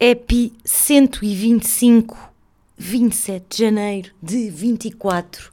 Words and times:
EPI 0.00 0.52
125, 0.64 2.16
27 2.76 3.44
de 3.48 3.64
janeiro 3.64 4.12
de 4.22 4.48
24. 4.48 5.50
Vou 5.50 5.52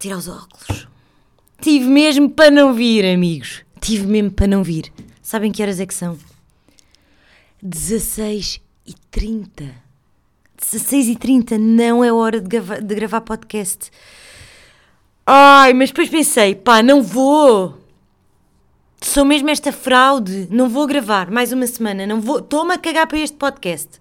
tirar 0.00 0.16
os 0.16 0.26
óculos. 0.26 0.88
Tive 1.60 1.86
mesmo 1.86 2.28
para 2.28 2.50
não 2.50 2.74
vir, 2.74 3.06
amigos. 3.06 3.62
Tive 3.80 4.08
mesmo 4.08 4.32
para 4.32 4.48
não 4.48 4.64
vir. 4.64 4.92
Sabem 5.22 5.52
que 5.52 5.62
horas 5.62 5.78
é 5.78 5.86
que 5.86 5.94
são? 5.94 6.18
16 7.62 8.60
e 8.84 8.94
30. 9.12 9.72
16 10.60 11.06
e 11.06 11.16
30 11.16 11.58
não 11.58 12.02
é 12.02 12.12
hora 12.12 12.40
de 12.40 12.48
gravar, 12.48 12.80
de 12.80 12.94
gravar 12.96 13.20
podcast. 13.20 13.88
Ai, 15.24 15.72
mas 15.74 15.90
depois 15.90 16.08
pensei, 16.08 16.56
pá, 16.56 16.82
não 16.82 17.00
vou. 17.00 17.81
Sou 19.02 19.24
mesmo 19.24 19.50
esta 19.50 19.72
fraude. 19.72 20.46
Não 20.48 20.68
vou 20.68 20.86
gravar 20.86 21.28
mais 21.28 21.52
uma 21.52 21.66
semana. 21.66 22.06
Não 22.06 22.20
vou. 22.20 22.38
Estou-me 22.38 22.72
a 22.72 22.78
cagar 22.78 23.06
para 23.08 23.18
este 23.18 23.36
podcast. 23.36 24.00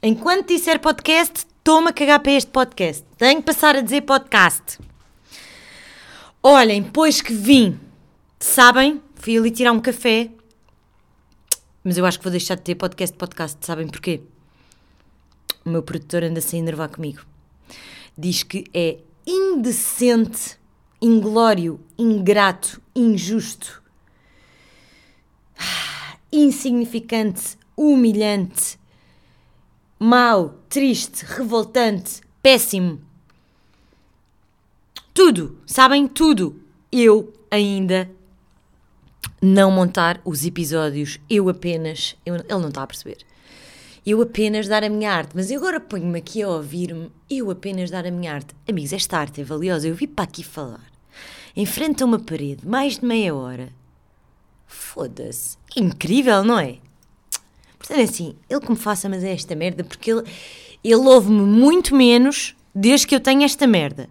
Enquanto 0.00 0.46
disser 0.46 0.78
podcast, 0.78 1.38
estou-me 1.38 1.88
a 1.88 1.92
cagar 1.92 2.20
para 2.20 2.32
este 2.32 2.50
podcast. 2.52 3.04
Tenho 3.18 3.40
que 3.40 3.46
passar 3.46 3.74
a 3.74 3.80
dizer 3.80 4.02
podcast. 4.02 4.78
Olhem, 6.40 6.82
depois 6.82 7.20
que 7.20 7.32
vim, 7.32 7.80
sabem? 8.38 9.02
Fui 9.16 9.36
ali 9.36 9.50
tirar 9.50 9.72
um 9.72 9.80
café. 9.80 10.30
Mas 11.82 11.98
eu 11.98 12.06
acho 12.06 12.18
que 12.18 12.24
vou 12.24 12.30
deixar 12.30 12.54
de 12.54 12.62
ter 12.62 12.76
podcast 12.76 13.16
podcast. 13.16 13.66
Sabem 13.66 13.88
porquê? 13.88 14.20
O 15.64 15.70
meu 15.70 15.82
produtor 15.82 16.22
anda 16.22 16.40
-se 16.40 16.54
a 16.54 16.58
enervar 16.60 16.88
comigo. 16.90 17.26
Diz 18.16 18.44
que 18.44 18.64
é 18.72 18.98
indecente 19.26 20.56
inglório, 21.06 21.80
ingrato, 21.96 22.82
injusto, 22.94 23.82
insignificante, 26.32 27.56
humilhante, 27.76 28.78
mau, 29.98 30.58
triste, 30.68 31.24
revoltante, 31.24 32.20
péssimo. 32.42 33.00
Tudo, 35.14 35.58
sabem? 35.64 36.08
Tudo. 36.08 36.60
Eu 36.90 37.32
ainda 37.50 38.10
não 39.40 39.70
montar 39.70 40.20
os 40.24 40.44
episódios, 40.44 41.20
eu 41.30 41.48
apenas. 41.48 42.16
Eu, 42.26 42.34
ele 42.34 42.44
não 42.48 42.68
está 42.68 42.82
a 42.82 42.86
perceber. 42.86 43.18
Eu 44.04 44.22
apenas 44.22 44.68
dar 44.68 44.84
a 44.84 44.88
minha 44.88 45.10
arte, 45.10 45.32
mas 45.34 45.50
eu 45.50 45.58
agora 45.58 45.80
ponho-me 45.80 46.18
aqui 46.18 46.40
a 46.40 46.48
ouvir-me, 46.48 47.10
eu 47.28 47.50
apenas 47.50 47.90
dar 47.90 48.06
a 48.06 48.10
minha 48.10 48.34
arte. 48.34 48.54
Amigos, 48.68 48.92
esta 48.92 49.18
arte 49.18 49.40
é 49.40 49.44
valiosa, 49.44 49.88
eu 49.88 49.96
vim 49.96 50.06
para 50.06 50.24
aqui 50.24 50.44
falar. 50.44 50.95
Enfrenta 51.56 52.04
uma 52.04 52.18
parede 52.18 52.68
mais 52.68 52.98
de 52.98 53.06
meia 53.06 53.34
hora. 53.34 53.72
Foda-se. 54.66 55.56
Incrível, 55.74 56.44
não 56.44 56.58
é? 56.58 56.78
Portanto, 57.78 58.00
é 58.00 58.02
assim, 58.02 58.36
ele 58.50 58.60
que 58.60 58.70
me 58.70 58.76
faça, 58.76 59.08
mas 59.08 59.24
é 59.24 59.32
esta 59.32 59.54
merda, 59.54 59.82
porque 59.84 60.10
ele, 60.10 60.22
ele 60.84 60.96
ouve-me 60.96 61.40
muito 61.40 61.94
menos 61.94 62.54
desde 62.74 63.06
que 63.06 63.14
eu 63.14 63.20
tenho 63.20 63.42
esta 63.42 63.66
merda. 63.66 64.08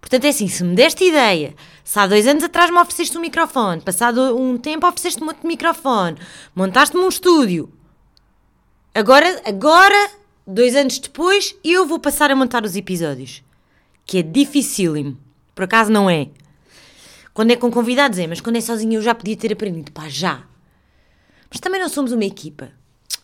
Portanto, 0.00 0.26
é 0.26 0.28
assim, 0.28 0.46
se 0.46 0.62
me 0.62 0.76
deste 0.76 1.04
ideia, 1.04 1.54
se 1.82 1.98
há 1.98 2.06
dois 2.06 2.26
anos 2.26 2.44
atrás 2.44 2.70
me 2.70 2.78
ofereceste 2.78 3.16
um 3.16 3.22
microfone, 3.22 3.80
passado 3.80 4.36
um 4.36 4.58
tempo 4.58 4.86
ofereceste-me 4.86 5.28
outro 5.28 5.46
microfone, 5.46 6.18
montaste-me 6.54 7.02
um 7.02 7.08
estúdio, 7.08 7.72
agora, 8.94 9.40
agora, 9.46 10.10
dois 10.46 10.76
anos 10.76 10.98
depois, 10.98 11.56
eu 11.64 11.86
vou 11.86 11.98
passar 11.98 12.30
a 12.30 12.36
montar 12.36 12.64
os 12.64 12.76
episódios. 12.76 13.42
Que 14.06 14.18
é 14.18 14.22
dificílimo. 14.22 15.23
Por 15.54 15.64
acaso 15.64 15.90
não 15.90 16.08
é. 16.08 16.28
Quando 17.32 17.50
é 17.50 17.56
com 17.56 17.70
convidados 17.70 18.18
é, 18.18 18.26
mas 18.26 18.40
quando 18.40 18.56
é 18.56 18.60
sozinho 18.60 18.94
eu 18.94 19.02
já 19.02 19.14
podia 19.14 19.36
ter 19.36 19.52
aprendido. 19.52 19.92
Pá, 19.92 20.08
já. 20.08 20.44
Mas 21.50 21.60
também 21.60 21.80
não 21.80 21.88
somos 21.88 22.12
uma 22.12 22.24
equipa. 22.24 22.70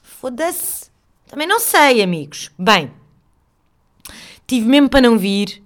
Foda-se. 0.02 0.91
Também 1.28 1.46
não 1.46 1.60
sei, 1.60 2.02
amigos. 2.02 2.50
Bem, 2.58 2.91
tive 4.46 4.66
mesmo 4.66 4.88
para 4.88 5.00
não 5.00 5.16
vir. 5.16 5.62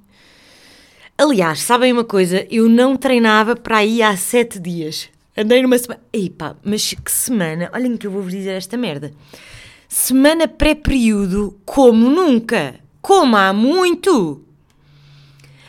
Aliás, 1.17 1.61
sabem 1.61 1.93
uma 1.93 2.05
coisa? 2.05 2.47
Eu 2.51 2.69
não 2.69 2.97
treinava 2.97 3.57
para 3.57 3.79
aí 3.79 4.03
há 4.03 4.17
sete 4.17 4.59
dias. 4.59 5.09
Andei 5.37 5.63
numa 5.63 5.79
semana. 5.79 6.03
Ei 6.13 6.29
pá, 6.29 6.57
mas 6.63 6.93
que 6.93 7.11
semana? 7.11 7.71
Olhem 7.73 7.97
que 7.97 8.07
eu 8.07 8.11
vou-vos 8.11 8.33
dizer 8.33 8.51
esta 8.51 8.77
merda. 8.77 9.13
Semana 9.89 10.47
pré-período, 10.47 11.59
como 11.65 12.11
nunca. 12.11 12.81
Como 13.01 13.37
há 13.37 13.53
muito. 13.53 14.45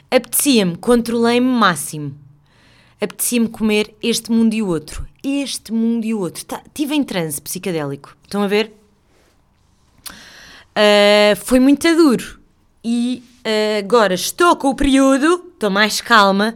Apetecia-me, 0.10 0.78
controlei-me 0.78 1.48
máximo. 1.48 2.16
Apetecia-me 3.00 3.50
comer 3.50 3.96
este 4.02 4.32
mundo 4.32 4.54
e 4.54 4.62
o 4.62 4.68
outro. 4.68 5.06
Este 5.24 5.72
mundo 5.74 6.06
e 6.06 6.14
o 6.14 6.20
outro. 6.20 6.46
Tá, 6.46 6.62
tive 6.74 6.96
em 6.96 7.04
transe 7.04 7.42
psicadélico. 7.42 8.16
Estão 8.24 8.42
a 8.44 8.48
ver? 8.48 8.74
Uh, 10.76 11.36
foi 11.38 11.60
muito 11.60 11.88
duro. 11.96 12.40
E 12.84 13.24
uh, 13.40 13.80
agora 13.80 14.14
estou 14.14 14.56
com 14.56 14.70
o 14.70 14.76
período, 14.76 15.52
estou 15.54 15.70
mais 15.70 16.02
calma, 16.02 16.56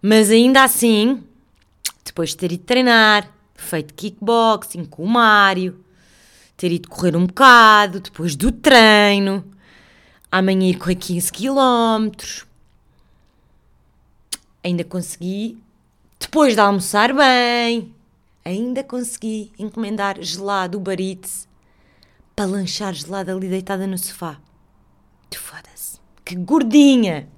mas 0.00 0.30
ainda 0.30 0.62
assim, 0.62 1.22
depois 2.04 2.30
de 2.30 2.36
ter 2.36 2.52
ido 2.52 2.64
treinar, 2.64 3.28
feito 3.54 3.94
kickboxing 3.94 4.84
com 4.84 5.02
o 5.02 5.08
Mário, 5.08 5.80
ter 6.56 6.70
ido 6.70 6.88
correr 6.88 7.16
um 7.16 7.26
bocado, 7.26 8.00
depois 8.00 8.36
do 8.36 8.52
treino, 8.52 9.44
amanhã 10.30 10.70
ir 10.70 10.78
correr 10.78 10.94
15 10.94 11.32
km, 11.32 12.10
ainda 14.66 14.84
consegui, 14.84 15.58
depois 16.18 16.54
de 16.54 16.60
almoçar 16.60 17.14
bem, 17.14 17.94
ainda 18.44 18.82
consegui 18.82 19.52
encomendar 19.58 20.20
gelado 20.20 20.78
Uber 20.78 21.00
Eats 21.00 21.48
para 22.34 22.46
lanchar 22.46 22.92
gelado 22.92 23.30
ali 23.30 23.48
deitada 23.48 23.86
no 23.86 23.96
sofá. 23.96 24.40
Tu 25.30 25.38
foda-se. 25.38 26.00
Que 26.24 26.34
gordinha! 26.34 27.28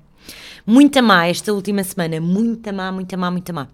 Muita 0.66 1.02
má 1.02 1.26
esta 1.26 1.52
última 1.52 1.84
semana. 1.84 2.20
Muita 2.20 2.72
má, 2.72 2.90
muita 2.90 3.16
má, 3.16 3.30
muita 3.30 3.52
má. 3.52 3.68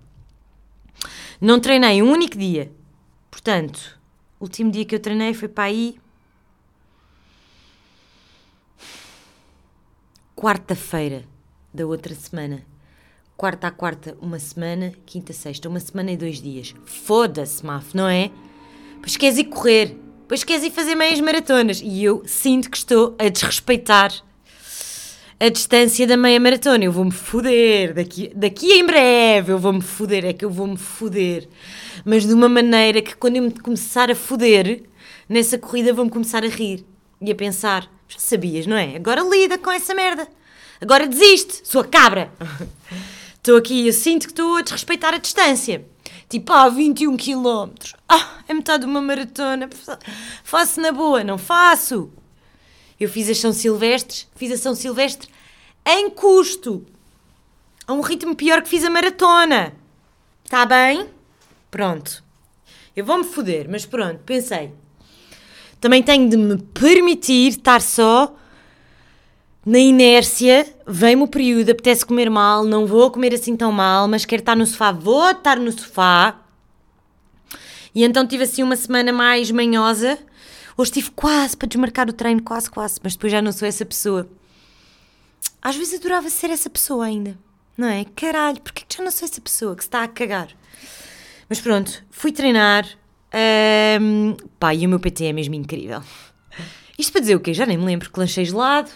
Não 1.40 1.60
treinei 1.60 2.02
um 2.02 2.10
único 2.10 2.36
dia. 2.36 2.72
Portanto, 3.30 3.98
o 4.38 4.44
último 4.44 4.70
dia 4.70 4.84
que 4.84 4.94
eu 4.94 5.00
treinei 5.00 5.34
foi 5.34 5.48
para 5.48 5.64
aí. 5.64 5.96
Quarta-feira 10.36 11.24
da 11.72 11.86
outra 11.86 12.14
semana 12.14 12.73
quarta 13.36 13.66
a 13.66 13.70
quarta, 13.70 14.16
uma 14.20 14.38
semana, 14.38 14.92
quinta 15.04 15.32
sexta, 15.32 15.68
uma 15.68 15.80
semana 15.80 16.12
e 16.12 16.16
dois 16.16 16.40
dias. 16.40 16.74
Foda-se, 16.84 17.64
Maf, 17.64 17.94
não 17.94 18.08
é? 18.08 18.30
Pois 19.00 19.16
queres 19.16 19.38
ir 19.38 19.44
correr, 19.44 19.96
pois 20.28 20.44
queres 20.44 20.64
ir 20.64 20.70
fazer 20.70 20.94
meias 20.94 21.20
maratonas. 21.20 21.80
E 21.82 22.02
eu 22.02 22.22
sinto 22.26 22.70
que 22.70 22.76
estou 22.76 23.14
a 23.18 23.28
desrespeitar 23.28 24.12
a 25.38 25.48
distância 25.48 26.06
da 26.06 26.16
meia 26.16 26.38
maratona. 26.40 26.84
Eu 26.84 26.92
vou-me 26.92 27.10
foder, 27.10 27.92
daqui, 27.94 28.30
daqui 28.34 28.72
em 28.72 28.86
breve 28.86 29.52
eu 29.52 29.58
vou-me 29.58 29.82
foder, 29.82 30.24
é 30.24 30.32
que 30.32 30.44
eu 30.44 30.50
vou-me 30.50 30.76
foder. 30.76 31.48
Mas 32.04 32.26
de 32.26 32.32
uma 32.32 32.48
maneira 32.48 33.02
que 33.02 33.16
quando 33.16 33.36
eu 33.36 33.42
me 33.42 33.50
começar 33.50 34.10
a 34.10 34.14
foder, 34.14 34.84
nessa 35.28 35.58
corrida 35.58 35.92
vou-me 35.92 36.10
começar 36.10 36.44
a 36.44 36.48
rir 36.48 36.84
e 37.20 37.30
a 37.30 37.34
pensar, 37.34 37.90
já 38.08 38.18
sabias, 38.18 38.66
não 38.66 38.76
é? 38.76 38.96
Agora 38.96 39.22
lida 39.22 39.58
com 39.58 39.70
essa 39.70 39.94
merda. 39.94 40.26
Agora 40.80 41.06
desiste, 41.06 41.60
sua 41.64 41.84
cabra. 41.84 42.30
Estou 43.44 43.58
aqui, 43.58 43.86
eu 43.86 43.92
sinto 43.92 44.22
que 44.22 44.32
estou 44.32 44.56
a 44.56 44.62
desrespeitar 44.62 45.12
a 45.12 45.18
distância. 45.18 45.84
Tipo, 46.30 46.50
ah, 46.54 46.70
21 46.70 47.14
km. 47.14 47.74
Ah, 48.08 48.38
é 48.48 48.54
metade 48.54 48.84
de 48.84 48.90
uma 48.90 49.02
maratona. 49.02 49.68
Faço 50.42 50.80
na 50.80 50.90
boa. 50.90 51.22
Não 51.22 51.36
faço. 51.36 52.10
Eu 52.98 53.06
fiz 53.06 53.28
a 53.28 53.34
São 53.34 53.52
Silvestres, 53.52 54.26
fiz 54.34 54.50
a 54.50 54.56
São 54.56 54.74
Silvestre 54.74 55.28
em 55.84 56.08
custo. 56.08 56.86
A 57.86 57.92
um 57.92 58.00
ritmo 58.00 58.34
pior 58.34 58.62
que 58.62 58.68
fiz 58.70 58.82
a 58.82 58.88
maratona. 58.88 59.74
Está 60.42 60.64
bem? 60.64 61.06
Pronto. 61.70 62.24
Eu 62.96 63.04
vou-me 63.04 63.24
foder, 63.24 63.68
mas 63.68 63.84
pronto, 63.84 64.20
pensei. 64.24 64.72
Também 65.82 66.02
tenho 66.02 66.30
de 66.30 66.38
me 66.38 66.56
permitir 66.56 67.48
estar 67.48 67.82
só 67.82 68.34
na 69.66 69.78
inércia, 69.78 70.66
vem-me 70.86 71.22
o 71.22 71.28
período, 71.28 71.70
apetece 71.70 72.04
comer 72.04 72.28
mal, 72.28 72.64
não 72.64 72.86
vou 72.86 73.10
comer 73.10 73.32
assim 73.32 73.56
tão 73.56 73.72
mal, 73.72 74.06
mas 74.06 74.26
quero 74.26 74.42
estar 74.42 74.54
no 74.54 74.66
sofá, 74.66 74.92
vou 74.92 75.30
estar 75.30 75.58
no 75.58 75.72
sofá. 75.72 76.38
E 77.94 78.04
então 78.04 78.26
tive 78.26 78.44
assim 78.44 78.62
uma 78.62 78.76
semana 78.76 79.12
mais 79.12 79.50
manhosa. 79.50 80.18
Hoje 80.76 80.90
estive 80.90 81.10
quase 81.12 81.56
para 81.56 81.68
desmarcar 81.68 82.10
o 82.10 82.12
treino, 82.12 82.42
quase, 82.42 82.70
quase, 82.70 83.00
mas 83.02 83.14
depois 83.14 83.32
já 83.32 83.40
não 83.40 83.52
sou 83.52 83.66
essa 83.66 83.86
pessoa. 83.86 84.28
Às 85.62 85.76
vezes 85.76 85.98
adorava 85.98 86.28
ser 86.28 86.50
essa 86.50 86.68
pessoa 86.68 87.06
ainda, 87.06 87.38
não 87.78 87.88
é? 87.88 88.04
Caralho, 88.16 88.60
porque 88.60 88.84
já 88.94 89.02
não 89.02 89.10
sou 89.10 89.26
essa 89.26 89.40
pessoa 89.40 89.74
que 89.74 89.82
se 89.82 89.88
está 89.88 90.02
a 90.02 90.08
cagar? 90.08 90.48
Mas 91.48 91.60
pronto, 91.60 92.04
fui 92.10 92.32
treinar. 92.32 92.86
Um, 94.00 94.36
pá, 94.60 94.74
e 94.74 94.84
o 94.86 94.88
meu 94.88 95.00
PT 95.00 95.24
é 95.24 95.32
mesmo 95.32 95.54
incrível. 95.54 96.02
Isto 96.98 97.12
para 97.12 97.20
dizer 97.22 97.34
o 97.34 97.40
quê? 97.40 97.54
Já 97.54 97.64
nem 97.64 97.78
me 97.78 97.84
lembro 97.84 98.10
que 98.10 98.18
lanchei 98.18 98.44
gelado 98.44 98.90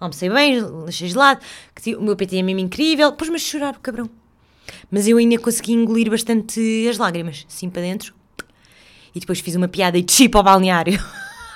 almocei 0.00 0.30
bem, 0.30 0.60
lanchei 0.60 1.08
gelado, 1.08 1.40
que 1.74 1.94
o 1.96 2.02
meu 2.02 2.16
PT 2.16 2.38
é 2.38 2.42
mesmo 2.42 2.60
incrível, 2.60 3.12
pôs-me 3.12 3.36
a 3.36 3.38
chorar 3.38 3.74
o 3.74 3.80
cabrão. 3.80 4.08
Mas 4.90 5.08
eu 5.08 5.16
ainda 5.18 5.38
consegui 5.38 5.72
engolir 5.72 6.10
bastante 6.10 6.86
as 6.88 6.98
lágrimas, 6.98 7.46
assim 7.48 7.68
para 7.70 7.82
dentro. 7.82 8.14
E 9.14 9.20
depois 9.20 9.40
fiz 9.40 9.54
uma 9.54 9.68
piada 9.68 9.98
e 9.98 10.02
desci 10.02 10.28
para 10.28 10.40
o 10.40 10.42
balneário. 10.42 11.02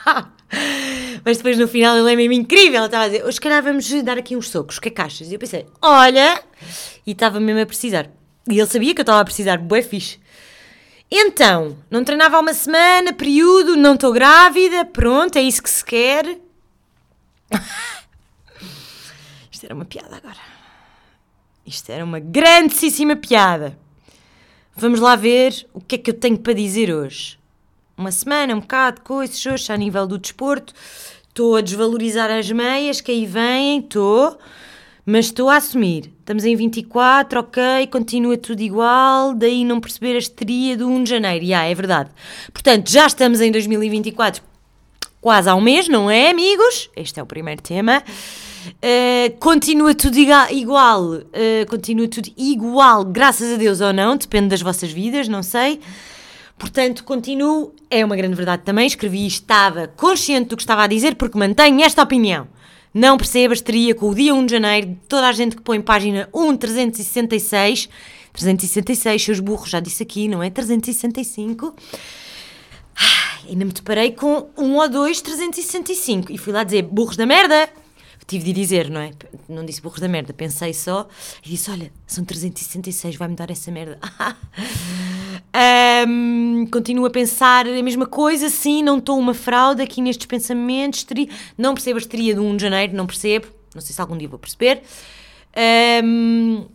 Mas 1.24 1.36
depois 1.36 1.56
no 1.58 1.68
final 1.68 1.96
ele 1.96 2.12
é 2.12 2.16
mesmo 2.16 2.32
incrível. 2.32 2.84
Estava 2.84 3.04
a 3.04 3.08
dizer: 3.08 3.24
hoje, 3.24 3.40
calhar, 3.40 3.62
vamos 3.62 3.88
dar 4.02 4.18
aqui 4.18 4.36
uns 4.36 4.48
socos, 4.48 4.78
que 4.78 4.88
é 4.88 4.90
caixas? 4.90 5.30
E 5.30 5.34
eu 5.34 5.38
pensei: 5.38 5.66
olha! 5.80 6.42
E 7.06 7.12
estava 7.12 7.38
mesmo 7.38 7.60
a 7.60 7.66
precisar. 7.66 8.10
E 8.48 8.58
ele 8.58 8.66
sabia 8.66 8.94
que 8.94 9.00
eu 9.00 9.04
estava 9.04 9.20
a 9.20 9.24
precisar, 9.24 9.58
bué 9.58 9.82
fixe. 9.82 10.18
Então, 11.10 11.76
não 11.90 12.02
treinava 12.02 12.38
há 12.38 12.40
uma 12.40 12.54
semana, 12.54 13.12
período, 13.12 13.76
não 13.76 13.94
estou 13.94 14.12
grávida, 14.12 14.84
pronto, 14.84 15.36
é 15.36 15.42
isso 15.42 15.62
que 15.62 15.68
se 15.68 15.84
quer. 15.84 16.38
Isto 19.62 19.66
era 19.66 19.74
uma 19.76 19.84
piada 19.84 20.16
agora. 20.16 20.40
Isto 21.64 21.90
era 21.90 22.04
uma 22.04 22.18
grandíssima 22.18 23.14
piada. 23.14 23.78
Vamos 24.74 24.98
lá 24.98 25.14
ver 25.14 25.54
o 25.72 25.80
que 25.80 25.94
é 25.94 25.98
que 25.98 26.10
eu 26.10 26.14
tenho 26.14 26.36
para 26.36 26.52
dizer 26.52 26.92
hoje. 26.92 27.38
Uma 27.96 28.10
semana, 28.10 28.56
um 28.56 28.60
bocado 28.60 29.02
coisas 29.02 29.46
hoje, 29.46 29.72
a 29.72 29.76
nível 29.76 30.04
do 30.04 30.18
desporto. 30.18 30.74
Estou 31.28 31.54
a 31.54 31.60
desvalorizar 31.60 32.28
as 32.28 32.50
meias 32.50 33.00
que 33.00 33.12
aí 33.12 33.24
vêm, 33.24 33.78
estou. 33.78 34.36
Mas 35.06 35.26
estou 35.26 35.48
a 35.48 35.58
assumir. 35.58 36.12
Estamos 36.18 36.44
em 36.44 36.56
24, 36.56 37.38
ok, 37.38 37.86
continua 37.86 38.36
tudo 38.36 38.62
igual, 38.62 39.32
daí 39.32 39.64
não 39.64 39.80
perceber 39.80 40.16
a 40.16 40.18
histeria 40.18 40.76
do 40.76 40.88
1 40.88 41.04
de 41.04 41.10
janeiro. 41.10 41.46
Já, 41.46 41.62
é 41.62 41.74
verdade. 41.74 42.10
Portanto, 42.52 42.90
já 42.90 43.06
estamos 43.06 43.40
em 43.40 43.52
2024, 43.52 44.42
quase 45.20 45.48
há 45.48 45.54
um 45.54 45.60
mês, 45.60 45.86
não 45.86 46.10
é, 46.10 46.30
amigos? 46.30 46.90
Este 46.96 47.20
é 47.20 47.22
o 47.22 47.26
primeiro 47.26 47.62
tema. 47.62 48.02
Uh, 48.68 49.36
continua 49.38 49.94
tudo 49.94 50.16
igual, 50.18 51.02
uh, 51.04 51.22
continua 51.68 52.08
tudo 52.08 52.30
igual, 52.36 53.04
graças 53.04 53.54
a 53.54 53.56
Deus 53.56 53.80
ou 53.80 53.92
não, 53.92 54.16
depende 54.16 54.48
das 54.48 54.62
vossas 54.62 54.92
vidas, 54.92 55.28
não 55.28 55.42
sei. 55.42 55.80
Portanto, 56.58 57.02
continuo, 57.02 57.74
é 57.90 58.04
uma 58.04 58.14
grande 58.14 58.36
verdade 58.36 58.62
também. 58.62 58.86
Escrevi 58.86 59.24
e 59.24 59.26
estava 59.26 59.88
consciente 59.88 60.50
do 60.50 60.56
que 60.56 60.62
estava 60.62 60.84
a 60.84 60.86
dizer, 60.86 61.16
porque 61.16 61.36
mantenho 61.36 61.82
esta 61.82 62.02
opinião. 62.02 62.46
Não 62.94 63.16
percebas, 63.16 63.60
teria 63.60 63.94
com 63.94 64.10
o 64.10 64.14
dia 64.14 64.34
1 64.34 64.46
de 64.46 64.52
janeiro, 64.52 64.96
toda 65.08 65.26
a 65.26 65.32
gente 65.32 65.56
que 65.56 65.62
põe 65.62 65.80
página 65.80 66.28
1, 66.32 66.56
366, 66.56 67.88
366, 68.32 69.22
seus 69.22 69.40
burros, 69.40 69.70
já 69.70 69.80
disse 69.80 70.02
aqui, 70.02 70.28
não 70.28 70.42
é? 70.42 70.50
365. 70.50 71.74
Ai, 72.94 73.50
ainda 73.50 73.64
me 73.64 73.72
deparei 73.72 74.12
com 74.12 74.46
1 74.56 74.76
ou 74.76 74.88
2, 74.88 75.20
365. 75.20 76.30
E 76.30 76.38
fui 76.38 76.52
lá 76.52 76.62
dizer, 76.62 76.82
burros 76.82 77.16
da 77.16 77.26
merda, 77.26 77.68
tive 78.26 78.44
de 78.44 78.52
dizer, 78.52 78.90
não 78.90 79.00
é? 79.00 79.12
Não 79.48 79.64
disse 79.64 79.80
burros 79.80 80.00
da 80.00 80.08
merda, 80.08 80.32
pensei 80.32 80.72
só 80.72 81.08
e 81.44 81.48
disse: 81.48 81.70
Olha, 81.70 81.92
são 82.06 82.24
366, 82.24 83.16
vai-me 83.16 83.34
dar 83.34 83.50
essa 83.50 83.70
merda. 83.70 83.98
um, 86.08 86.66
continuo 86.70 87.06
a 87.06 87.10
pensar 87.10 87.66
a 87.66 87.82
mesma 87.82 88.06
coisa, 88.06 88.48
sim, 88.48 88.82
não 88.82 88.98
estou 88.98 89.18
uma 89.18 89.34
fraude 89.34 89.82
aqui 89.82 90.00
nestes 90.00 90.26
pensamentos, 90.26 91.04
teria, 91.04 91.28
não 91.56 91.74
percebo 91.74 91.98
a 91.98 92.00
histeria 92.00 92.34
do 92.34 92.42
1 92.42 92.56
de 92.56 92.62
janeiro, 92.62 92.94
não 92.94 93.06
percebo, 93.06 93.46
não 93.74 93.80
sei 93.80 93.94
se 93.94 94.00
algum 94.00 94.16
dia 94.16 94.28
vou 94.28 94.38
perceber. 94.38 94.82
Um, 96.04 96.66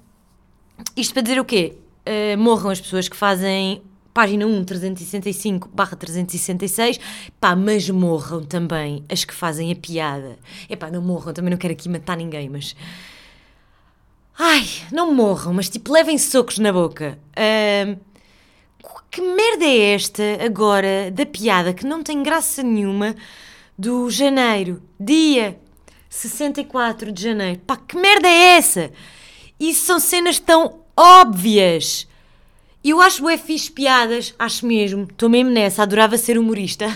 isto 0.96 1.14
para 1.14 1.24
dizer 1.24 1.40
o 1.40 1.46
quê? 1.46 1.76
Uh, 2.06 2.38
morram 2.38 2.70
as 2.70 2.80
pessoas 2.80 3.10
que 3.10 3.16
fazem 3.16 3.82
página 4.18 4.48
1, 4.48 4.64
365 4.64 5.70
barra 5.72 5.96
366, 5.96 7.00
pá, 7.40 7.56
mas 7.56 7.88
morram 7.88 8.44
também 8.44 9.04
as 9.08 9.24
que 9.24 9.32
fazem 9.32 9.72
a 9.72 9.76
piada. 9.76 10.40
É 10.68 10.76
pá, 10.76 10.90
não 10.90 11.04
morram, 11.04 11.32
também 11.34 11.52
não 11.52 11.58
quero 11.58 11.74
aqui 11.74 11.88
matar 11.88 12.18
ninguém, 12.18 12.50
mas... 12.50 12.76
Ai, 14.36 14.66
não 14.92 15.14
morram, 15.14 15.54
mas 15.54 15.70
tipo, 15.70 15.94
levem 15.94 16.18
socos 16.18 16.58
na 16.58 16.74
boca. 16.74 17.20
Uh, 17.38 17.96
que 19.12 19.22
merda 19.22 19.66
é 19.66 19.94
esta 19.94 20.24
agora 20.44 21.12
da 21.12 21.26
piada 21.28 21.72
que 21.72 21.86
não 21.86 22.02
tem 22.02 22.24
graça 22.24 22.64
nenhuma 22.64 23.16
do 23.78 24.10
janeiro, 24.10 24.82
dia 25.00 25.60
64 26.10 27.12
de 27.12 27.22
janeiro? 27.22 27.62
Pá, 27.68 27.78
que 27.78 27.96
merda 27.96 28.28
é 28.28 28.58
essa? 28.58 28.92
Isso 29.60 29.86
são 29.86 30.00
cenas 30.00 30.40
tão 30.40 30.80
óbvias. 30.98 32.08
Eu 32.84 33.02
acho 33.02 33.22
bué 33.22 33.38
fixe 33.38 33.72
piadas, 33.72 34.34
acho 34.38 34.66
mesmo. 34.66 35.04
Estou 35.04 35.30
mesmo 35.30 35.50
nessa, 35.50 35.84
adorava 35.84 36.18
ser 36.18 36.38
humorista. 36.38 36.86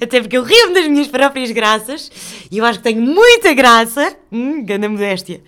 Até 0.00 0.20
porque 0.20 0.36
eu 0.36 0.42
rio-me 0.42 0.74
das 0.74 0.88
minhas 0.88 1.06
próprias 1.06 1.50
graças 1.50 2.10
e 2.50 2.58
eu 2.58 2.64
acho 2.64 2.78
que 2.78 2.84
tenho 2.84 3.00
muita 3.00 3.52
graça. 3.54 4.16
Hum, 4.30 4.64
grande 4.64 4.88
modéstia. 4.88 5.42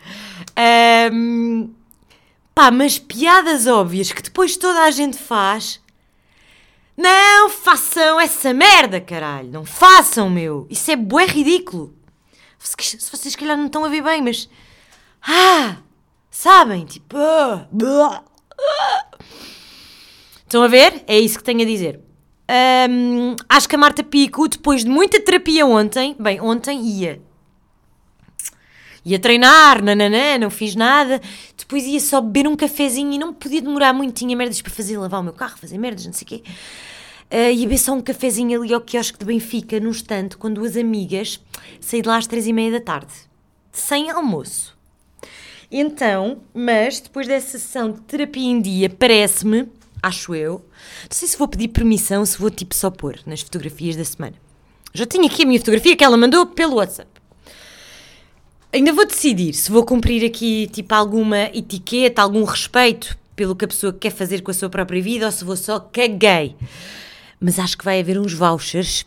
Um, 1.13 1.71
pá, 2.55 2.71
mas 2.71 2.99
piadas 2.99 3.67
óbvias 3.67 4.13
que 4.13 4.23
depois 4.23 4.57
toda 4.57 4.85
a 4.85 4.91
gente 4.91 5.19
faz. 5.19 5.81
Não 6.97 7.51
façam 7.51 8.19
essa 8.19 8.55
merda, 8.55 9.01
caralho. 9.01 9.51
Não 9.51 9.65
façam, 9.67 10.31
meu. 10.31 10.67
Isso 10.71 10.91
é 10.91 10.97
bué 10.97 11.27
ridículo. 11.27 11.95
Se 12.59 12.99
vocês, 13.11 13.33
se 13.33 13.37
calhar, 13.37 13.57
não 13.57 13.67
estão 13.67 13.85
a 13.85 13.89
ver 13.89 14.03
bem, 14.03 14.23
mas. 14.23 14.49
Ah! 15.23 15.77
Sabem? 16.38 16.85
Tipo. 16.85 17.17
Estão 20.44 20.62
a 20.62 20.69
ver? 20.69 21.03
É 21.06 21.19
isso 21.19 21.38
que 21.38 21.44
tenho 21.44 21.62
a 21.62 21.65
dizer. 21.65 21.99
Um, 22.91 23.35
acho 23.49 23.67
que 23.67 23.75
a 23.75 23.79
Marta 23.79 24.05
Pico, 24.05 24.47
depois 24.47 24.85
de 24.85 24.91
muita 24.91 25.19
terapia 25.19 25.65
ontem, 25.65 26.15
bem, 26.21 26.38
ontem 26.38 26.79
ia. 26.83 27.23
Ia 29.03 29.19
treinar, 29.19 29.83
nananã, 29.83 30.37
não 30.37 30.50
fiz 30.50 30.77
nada. 30.77 31.23
Depois 31.56 31.85
ia 31.85 31.99
só 32.00 32.21
beber 32.21 32.47
um 32.47 32.55
cafezinho 32.55 33.15
e 33.15 33.19
não 33.19 33.33
podia 33.33 33.62
demorar 33.62 33.94
muito. 33.94 34.17
Tinha 34.17 34.37
merdas 34.37 34.61
para 34.61 34.75
fazer, 34.75 34.99
lavar 34.99 35.23
o 35.23 35.25
meu 35.25 35.33
carro, 35.33 35.56
fazer 35.56 35.79
merdas, 35.79 36.05
não 36.05 36.12
sei 36.12 36.27
o 36.27 36.29
quê. 36.29 36.43
Uh, 37.33 37.50
ia 37.50 37.62
beber 37.62 37.79
só 37.79 37.94
um 37.94 38.03
cafezinho 38.03 38.61
ali 38.61 38.75
ao 38.75 38.83
quiosque 38.83 39.19
de 39.19 39.25
Benfica, 39.25 39.81
num 39.81 39.91
estante, 39.91 40.37
com 40.37 40.53
duas 40.53 40.77
amigas. 40.77 41.41
Saí 41.81 42.03
de 42.03 42.09
lá 42.09 42.19
às 42.19 42.27
três 42.27 42.47
e 42.47 42.53
meia 42.53 42.73
da 42.73 42.81
tarde. 42.81 43.15
Sem 43.73 44.11
almoço. 44.11 44.75
Então, 45.70 46.38
mas 46.54 47.00
depois 47.00 47.26
dessa 47.26 47.58
sessão 47.58 47.90
de 47.90 48.00
terapia 48.02 48.44
em 48.44 48.61
dia, 48.61 48.88
parece-me, 48.88 49.68
acho 50.02 50.35
eu, 50.35 50.64
não 51.02 51.11
sei 51.11 51.26
se 51.26 51.37
vou 51.37 51.49
pedir 51.49 51.68
permissão, 51.68 52.25
se 52.25 52.38
vou 52.38 52.50
tipo 52.50 52.75
só 52.75 52.90
pôr 52.90 53.18
nas 53.26 53.40
fotografias 53.40 53.96
da 53.96 54.04
semana. 54.04 54.35
Já 54.94 55.04
tenho 55.04 55.26
aqui 55.26 55.42
a 55.42 55.46
minha 55.46 55.58
fotografia 55.58 55.96
que 55.96 56.04
ela 56.04 56.16
mandou 56.16 56.46
pelo 56.46 56.76
WhatsApp. 56.76 57.11
Ainda 58.73 58.92
vou 58.92 59.06
decidir 59.06 59.52
se 59.54 59.70
vou 59.70 59.85
cumprir 59.85 60.25
aqui 60.25 60.68
tipo 60.73 60.94
alguma 60.94 61.44
etiqueta, 61.54 62.23
algum 62.23 62.44
respeito 62.44 63.16
pelo 63.35 63.54
que 63.54 63.64
a 63.64 63.68
pessoa 63.68 63.92
quer 63.92 64.11
fazer 64.11 64.42
com 64.42 64.50
a 64.50 64.54
sua 64.54 64.70
própria 64.70 65.02
vida 65.02 65.26
ou 65.26 65.32
se 65.32 65.44
vou 65.44 65.56
só 65.56 65.80
caguei. 65.80 66.56
Mas 67.40 67.58
acho 67.58 67.76
que 67.76 67.85
vai 67.85 68.00
haver 68.00 68.18
uns 68.18 68.32
vouchers 68.32 69.04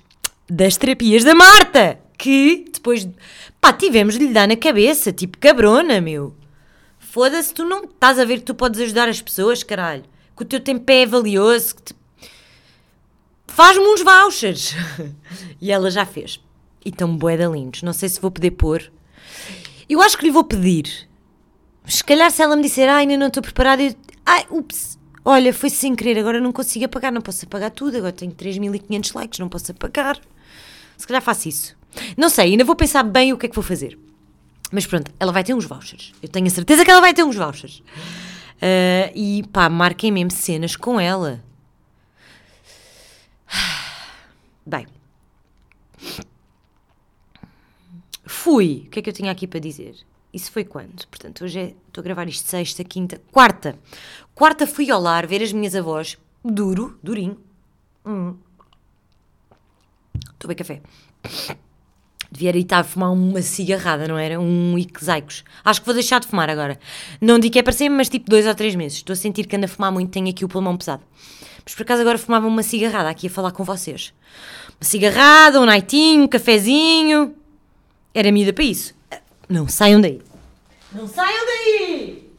das 0.50 0.78
terapias 0.78 1.24
da 1.24 1.34
Marta 1.34 2.00
que 2.18 2.66
depois, 2.72 3.08
pá, 3.62 3.72
tivemos 3.72 4.18
de 4.18 4.28
lhe 4.28 4.34
dar 4.34 4.48
na 4.48 4.56
cabeça, 4.58 5.12
tipo 5.12 5.38
cabrona, 5.38 6.02
meu. 6.02 6.36
Foda-se, 7.12 7.52
tu 7.52 7.66
não 7.66 7.86
estás 7.86 8.20
a 8.20 8.24
ver 8.24 8.38
que 8.38 8.46
tu 8.46 8.54
podes 8.54 8.80
ajudar 8.82 9.10
as 9.10 9.20
pessoas, 9.20 9.64
caralho. 9.64 10.04
Que 10.38 10.44
o 10.44 10.46
teu 10.46 10.60
tempo 10.60 10.92
é 10.92 11.08
valioso. 11.08 11.74
Te... 11.84 11.96
Faz-me 13.48 13.84
uns 13.84 14.04
vouchers. 14.04 14.76
e 15.60 15.72
ela 15.72 15.90
já 15.90 16.06
fez. 16.06 16.40
E 16.86 16.90
estão 16.90 17.18
boeda 17.18 17.48
lindos. 17.48 17.82
Não 17.82 17.94
sei 17.94 18.10
se 18.10 18.22
vou 18.22 18.30
poder 18.30 18.52
pôr. 18.52 18.92
Eu 19.90 20.04
acho 20.04 20.20
que 20.20 20.26
lhe 20.26 20.32
vou 20.32 20.44
pedir. 20.44 21.10
Se 21.88 22.04
calhar 22.04 22.30
se 22.30 22.44
ela 22.44 22.56
me 22.56 22.62
disser, 22.62 22.88
ai, 22.88 23.02
ainda 23.02 23.18
não 23.18 23.28
estou 23.28 23.42
preparada, 23.42 23.82
eu... 23.82 23.96
ai, 24.24 24.46
ups, 24.52 25.00
olha, 25.26 25.52
foi 25.52 25.72
sem 25.72 25.96
querer, 25.96 26.20
agora 26.20 26.40
não 26.40 26.52
consigo 26.52 26.86
apagar, 26.86 27.12
não 27.12 27.22
posso 27.22 27.44
apagar 27.44 27.72
tudo, 27.72 27.98
agora 27.98 28.12
tenho 28.12 28.32
3.500 28.32 29.16
likes, 29.16 29.40
não 29.40 29.50
posso 29.50 29.72
apagar. 29.72 30.22
Se 30.96 31.08
calhar 31.08 31.24
faço 31.24 31.50
isso. 31.50 31.76
Não 32.16 32.30
sei, 32.30 32.52
ainda 32.52 32.64
vou 32.64 32.76
pensar 32.76 33.02
bem 33.02 33.34
o 33.34 33.38
que 33.38 33.48
é 33.48 33.50
que 33.50 33.56
vou 33.56 33.64
fazer. 33.64 33.98
Mas 34.72 34.86
pronto, 34.86 35.12
ela 35.20 35.32
vai 35.32 35.44
ter 35.44 35.54
uns 35.54 35.66
vouchers. 35.66 36.14
Eu 36.22 36.30
tenho 36.30 36.48
a 36.48 36.50
certeza 36.50 36.86
que 36.86 36.92
ela 36.92 37.02
vai 37.02 37.14
ter 37.14 37.24
uns 37.24 37.36
vouchers. 37.36 37.80
Uh, 37.80 39.12
e 39.16 39.44
pá, 39.52 39.70
marquem 39.70 40.12
mesmo 40.12 40.32
cenas 40.32 40.76
com 40.76 41.00
ela. 41.00 41.44
Bem. 44.66 44.86
Fui. 48.26 48.84
O 48.86 48.90
que 48.90 49.00
é 49.00 49.02
que 49.02 49.10
eu 49.10 49.14
tinha 49.14 49.32
aqui 49.32 49.48
para 49.48 49.60
dizer? 49.60 49.96
Isso 50.32 50.52
foi 50.52 50.64
quando? 50.64 51.08
Portanto, 51.08 51.44
hoje 51.44 51.60
é, 51.60 51.76
estou 51.88 52.02
a 52.02 52.04
gravar 52.04 52.28
isto 52.28 52.48
sexta, 52.48 52.84
quinta, 52.84 53.20
quarta. 53.32 53.78
Quarta 54.36 54.68
fui 54.68 54.92
ao 54.92 55.02
lar 55.02 55.26
ver 55.26 55.42
as 55.42 55.52
minhas 55.52 55.74
avós. 55.74 56.18
Duro, 56.44 57.00
durinho. 57.02 57.40
Hum. 58.06 58.36
Bem 60.46 60.56
café. 60.56 60.82
Devia 62.32 62.56
estar 62.58 62.80
a 62.80 62.84
fumar 62.84 63.12
uma 63.12 63.42
cigarrada, 63.42 64.08
não 64.08 64.18
era? 64.18 64.40
Um 64.40 64.78
Ixaicos. 64.78 65.44
Acho 65.66 65.80
que 65.80 65.86
vou 65.86 65.96
deixar 65.96 66.20
de 66.20 66.28
fumar 66.28 66.50
agora. 66.50 66.80
Não 67.20 67.40
digo 67.40 67.54
que 67.54 67.60
é 67.60 67.64
para 67.64 67.74
sempre, 67.74 67.98
mas 67.98 68.08
tipo 68.08 68.30
dois 68.30 68.46
ou 68.46 68.54
três 68.54 68.76
meses. 68.76 69.00
Estou 69.00 69.14
a 69.14 69.18
sentir 69.18 69.48
que 69.48 69.56
ando 69.56 69.66
a 69.66 69.68
fumar 69.68 69.92
muito, 69.92 70.12
tenho 70.12 70.30
aqui 70.30 70.46
o 70.46 70.48
pulmão 70.48 70.78
pesado. 70.78 71.04
Mas 71.66 71.74
por 71.74 71.82
acaso 71.82 72.02
agora 72.02 72.18
fumava 72.18 72.48
uma 72.48 72.64
cigarrada 72.64 73.10
aqui 73.10 73.28
a 73.28 73.30
falar 73.30 73.52
com 73.52 73.64
vocês. 73.64 74.14
Uma 74.80 74.88
cigarrada, 74.88 75.60
um 75.60 75.66
nightinho, 75.66 76.24
um 76.24 76.28
cafezinho. 76.28 77.36
Era 78.14 78.32
mida 78.32 78.54
para 78.54 78.64
isso. 78.64 78.94
Não 79.48 79.68
saiam 79.68 80.00
daí. 80.00 80.22
Não 80.92 81.08
saiam 81.08 81.46
daí! 81.46 82.30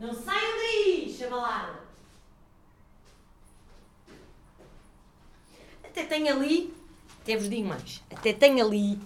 Não 0.00 0.14
saiam 0.14 0.56
daí, 0.56 1.14
chavalada! 1.18 1.80
Até 5.84 6.04
tenho 6.04 6.34
ali, 6.34 6.72
até 7.22 7.36
vos 7.36 7.48
digo 7.48 7.68
mais, 7.68 8.02
até 8.10 8.32
tenho 8.32 8.64
ali 8.64 8.98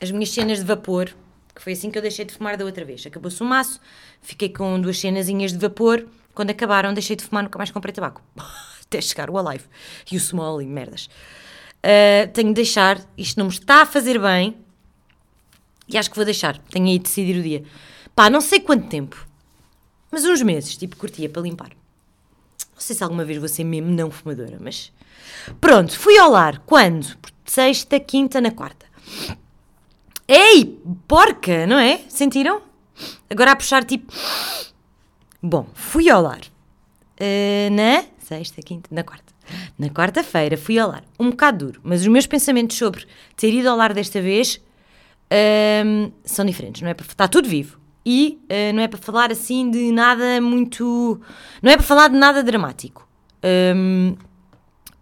as 0.00 0.10
minhas 0.10 0.30
cenas 0.30 0.58
de 0.58 0.64
vapor, 0.64 1.14
que 1.54 1.62
foi 1.62 1.74
assim 1.74 1.90
que 1.90 1.96
eu 1.96 2.02
deixei 2.02 2.24
de 2.24 2.34
fumar 2.34 2.56
da 2.56 2.64
outra 2.64 2.84
vez. 2.84 3.06
Acabou-se 3.06 3.40
o 3.40 3.46
maço, 3.46 3.80
fiquei 4.20 4.48
com 4.48 4.80
duas 4.80 4.98
cenazinhas 4.98 5.52
de 5.52 5.58
vapor, 5.58 6.06
quando 6.34 6.50
acabaram 6.50 6.92
deixei 6.92 7.14
de 7.14 7.24
fumar, 7.24 7.44
nunca 7.44 7.58
mais 7.58 7.70
comprei 7.70 7.92
tabaco. 7.92 8.22
até 8.84 9.00
chegar 9.00 9.30
o 9.30 9.38
Alive 9.38 9.64
e 10.10 10.16
o 10.16 10.20
Small 10.20 10.60
e 10.60 10.66
merdas. 10.66 11.08
Uh, 11.78 12.30
tenho 12.32 12.48
de 12.48 12.54
deixar, 12.54 13.00
isto 13.16 13.38
não 13.38 13.46
me 13.46 13.52
está 13.52 13.82
a 13.82 13.86
fazer 13.86 14.18
bem, 14.18 14.56
e 15.88 15.96
acho 15.96 16.10
que 16.10 16.16
vou 16.16 16.24
deixar, 16.24 16.58
tenho 16.58 16.86
aí 16.86 16.98
de 16.98 17.04
decidir 17.04 17.38
o 17.38 17.42
dia. 17.42 17.62
Pá, 18.14 18.28
não 18.28 18.40
sei 18.40 18.58
quanto 18.58 18.88
tempo, 18.88 19.24
mas 20.10 20.24
uns 20.24 20.42
meses, 20.42 20.76
tipo, 20.76 20.96
curtia 20.96 21.28
para 21.28 21.42
limpar. 21.42 21.70
Não 22.74 22.80
sei 22.80 22.96
se 22.96 23.02
alguma 23.02 23.24
vez 23.24 23.38
vou 23.38 23.48
ser 23.48 23.64
mesmo 23.64 23.90
não 23.90 24.10
fumadora, 24.10 24.58
mas. 24.60 24.92
Pronto, 25.60 25.98
fui 25.98 26.18
ao 26.18 26.30
lar. 26.30 26.58
Quando? 26.66 27.16
Sexta, 27.44 27.98
quinta, 27.98 28.40
na 28.40 28.50
quarta. 28.50 28.86
Ei, 30.26 30.80
porca, 31.08 31.66
não 31.66 31.78
é? 31.78 32.02
Sentiram? 32.08 32.62
Agora 33.28 33.52
a 33.52 33.56
puxar 33.56 33.84
tipo. 33.84 34.12
Bom, 35.42 35.66
fui 35.74 36.08
ao 36.08 36.22
lar. 36.22 36.40
Uh, 37.20 37.70
na 37.72 38.04
sexta, 38.18 38.62
quinta, 38.62 38.88
na 38.92 39.02
quarta. 39.02 39.32
Na 39.78 39.88
quarta-feira 39.88 40.56
fui 40.56 40.78
ao 40.78 40.90
lar. 40.90 41.02
Um 41.18 41.30
bocado 41.30 41.66
duro, 41.66 41.80
mas 41.82 42.02
os 42.02 42.06
meus 42.06 42.26
pensamentos 42.26 42.76
sobre 42.76 43.06
ter 43.36 43.52
ido 43.52 43.68
ao 43.68 43.76
lar 43.76 43.92
desta 43.92 44.20
vez 44.20 44.60
um, 45.84 46.12
são 46.24 46.44
diferentes, 46.44 46.82
não 46.82 46.88
é? 46.88 46.92
Está 46.92 47.26
tudo 47.26 47.48
vivo. 47.48 47.79
E 48.04 48.38
uh, 48.44 48.74
não 48.74 48.82
é 48.82 48.88
para 48.88 48.98
falar 48.98 49.30
assim 49.30 49.70
de 49.70 49.92
nada 49.92 50.40
muito. 50.40 51.20
Não 51.62 51.70
é 51.70 51.76
para 51.76 51.84
falar 51.84 52.08
de 52.08 52.16
nada 52.16 52.42
dramático. 52.42 53.06
Um, 53.44 54.16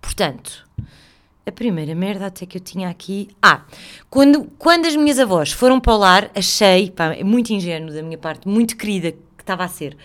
portanto, 0.01 0.69
a 1.47 1.53
primeira 1.53 1.95
merda 1.95 2.27
até 2.27 2.47
que 2.47 2.59
eu 2.59 2.61
tinha 2.61 2.89
aqui. 2.89 3.29
Ah, 3.43 3.65
quando, 4.11 4.45
quando 4.59 4.87
as 4.87 4.97
minhas 4.97 5.19
avós 5.19 5.53
foram 5.53 5.81
para 5.81 5.95
o 5.95 5.97
lar, 5.97 6.31
achei, 6.35 6.91
pá, 6.91 7.15
é 7.15 7.25
muito 7.25 7.53
ingênuo 7.53 7.93
da 7.93 8.03
minha 8.03 8.19
parte, 8.19 8.47
muito 8.47 8.77
querida 8.77 9.13
que 9.13 9.43
estava 9.43 9.65
a 9.65 9.69
ser, 9.69 9.97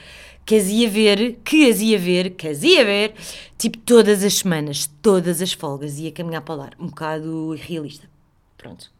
que 0.45 0.55
as 0.55 0.67
ia 0.67 0.89
ver, 0.89 1.39
que 1.43 1.69
as 1.69 1.81
ia 1.81 2.00
ver, 2.00 2.31
que 2.31 2.47
as 2.47 2.63
ia 2.63 2.83
ver, 2.85 3.13
tipo 3.57 3.77
todas 3.79 4.23
as 4.23 4.35
semanas, 4.35 4.89
todas 5.01 5.41
as 5.41 5.51
folgas, 5.53 6.00
ia 6.00 6.12
caminhar 6.12 6.41
para 6.41 6.55
o 6.55 6.57
lar. 6.57 6.73
Um 6.79 6.88
bocado 6.88 7.55
irrealista. 7.55 8.09
Pronto. 8.57 8.91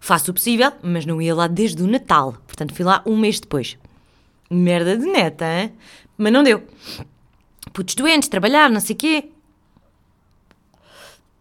Faço 0.00 0.30
o 0.30 0.34
possível, 0.34 0.72
mas 0.82 1.06
não 1.06 1.20
ia 1.20 1.34
lá 1.34 1.46
desde 1.46 1.82
o 1.82 1.86
Natal. 1.86 2.36
Portanto, 2.46 2.74
fui 2.74 2.84
lá 2.84 3.02
um 3.06 3.16
mês 3.16 3.40
depois. 3.40 3.78
Merda 4.50 4.96
de 4.96 5.06
neta, 5.06 5.44
hein? 5.46 5.72
Mas 6.16 6.32
não 6.32 6.42
deu. 6.42 6.62
Putos 7.72 7.94
doentes, 7.94 8.28
trabalhar, 8.28 8.70
não 8.70 8.80
sei 8.80 8.94
quê. 8.94 9.30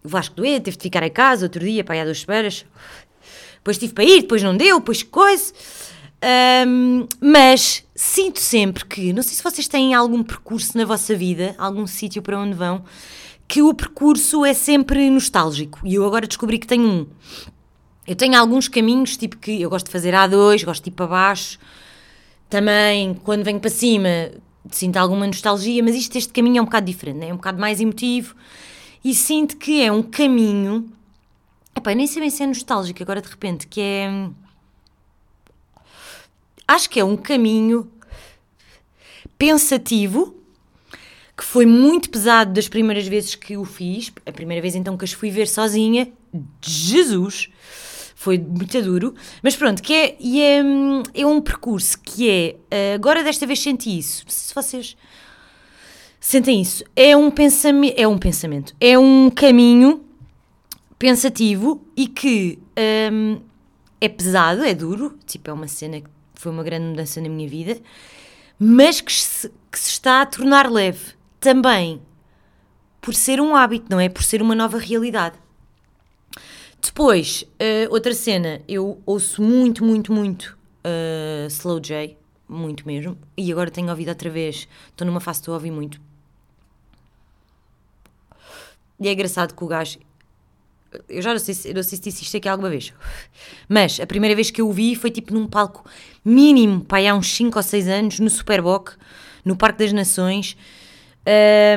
O 0.03 0.09
Vasco 0.09 0.35
doente, 0.35 0.63
teve 0.63 0.77
de 0.77 0.83
ficar 0.83 1.03
em 1.03 1.11
casa 1.11 1.45
outro 1.45 1.63
dia, 1.63 1.83
para 1.83 1.97
ir 1.97 1.99
há 1.99 2.05
duas 2.05 2.21
semanas. 2.21 2.65
Depois 3.55 3.77
tive 3.77 3.93
para 3.93 4.03
ir, 4.03 4.21
depois 4.21 4.41
não 4.41 4.57
deu, 4.57 4.79
depois 4.79 5.03
coisa. 5.03 5.53
Um, 6.67 7.07
mas 7.19 7.83
sinto 7.95 8.39
sempre 8.39 8.85
que, 8.85 9.11
não 9.11 9.23
sei 9.23 9.33
se 9.33 9.43
vocês 9.43 9.67
têm 9.67 9.93
algum 9.93 10.23
percurso 10.23 10.77
na 10.77 10.85
vossa 10.85 11.15
vida, 11.15 11.55
algum 11.57 11.85
sítio 11.87 12.21
para 12.21 12.39
onde 12.39 12.53
vão, 12.53 12.83
que 13.47 13.61
o 13.61 13.73
percurso 13.73 14.45
é 14.45 14.53
sempre 14.53 15.09
nostálgico. 15.09 15.79
E 15.83 15.95
eu 15.95 16.05
agora 16.05 16.27
descobri 16.27 16.57
que 16.57 16.67
tenho 16.67 16.87
um. 16.87 17.07
Eu 18.07 18.15
tenho 18.15 18.37
alguns 18.37 18.67
caminhos, 18.67 19.15
tipo 19.15 19.37
que 19.37 19.61
eu 19.61 19.69
gosto 19.69 19.85
de 19.85 19.91
fazer 19.91 20.13
A2, 20.13 20.65
gosto 20.65 20.83
de 20.83 20.89
ir 20.89 20.93
para 20.93 21.07
baixo. 21.07 21.59
Também, 22.49 23.13
quando 23.13 23.43
venho 23.43 23.59
para 23.59 23.69
cima, 23.69 24.09
sinto 24.71 24.97
alguma 24.97 25.27
nostalgia, 25.27 25.83
mas 25.83 25.95
isto, 25.95 26.17
este 26.17 26.33
caminho 26.33 26.57
é 26.57 26.61
um 26.61 26.65
bocado 26.65 26.85
diferente, 26.85 27.17
né? 27.17 27.29
é 27.29 27.33
um 27.33 27.37
bocado 27.37 27.59
mais 27.59 27.79
emotivo. 27.79 28.35
E 29.03 29.13
sinto 29.13 29.57
que 29.57 29.83
é 29.83 29.91
um 29.91 30.03
caminho. 30.03 30.91
Epá, 31.75 31.93
nem 31.95 32.07
sei 32.07 32.21
bem 32.21 32.29
se 32.29 32.43
é 32.43 32.47
nostálgico 32.47 33.01
agora 33.01 33.21
de 33.21 33.29
repente, 33.29 33.67
que 33.67 33.81
é. 33.81 34.29
Acho 36.67 36.89
que 36.89 36.99
é 36.99 37.03
um 37.03 37.17
caminho 37.17 37.89
pensativo 39.37 40.35
que 41.35 41.43
foi 41.43 41.65
muito 41.65 42.09
pesado 42.09 42.53
das 42.53 42.67
primeiras 42.67 43.07
vezes 43.07 43.35
que 43.35 43.57
o 43.57 43.65
fiz. 43.65 44.11
A 44.25 44.31
primeira 44.31 44.61
vez 44.61 44.75
então 44.75 44.95
que 44.95 45.05
as 45.05 45.11
fui 45.11 45.31
ver 45.31 45.47
sozinha, 45.47 46.11
Jesus! 46.61 47.49
Foi 48.21 48.37
muito 48.37 48.79
duro, 48.83 49.15
mas 49.41 49.55
pronto, 49.55 49.81
que 49.81 49.91
é, 49.91 50.15
e 50.19 50.39
é, 50.43 50.61
é 51.15 51.25
um 51.25 51.41
percurso 51.41 51.99
que 51.99 52.29
é, 52.29 52.55
eh, 52.69 52.93
agora 52.93 53.23
desta 53.23 53.47
vez 53.47 53.59
senti 53.59 53.97
isso, 53.97 54.23
se 54.27 54.53
vocês 54.53 54.95
sentem 56.19 56.61
isso, 56.61 56.83
é 56.95 57.17
um 57.17 57.31
pensamento, 57.31 57.95
é 57.97 58.07
um 58.07 58.19
pensamento, 58.19 58.75
é 58.79 58.97
um 58.99 59.27
caminho 59.31 60.05
pensativo 60.99 61.83
e 61.97 62.05
que 62.05 62.59
um, 63.11 63.41
é 63.99 64.07
pesado, 64.07 64.63
é 64.63 64.75
duro, 64.75 65.17
tipo, 65.25 65.49
é 65.49 65.53
uma 65.53 65.67
cena 65.67 65.99
que 65.99 66.09
foi 66.35 66.51
uma 66.51 66.61
grande 66.61 66.89
mudança 66.89 67.19
na 67.19 67.27
minha 67.27 67.49
vida, 67.49 67.81
mas 68.59 69.01
que 69.01 69.11
se, 69.11 69.51
que 69.71 69.79
se 69.79 69.89
está 69.89 70.21
a 70.21 70.27
tornar 70.27 70.69
leve 70.69 71.15
também 71.39 71.99
por 73.01 73.15
ser 73.15 73.41
um 73.41 73.55
hábito, 73.55 73.87
não 73.89 73.99
é? 73.99 74.09
Por 74.09 74.21
ser 74.21 74.43
uma 74.43 74.53
nova 74.53 74.77
realidade. 74.77 75.41
Depois, 76.83 77.43
uh, 77.43 77.91
outra 77.93 78.11
cena, 78.11 78.59
eu 78.67 78.99
ouço 79.05 79.41
muito, 79.41 79.85
muito, 79.85 80.11
muito 80.11 80.57
uh, 80.83 81.45
Slow 81.47 81.79
J, 81.79 82.17
muito 82.49 82.87
mesmo, 82.87 83.15
e 83.37 83.51
agora 83.51 83.69
tenho 83.69 83.87
ouvido 83.89 84.09
outra 84.09 84.29
vez, 84.31 84.67
estou 84.89 85.05
numa 85.05 85.19
fase 85.19 85.43
de 85.43 85.51
ouvir 85.51 85.69
muito. 85.69 86.01
E 88.99 89.07
é 89.07 89.13
engraçado 89.13 89.53
que 89.53 89.63
o 89.63 89.67
gajo, 89.67 89.99
eu 91.07 91.21
já 91.21 91.31
não 91.31 91.39
sei, 91.39 91.73
não 91.73 91.83
sei 91.83 91.97
se 91.97 92.03
disse 92.03 92.23
isto 92.23 92.37
aqui 92.37 92.49
alguma 92.49 92.69
vez, 92.69 92.91
mas 93.69 93.99
a 93.99 94.07
primeira 94.07 94.35
vez 94.35 94.49
que 94.49 94.59
eu 94.59 94.67
o 94.67 94.73
vi 94.73 94.95
foi 94.95 95.11
tipo 95.11 95.33
num 95.35 95.47
palco 95.47 95.85
mínimo, 96.25 96.83
pá, 96.83 96.97
há 96.99 97.13
uns 97.13 97.31
5 97.31 97.59
ou 97.59 97.63
6 97.63 97.87
anos, 97.87 98.19
no 98.19 98.29
Superboc, 98.29 98.93
no 99.45 99.55
Parque 99.55 99.79
das 99.79 99.93
Nações, 99.93 100.57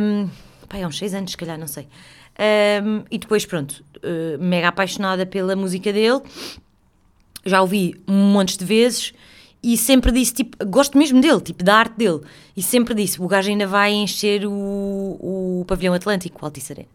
um, 0.01 0.29
pá, 0.67 0.79
há 0.83 0.87
uns 0.87 0.97
6 0.97 1.13
anos, 1.13 1.31
se 1.33 1.37
calhar, 1.37 1.59
não 1.59 1.69
sei. 1.69 1.87
Um, 2.39 3.05
e 3.11 3.19
depois, 3.19 3.47
pronto, 3.47 3.85
uh, 3.99 4.43
mega 4.43 4.69
apaixonada 4.69 5.25
pela 5.25 5.55
música 5.55 5.93
dele, 5.93 6.21
já 7.45 7.61
ouvi 7.61 8.01
um 8.09 8.33
monte 8.33 8.59
de 8.59 8.65
vezes 8.65 9.13
e 9.63 9.77
sempre 9.79 10.13
disse, 10.13 10.35
tipo, 10.35 10.65
gosto 10.67 10.99
mesmo 10.99 11.21
dele, 11.21 11.41
tipo, 11.41 11.65
da 11.65 11.77
arte 11.77 11.97
dele. 11.97 12.21
E 12.57 12.63
sempre 12.63 12.95
disse, 12.95 13.21
o 13.21 13.27
gajo 13.27 13.49
ainda 13.49 13.67
vai 13.67 13.93
encher 13.93 14.47
o, 14.47 14.51
o 14.51 15.65
pavilhão 15.67 15.95
Atlântico, 15.95 16.39
o 16.43 16.45
Altice 16.45 16.73
Arena. 16.73 16.89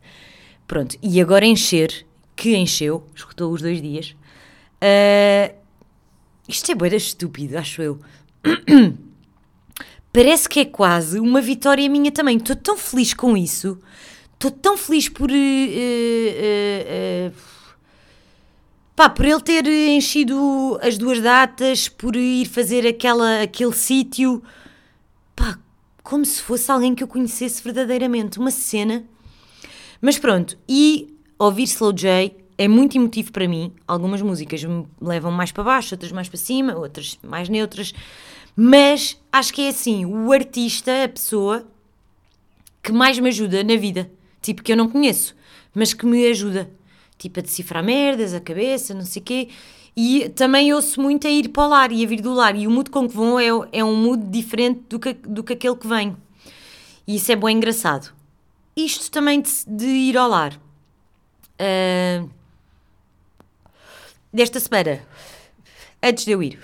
Pronto, 0.67 0.96
e 1.01 1.19
agora 1.19 1.46
encher, 1.46 2.05
que 2.36 2.55
encheu, 2.55 3.03
escutou 3.15 3.51
os 3.51 3.62
dois 3.62 3.81
dias. 3.81 4.15
Uh, 4.81 5.55
isto 6.48 6.72
é 6.72 6.75
boeda 6.75 6.96
estúpido, 6.96 7.58
acho 7.58 7.81
eu. 7.81 8.00
Parece 10.13 10.50
que 10.50 10.60
é 10.60 10.65
quase 10.65 11.19
uma 11.19 11.41
vitória 11.41 11.88
minha 11.89 12.12
também. 12.12 12.38
Estou 12.38 12.55
tão 12.55 12.77
feliz 12.77 13.13
com 13.13 13.38
isso. 13.38 13.79
Estou 14.39 14.51
tão 14.51 14.77
feliz 14.77 15.10
por. 15.10 15.29
Uh, 15.29 15.34
uh, 15.34 17.34
pá, 18.96 19.10
por 19.10 19.25
ele 19.25 19.41
ter 19.41 19.67
enchido 19.67 20.79
as 20.81 20.98
duas 20.98 21.19
datas, 21.19 21.89
por 21.89 22.15
ir 22.15 22.46
fazer 22.46 22.88
aquela, 22.88 23.41
aquele 23.41 23.74
sítio. 23.74 24.41
Como 26.01 26.25
se 26.25 26.41
fosse 26.41 26.72
alguém 26.72 26.96
que 26.96 27.03
eu 27.03 27.08
conhecesse 27.08 27.62
verdadeiramente. 27.62 28.39
Uma 28.39 28.50
cena. 28.50 29.03
Mas 30.01 30.17
pronto, 30.17 30.58
e 30.69 31.13
ouvir 31.38 31.63
Slow 31.63 31.91
J 31.91 32.34
é 32.58 32.67
muito 32.69 32.96
emotivo 32.96 33.34
para 33.34 33.46
mim. 33.46 33.74
Algumas 33.86 34.22
músicas 34.22 34.63
me 34.63 34.88
levam 35.01 35.34
mais 35.34 35.51
para 35.51 35.65
baixo, 35.65 35.93
outras 35.93 36.13
mais 36.13 36.29
para 36.29 36.38
cima, 36.38 36.77
outras 36.77 37.19
mais 37.22 37.50
neutras. 37.50 37.93
Mas 38.55 39.22
acho 39.34 39.53
que 39.53 39.63
é 39.63 39.67
assim: 39.67 40.05
o 40.05 40.31
artista, 40.31 41.03
a 41.03 41.10
pessoa 41.10 41.67
que 42.81 42.93
mais 42.93 43.19
me 43.19 43.27
ajuda 43.27 43.65
na 43.65 43.75
vida 43.75 44.10
tipo 44.41 44.63
que 44.63 44.72
eu 44.72 44.77
não 44.77 44.89
conheço, 44.89 45.36
mas 45.74 45.93
que 45.93 46.05
me 46.05 46.25
ajuda, 46.27 46.69
tipo 47.17 47.39
a 47.39 47.43
decifrar 47.43 47.84
merdas, 47.84 48.34
a 48.34 48.39
cabeça, 48.39 48.93
não 48.93 49.05
sei 49.05 49.22
o 49.22 49.25
quê. 49.25 49.50
E 49.96 50.29
também 50.29 50.74
ouço 50.74 51.01
muito 51.01 51.27
a 51.27 51.29
ir 51.29 51.50
para 51.50 51.63
o 51.63 51.67
lar 51.67 51.91
e 51.91 52.03
a 52.03 52.08
vir 52.08 52.22
do 52.22 52.34
lar. 52.34 52.55
E 52.55 52.65
o 52.65 52.72
mood 52.72 52.89
com 52.89 53.08
que 53.08 53.15
vão 53.15 53.39
é, 53.39 53.48
é 53.74 53.84
um 53.84 53.96
mood 53.96 54.24
diferente 54.27 54.81
do 54.89 55.00
que, 55.00 55.13
do 55.13 55.43
que 55.43 55.53
aquele 55.53 55.75
que 55.75 55.88
vem. 55.88 56.15
E 57.05 57.15
isso 57.15 57.31
é 57.31 57.36
bem 57.36 57.58
engraçado. 57.58 58.13
Isto 58.75 59.12
também 59.12 59.41
de, 59.41 59.51
de 59.67 59.86
ir 59.86 60.17
ao 60.17 60.29
lar. 60.29 60.53
Uh, 61.60 62.29
desta 64.31 64.60
semana, 64.60 65.01
antes 66.01 66.24
de 66.24 66.31
eu 66.31 66.41
ir, 66.41 66.58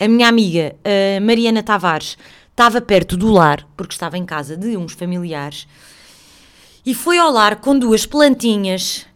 a 0.00 0.08
minha 0.08 0.28
amiga 0.28 0.74
uh, 0.78 1.20
Mariana 1.20 1.62
Tavares 1.62 2.16
estava 2.50 2.80
perto 2.80 3.16
do 3.16 3.30
lar, 3.30 3.68
porque 3.76 3.92
estava 3.92 4.16
em 4.16 4.24
casa 4.24 4.56
de 4.56 4.76
uns 4.76 4.94
familiares 4.94 5.66
e 6.84 6.94
foi 6.94 7.18
ao 7.18 7.30
lar 7.30 7.56
com 7.56 7.78
duas 7.78 8.06
plantinhas 8.06 9.06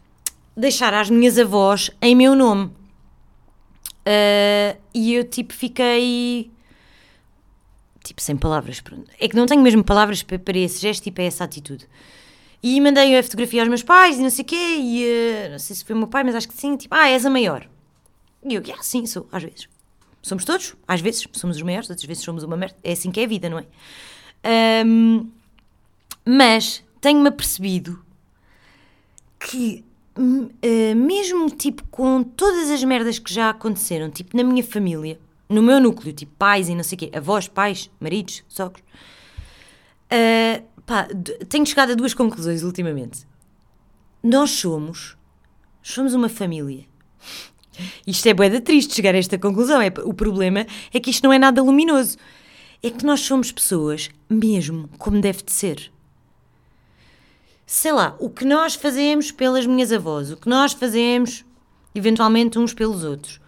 deixar 0.57 0.93
às 0.93 1.09
minhas 1.09 1.37
avós 1.37 1.91
em 2.01 2.15
meu 2.15 2.35
nome. 2.35 2.65
Uh, 4.07 4.77
e 4.93 5.13
eu 5.13 5.23
tipo 5.23 5.53
fiquei. 5.53 6.49
Tipo, 8.03 8.21
sem 8.21 8.35
palavras. 8.37 8.81
É 9.19 9.27
que 9.27 9.35
não 9.35 9.45
tenho 9.45 9.61
mesmo 9.61 9.83
palavras 9.83 10.23
para, 10.23 10.57
esse 10.57 10.81
gesto 10.81 11.05
e 11.07 11.11
para 11.11 11.25
essa 11.25 11.43
atitude. 11.43 11.85
E 12.63 12.79
mandei 12.81 13.17
a 13.17 13.21
fotografia 13.21 13.61
aos 13.61 13.67
meus 13.67 13.83
pais 13.83 14.17
e 14.17 14.21
não 14.21 14.29
sei 14.29 14.43
o 14.43 14.45
quê, 14.45 14.77
e 14.79 15.03
eh, 15.03 15.49
não 15.51 15.59
sei 15.59 15.75
se 15.75 15.85
foi 15.85 15.93
o 15.93 15.97
meu 15.99 16.07
pai, 16.07 16.23
mas 16.23 16.33
acho 16.33 16.47
que 16.47 16.55
sim. 16.55 16.77
Tipo, 16.77 16.95
ah, 16.95 17.09
és 17.09 17.25
a 17.25 17.29
maior. 17.29 17.67
E 18.43 18.55
eu, 18.55 18.63
ah, 18.73 18.81
sim, 18.81 19.05
sou, 19.05 19.27
às 19.31 19.43
vezes. 19.43 19.67
Somos 20.21 20.45
todos, 20.45 20.73
às 20.87 21.01
vezes 21.01 21.27
somos 21.33 21.57
os 21.57 21.61
maiores, 21.61 21.89
outras 21.89 22.05
vezes 22.05 22.23
somos 22.23 22.43
uma 22.43 22.55
merda. 22.55 22.77
É 22.83 22.93
assim 22.93 23.11
que 23.11 23.19
é 23.19 23.25
a 23.25 23.27
vida, 23.27 23.49
não 23.49 23.59
é? 23.59 23.65
Ahm, 24.43 25.29
mas 26.25 26.83
tenho-me 26.99 27.29
apercebido 27.29 28.03
que, 29.39 29.83
eh, 30.61 30.93
mesmo 30.95 31.49
tipo 31.49 31.83
com 31.89 32.23
todas 32.23 32.69
as 32.69 32.83
merdas 32.83 33.19
que 33.19 33.33
já 33.33 33.49
aconteceram, 33.49 34.09
tipo 34.09 34.35
na 34.35 34.43
minha 34.43 34.63
família, 34.63 35.19
no 35.49 35.61
meu 35.61 35.79
núcleo, 35.79 36.13
tipo 36.13 36.33
pais 36.37 36.69
e 36.69 36.75
não 36.75 36.83
sei 36.83 36.95
o 36.95 36.99
quê, 36.99 37.11
avós, 37.13 37.47
pais, 37.47 37.89
maridos, 37.99 38.43
sogros, 38.47 38.83
ah, 40.09 40.61
pá, 40.85 41.07
tenho 41.49 41.65
chegado 41.65 41.91
a 41.91 41.95
duas 41.95 42.13
conclusões 42.13 42.63
ultimamente. 42.63 43.27
Nós 44.23 44.51
somos, 44.51 45.17
somos 45.81 46.13
uma 46.13 46.29
família. 46.29 46.85
Isto 48.05 48.27
é 48.27 48.33
boeda 48.33 48.59
triste 48.59 48.95
chegar 48.95 49.13
a 49.13 49.17
esta 49.17 49.37
conclusão. 49.37 49.81
É, 49.81 49.91
o 50.03 50.13
problema 50.13 50.65
é 50.93 50.99
que 50.99 51.11
isto 51.11 51.23
não 51.23 51.33
é 51.33 51.37
nada 51.37 51.61
luminoso. 51.61 52.17
É 52.81 52.89
que 52.89 53.05
nós 53.05 53.21
somos 53.21 53.51
pessoas 53.51 54.09
mesmo 54.29 54.89
como 54.97 55.21
deve 55.21 55.43
de 55.43 55.51
ser. 55.51 55.91
Sei 57.69 57.91
lá, 57.91 58.15
o 58.17 58.29
que 58.29 58.45
nós 58.45 58.75
fazemos 58.75 59.29
pelas 59.29 59.65
minhas 59.65 59.91
avós, 59.91 60.31
o 60.31 60.37
que 60.37 60.47
nós 60.47 60.71
fazemos 60.71 61.43
eventualmente 61.93 62.57
uns 62.57 62.73
pelos 62.73 63.03
outros, 63.03 63.41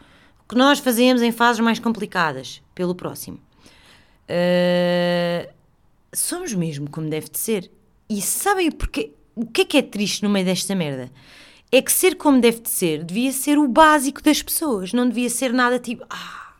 o 0.43 0.49
que 0.49 0.55
nós 0.57 0.79
fazemos 0.79 1.21
em 1.21 1.31
fases 1.31 1.61
mais 1.61 1.79
complicadas 1.79 2.61
pelo 2.75 2.93
próximo. 2.93 3.39
Ah, 4.27 5.47
somos 6.13 6.53
mesmo 6.53 6.89
como 6.89 7.09
deve 7.09 7.29
de 7.29 7.39
ser. 7.39 7.71
E 8.09 8.21
sabem 8.21 8.69
o 9.35 9.45
que 9.45 9.61
é 9.61 9.65
que 9.65 9.77
é 9.77 9.81
triste 9.81 10.23
no 10.23 10.29
meio 10.29 10.45
desta 10.45 10.75
merda? 10.75 11.09
É 11.71 11.81
que 11.81 11.91
ser 11.91 12.15
como 12.15 12.41
deve 12.41 12.59
de 12.59 12.69
ser 12.69 13.03
devia 13.05 13.31
ser 13.31 13.57
o 13.57 13.67
básico 13.69 14.21
das 14.21 14.41
pessoas, 14.41 14.91
não 14.91 15.07
devia 15.07 15.29
ser 15.29 15.53
nada 15.53 15.79
tipo, 15.79 16.03
ah, 16.09 16.53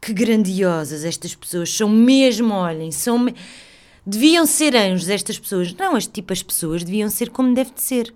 que 0.00 0.12
grandiosas 0.12 1.04
estas 1.04 1.36
pessoas, 1.36 1.72
são 1.72 1.88
mesmo, 1.88 2.52
olhem, 2.52 2.90
são. 2.90 3.16
me- 3.16 3.34
Deviam 4.06 4.46
ser 4.46 4.74
anjos 4.74 5.08
estas 5.08 5.38
pessoas. 5.38 5.74
Não, 5.74 5.94
as, 5.94 6.06
tipo, 6.06 6.32
as 6.32 6.42
pessoas 6.42 6.84
deviam 6.84 7.10
ser 7.10 7.30
como 7.30 7.54
deve 7.54 7.70
de 7.72 7.82
ser. 7.82 8.14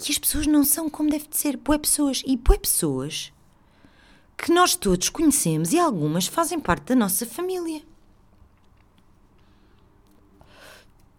E 0.00 0.10
as 0.10 0.18
pessoas 0.18 0.46
não 0.46 0.64
são 0.64 0.88
como 0.88 1.10
deve 1.10 1.28
de 1.28 1.36
ser. 1.36 1.58
Poé 1.58 1.78
pessoas. 1.78 2.22
E 2.26 2.36
poé 2.36 2.58
pessoas 2.58 3.32
que 4.36 4.52
nós 4.52 4.74
todos 4.74 5.08
conhecemos 5.08 5.72
e 5.72 5.78
algumas 5.78 6.26
fazem 6.26 6.58
parte 6.58 6.86
da 6.86 6.96
nossa 6.96 7.24
família. 7.24 7.80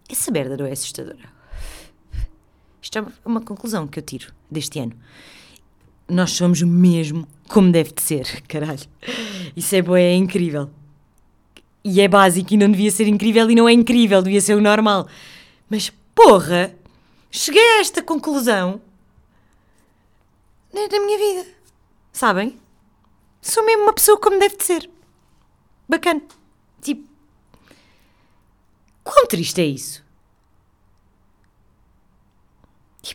Essa 0.08 0.30
merda 0.30 0.56
não 0.58 0.66
é 0.66 0.72
assustadora. 0.72 1.32
Isto 2.82 2.98
é 2.98 3.06
uma 3.24 3.40
conclusão 3.40 3.88
que 3.88 3.98
eu 3.98 4.02
tiro 4.02 4.30
deste 4.50 4.78
ano. 4.78 4.92
Nós 6.06 6.32
somos 6.32 6.60
mesmo 6.60 7.26
como 7.48 7.72
deve 7.72 7.92
de 7.92 8.02
ser, 8.02 8.42
caralho. 8.42 8.86
Isso 9.56 9.74
é 9.74 9.80
boa, 9.80 9.98
é 9.98 10.14
incrível. 10.14 10.70
E 11.84 12.00
é 12.00 12.08
básico 12.08 12.54
e 12.54 12.56
não 12.56 12.70
devia 12.70 12.90
ser 12.90 13.06
incrível 13.06 13.50
e 13.50 13.54
não 13.54 13.68
é 13.68 13.72
incrível, 13.72 14.22
devia 14.22 14.40
ser 14.40 14.54
o 14.54 14.60
normal. 14.60 15.06
Mas 15.68 15.92
porra, 16.14 16.74
cheguei 17.30 17.62
a 17.62 17.80
esta 17.80 18.02
conclusão 18.02 18.80
na, 20.72 21.00
minha 21.00 21.18
vida. 21.18 21.50
Sabem? 22.12 22.58
Sou 23.40 23.64
mesmo 23.64 23.82
uma 23.82 23.92
pessoa 23.92 24.18
como 24.18 24.38
deve 24.38 24.56
de 24.56 24.64
ser. 24.64 24.90
Bacana. 25.88 26.22
Tipo, 26.80 27.08
quão 29.02 29.26
triste 29.26 29.60
é 29.60 29.66
isso? 29.66 30.02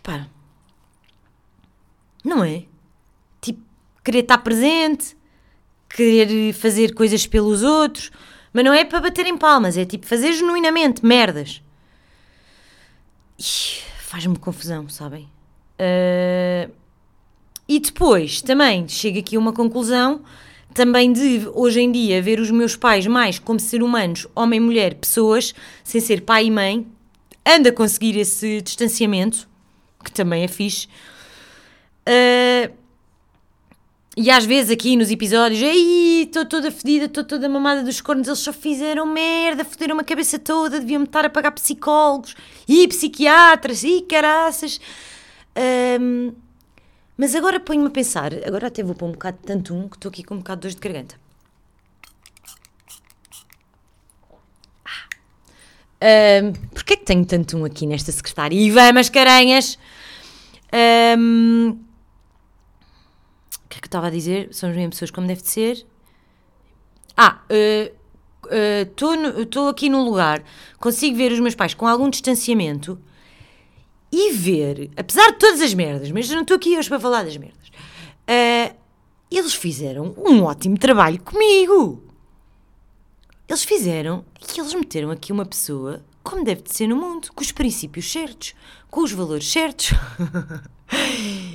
Pá, 0.04 0.28
não 2.24 2.44
é? 2.44 2.66
Tipo, 3.42 3.62
querer 4.04 4.20
estar 4.20 4.38
presente, 4.40 5.18
querer 5.90 6.54
fazer 6.54 6.94
coisas 6.94 7.28
pelos 7.28 7.64
outros, 7.64 8.12
mas 8.54 8.64
não 8.64 8.74
é 8.74 8.84
para 8.84 9.02
bater 9.02 9.26
em 9.26 9.38
palmas, 9.38 9.78
é 9.78 9.86
tipo 9.86 10.06
fazer 10.06 10.34
genuinamente 10.34 11.06
merdas. 11.06 11.62
Faz-me 14.00 14.38
confusão, 14.38 14.90
sabem? 14.90 15.30
Ah, 15.78 16.70
e 17.68 17.80
depois 17.80 18.42
também 18.42 18.88
chego 18.88 19.20
aqui 19.20 19.36
a 19.36 19.40
uma 19.40 19.54
conclusão 19.54 20.22
também 20.74 21.12
de 21.12 21.48
hoje 21.54 21.82
em 21.82 21.92
dia 21.92 22.22
ver 22.22 22.40
os 22.40 22.52
meus 22.52 22.76
pais 22.76 23.06
mais 23.08 23.40
como 23.40 23.60
ser 23.60 23.82
humanos, 23.82 24.28
homem, 24.36 24.60
mulher, 24.60 24.96
pessoas, 24.96 25.54
sem 25.84 26.02
ser 26.02 26.22
pai 26.22 26.46
e 26.46 26.52
mãe, 26.52 26.88
anda 27.46 27.70
a 27.70 27.74
conseguir 27.74 28.18
esse 28.18 28.62
distanciamento, 28.62 29.48
que 30.04 30.12
também 30.12 30.44
é 30.44 30.48
fixe. 30.48 30.88
Ah, 32.06 32.72
e 34.18 34.30
às 34.30 34.46
vezes 34.46 34.72
aqui 34.72 34.96
nos 34.96 35.12
episódios, 35.12 35.62
ei, 35.62 36.24
estou 36.24 36.46
toda 36.46 36.72
fedida, 36.72 37.06
estou 37.06 37.24
toda 37.24 37.48
mamada 37.48 37.84
dos 37.84 38.02
cornos, 38.02 38.28
eles 38.28 38.40
só 38.40 38.52
fizeram 38.52 39.06
merda, 39.06 39.64
foderam 39.64 40.00
a 40.00 40.04
cabeça 40.04 40.40
toda, 40.40 40.80
deviam-me 40.80 41.06
estar 41.06 41.26
a 41.26 41.30
pagar 41.30 41.52
psicólogos 41.52 42.36
e 42.68 42.88
psiquiatras 42.88 43.84
e 43.84 44.02
caraças. 44.02 44.82
Ahm, 45.56 46.34
mas 47.18 47.36
agora 47.36 47.60
ponho-me 47.60 47.88
a 47.88 47.92
pensar, 47.92 48.34
agora 48.46 48.68
até 48.68 48.82
vou 48.82 48.96
pôr 48.96 49.08
um 49.08 49.12
bocado 49.12 49.38
de 49.38 49.44
tanto 49.44 49.76
um, 49.76 49.88
que 49.88 49.98
estou 49.98 50.10
aqui 50.10 50.24
com 50.24 50.36
um 50.36 50.40
bocado 50.40 50.68
de 50.68 50.76
dor 50.76 50.82
de 50.82 50.88
garganta. 50.88 51.16
Ah. 56.02 56.52
Porquê 56.74 56.98
que 56.98 57.06
tenho 57.06 57.26
tanto 57.26 57.58
um 57.58 57.66
aqui 57.66 57.86
nesta 57.86 58.12
secretária? 58.12 58.56
Ivan 58.58 58.94
Mascarenhas! 58.94 59.78
O 60.72 61.89
que 63.70 63.78
é 63.78 63.80
que 63.80 63.86
eu 63.86 63.90
estava 63.90 64.08
a 64.08 64.10
dizer? 64.10 64.50
São 64.52 64.70
as 64.70 64.76
pessoas 64.76 65.12
como 65.12 65.28
deve 65.28 65.42
de 65.42 65.50
ser. 65.50 65.86
Ah, 67.16 67.42
estou 69.42 69.68
aqui 69.68 69.90
num 69.90 70.04
lugar, 70.04 70.44
consigo 70.80 71.16
ver 71.16 71.32
os 71.32 71.40
meus 71.40 71.56
pais 71.56 71.74
com 71.74 71.86
algum 71.86 72.10
distanciamento 72.10 73.00
e 74.12 74.32
ver, 74.34 74.90
apesar 74.98 75.32
de 75.32 75.38
todas 75.38 75.62
as 75.62 75.74
merdas, 75.74 76.10
mas 76.12 76.30
eu 76.30 76.36
não 76.36 76.42
estou 76.42 76.56
aqui 76.58 76.78
hoje 76.78 76.90
para 76.90 77.00
falar 77.00 77.24
das 77.24 77.38
merdas, 77.38 77.70
ah, 78.28 78.74
eles 79.30 79.54
fizeram 79.54 80.16
um 80.18 80.44
ótimo 80.44 80.78
trabalho 80.78 81.22
comigo. 81.22 82.04
Eles 83.48 83.64
fizeram 83.64 84.26
e 84.40 84.60
eles 84.60 84.74
meteram 84.74 85.12
aqui 85.12 85.32
uma 85.32 85.46
pessoa 85.46 86.04
como 86.24 86.44
deve 86.44 86.62
de 86.62 86.74
ser 86.74 86.88
no 86.88 86.96
mundo, 86.96 87.30
com 87.34 87.42
os 87.42 87.52
princípios 87.52 88.12
certos, 88.12 88.54
com 88.90 89.02
os 89.02 89.12
valores 89.12 89.52
certos. 89.52 89.92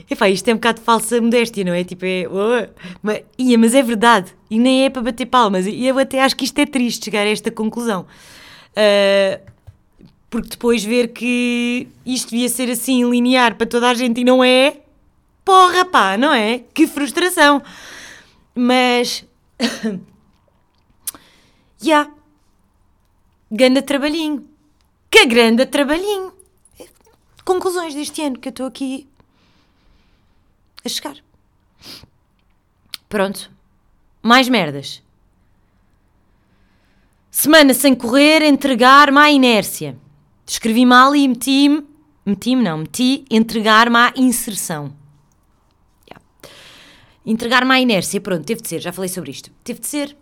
Epá, 0.08 0.28
isto 0.28 0.48
é 0.48 0.52
um 0.52 0.56
bocado 0.56 0.80
de 0.80 0.84
falsa 0.84 1.20
modéstia, 1.20 1.64
não 1.64 1.72
é? 1.72 1.82
Tipo, 1.82 2.04
é. 2.04 2.26
Oh, 2.28 2.68
mas, 3.02 3.22
ia, 3.38 3.58
mas 3.58 3.74
é 3.74 3.82
verdade. 3.82 4.34
E 4.50 4.58
nem 4.58 4.84
é 4.84 4.90
para 4.90 5.02
bater 5.02 5.26
palmas. 5.26 5.66
E 5.66 5.86
eu 5.86 5.98
até 5.98 6.20
acho 6.22 6.36
que 6.36 6.44
isto 6.44 6.58
é 6.58 6.66
triste 6.66 7.06
chegar 7.06 7.26
a 7.26 7.30
esta 7.30 7.50
conclusão. 7.50 8.06
Ah, 8.76 9.40
porque 10.34 10.48
depois 10.48 10.84
ver 10.84 11.12
que 11.12 11.86
isto 12.04 12.30
devia 12.30 12.48
ser 12.48 12.68
assim 12.70 13.08
linear 13.08 13.54
para 13.54 13.66
toda 13.66 13.88
a 13.88 13.94
gente 13.94 14.20
e 14.20 14.24
não 14.24 14.42
é. 14.42 14.80
Porra, 15.44 15.84
pá, 15.84 16.16
não 16.16 16.32
é? 16.32 16.60
Que 16.74 16.86
frustração. 16.86 17.62
Mas. 18.54 19.24
Já. 21.78 22.10
Ganda 23.50 23.80
trabalhinho. 23.80 24.44
Que 25.08 25.26
grande 25.26 25.66
trabalhinho. 25.66 26.32
Conclusões 27.44 27.94
deste 27.94 28.22
ano 28.22 28.38
que 28.38 28.48
eu 28.48 28.50
estou 28.50 28.66
aqui 28.66 29.06
a 30.84 30.88
chegar. 30.88 31.16
Pronto. 33.08 33.50
Mais 34.22 34.48
merdas. 34.48 35.02
Semana 37.30 37.74
sem 37.74 37.94
correr, 37.94 38.42
entregar-me 38.42 39.18
à 39.18 39.30
inércia. 39.30 39.96
Escrevi 40.46 40.86
mal 40.86 41.16
e 41.16 41.26
meti-me. 41.26 41.84
Meti-me, 42.24 42.62
não, 42.62 42.78
meti 42.78 43.24
entregar-me 43.30 43.96
à 43.96 44.12
inserção. 44.16 44.94
Já. 46.08 46.16
Entregar-me 47.26 47.72
à 47.72 47.80
inércia, 47.80 48.20
pronto, 48.20 48.44
teve 48.44 48.62
de 48.62 48.68
ser, 48.68 48.80
já 48.80 48.92
falei 48.92 49.08
sobre 49.08 49.30
isto. 49.30 49.50
Teve 49.62 49.80
de 49.80 49.86
ser. 49.86 50.16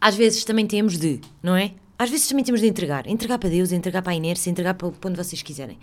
Às 0.00 0.16
vezes 0.16 0.44
também 0.44 0.66
temos 0.66 0.98
de, 0.98 1.20
não 1.42 1.54
é? 1.54 1.74
Às 1.98 2.10
vezes 2.10 2.26
também 2.26 2.44
temos 2.44 2.62
de 2.62 2.66
entregar. 2.66 3.06
Entregar 3.06 3.38
para 3.38 3.50
Deus, 3.50 3.70
entregar 3.70 4.02
para 4.02 4.12
a 4.12 4.16
inércia, 4.16 4.50
entregar 4.50 4.74
para 4.74 4.88
onde 4.88 5.16
vocês 5.16 5.42
quiserem. 5.42 5.78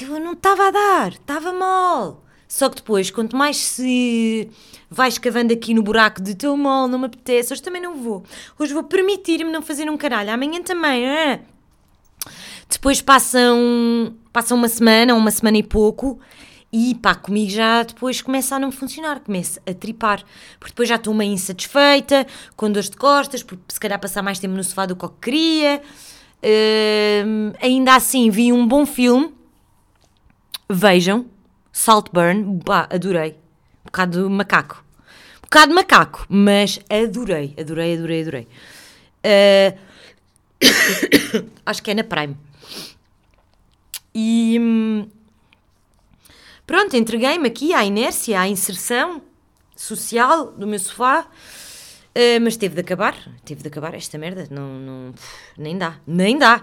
Eu 0.00 0.18
não 0.18 0.32
estava 0.32 0.68
a 0.68 0.70
dar, 0.70 1.12
estava 1.12 1.52
mal. 1.52 2.21
Só 2.52 2.68
que 2.68 2.76
depois, 2.76 3.10
quanto 3.10 3.34
mais 3.34 3.56
se 3.56 4.46
vai 4.90 5.08
escavando 5.08 5.54
aqui 5.54 5.72
no 5.72 5.82
buraco 5.82 6.20
de 6.20 6.34
teu 6.34 6.54
mal, 6.54 6.86
não 6.86 6.98
me 6.98 7.06
apetece, 7.06 7.50
hoje 7.50 7.62
também 7.62 7.80
não 7.80 7.96
vou. 7.96 8.22
Hoje 8.58 8.74
vou 8.74 8.84
permitir-me 8.84 9.50
não 9.50 9.62
fazer 9.62 9.88
um 9.88 9.96
caralho, 9.96 10.30
amanhã 10.30 10.60
também. 10.60 11.08
ah. 11.08 11.38
Depois 12.68 13.00
passam, 13.00 14.14
passam 14.30 14.58
uma 14.58 14.68
semana, 14.68 15.14
uma 15.14 15.30
semana 15.30 15.56
e 15.56 15.62
pouco, 15.62 16.20
E 16.70 16.94
pá, 16.94 17.14
comigo 17.14 17.50
já 17.50 17.84
depois 17.84 18.20
começa 18.20 18.56
a 18.56 18.58
não 18.58 18.70
funcionar, 18.70 19.20
começa 19.20 19.58
a 19.66 19.72
tripar. 19.72 20.22
Porque 20.60 20.72
depois 20.72 20.90
já 20.90 20.96
estou 20.96 21.14
meio 21.14 21.32
insatisfeita, 21.32 22.26
com 22.54 22.70
dores 22.70 22.90
de 22.90 22.98
costas, 22.98 23.42
porque 23.42 23.64
se 23.68 23.80
calhar 23.80 23.98
passar 23.98 24.22
mais 24.22 24.38
tempo 24.38 24.54
no 24.54 24.62
sofá 24.62 24.84
do 24.84 24.94
que 24.94 25.04
eu 25.06 25.08
queria. 25.08 25.80
Uh, 26.42 27.56
ainda 27.62 27.94
assim, 27.94 28.28
vi 28.28 28.52
um 28.52 28.66
bom 28.66 28.84
filme. 28.84 29.32
Vejam, 30.68 31.26
Saltburn, 31.72 32.60
pá, 32.64 32.86
adorei. 32.90 33.32
Um 33.80 33.84
bocado 33.86 34.30
macaco. 34.30 34.84
Um 35.38 35.42
bocado 35.42 35.74
macaco, 35.74 36.26
mas 36.28 36.78
adorei, 36.88 37.54
adorei, 37.58 37.94
adorei, 37.94 38.22
adorei. 38.22 38.48
Uh, 39.24 39.78
acho 41.64 41.82
que 41.82 41.90
é 41.90 41.94
na 41.94 42.04
Prime. 42.04 42.36
E 44.14 44.58
hum, 44.60 45.08
pronto, 46.66 46.96
entreguei-me 46.96 47.48
aqui 47.48 47.72
à 47.72 47.84
inércia, 47.84 48.40
à 48.40 48.46
inserção 48.46 49.22
social 49.74 50.52
do 50.52 50.66
meu 50.66 50.78
sofá. 50.78 51.26
Uh, 52.14 52.38
mas 52.42 52.58
teve 52.58 52.74
de 52.74 52.82
acabar, 52.82 53.16
teve 53.42 53.62
de 53.62 53.68
acabar 53.68 53.94
esta 53.94 54.18
merda, 54.18 54.46
não, 54.50 54.78
não 54.78 55.14
nem 55.56 55.78
dá, 55.78 55.96
nem 56.06 56.36
dá. 56.36 56.62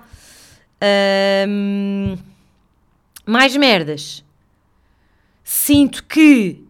Uh, 0.80 2.18
mais 3.26 3.56
merdas. 3.58 4.24
Sinto 5.70 6.04
que, 6.06 6.64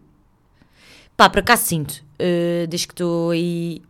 pá, 1.16 1.30
para 1.30 1.40
cá 1.40 1.56
sinto, 1.56 2.04
uh, 2.20 2.66
desde 2.66 2.86
que 2.86 2.92
estou 2.92 3.30
aí, 3.30 3.80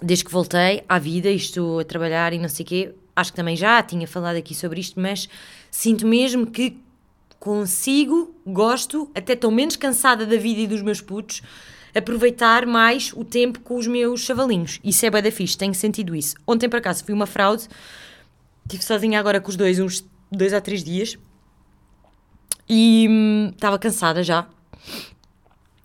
desde 0.00 0.24
que 0.24 0.32
voltei 0.32 0.82
à 0.88 0.98
vida 0.98 1.28
e 1.28 1.36
estou 1.36 1.80
a 1.80 1.84
trabalhar 1.84 2.32
e 2.32 2.38
não 2.38 2.48
sei 2.48 2.64
o 2.64 2.66
quê, 2.66 2.94
acho 3.14 3.30
que 3.30 3.36
também 3.36 3.54
já 3.54 3.82
tinha 3.82 4.08
falado 4.08 4.36
aqui 4.36 4.54
sobre 4.54 4.80
isto, 4.80 4.98
mas 4.98 5.28
sinto 5.70 6.06
mesmo 6.06 6.46
que 6.46 6.78
consigo, 7.38 8.34
gosto, 8.46 9.10
até 9.14 9.34
estou 9.34 9.50
menos 9.50 9.76
cansada 9.76 10.24
da 10.24 10.38
vida 10.38 10.62
e 10.62 10.66
dos 10.66 10.80
meus 10.80 11.02
putos, 11.02 11.42
aproveitar 11.94 12.64
mais 12.64 13.12
o 13.12 13.26
tempo 13.26 13.60
com 13.60 13.76
os 13.76 13.86
meus 13.86 14.22
chavalinhos. 14.22 14.80
Isso 14.82 15.04
é 15.04 15.10
bué 15.10 15.20
da 15.20 15.30
fixe, 15.30 15.58
tenho 15.58 15.74
sentido 15.74 16.16
isso. 16.16 16.36
Ontem, 16.46 16.70
por 16.70 16.78
acaso, 16.78 17.04
fui 17.04 17.12
uma 17.12 17.26
fraude, 17.26 17.68
estive 18.64 18.82
sozinha 18.82 19.20
agora 19.20 19.42
com 19.42 19.50
os 19.50 19.56
dois 19.56 19.78
uns 19.78 20.02
dois 20.30 20.54
a 20.54 20.60
três 20.62 20.82
dias 20.82 21.18
e 22.68 23.06
hum, 23.08 23.50
estava 23.52 23.78
cansada 23.78 24.22
já. 24.22 24.46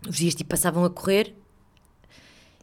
Os 0.07 0.17
dias 0.17 0.35
tipo 0.35 0.49
passavam 0.49 0.85
a 0.85 0.89
correr 0.89 1.33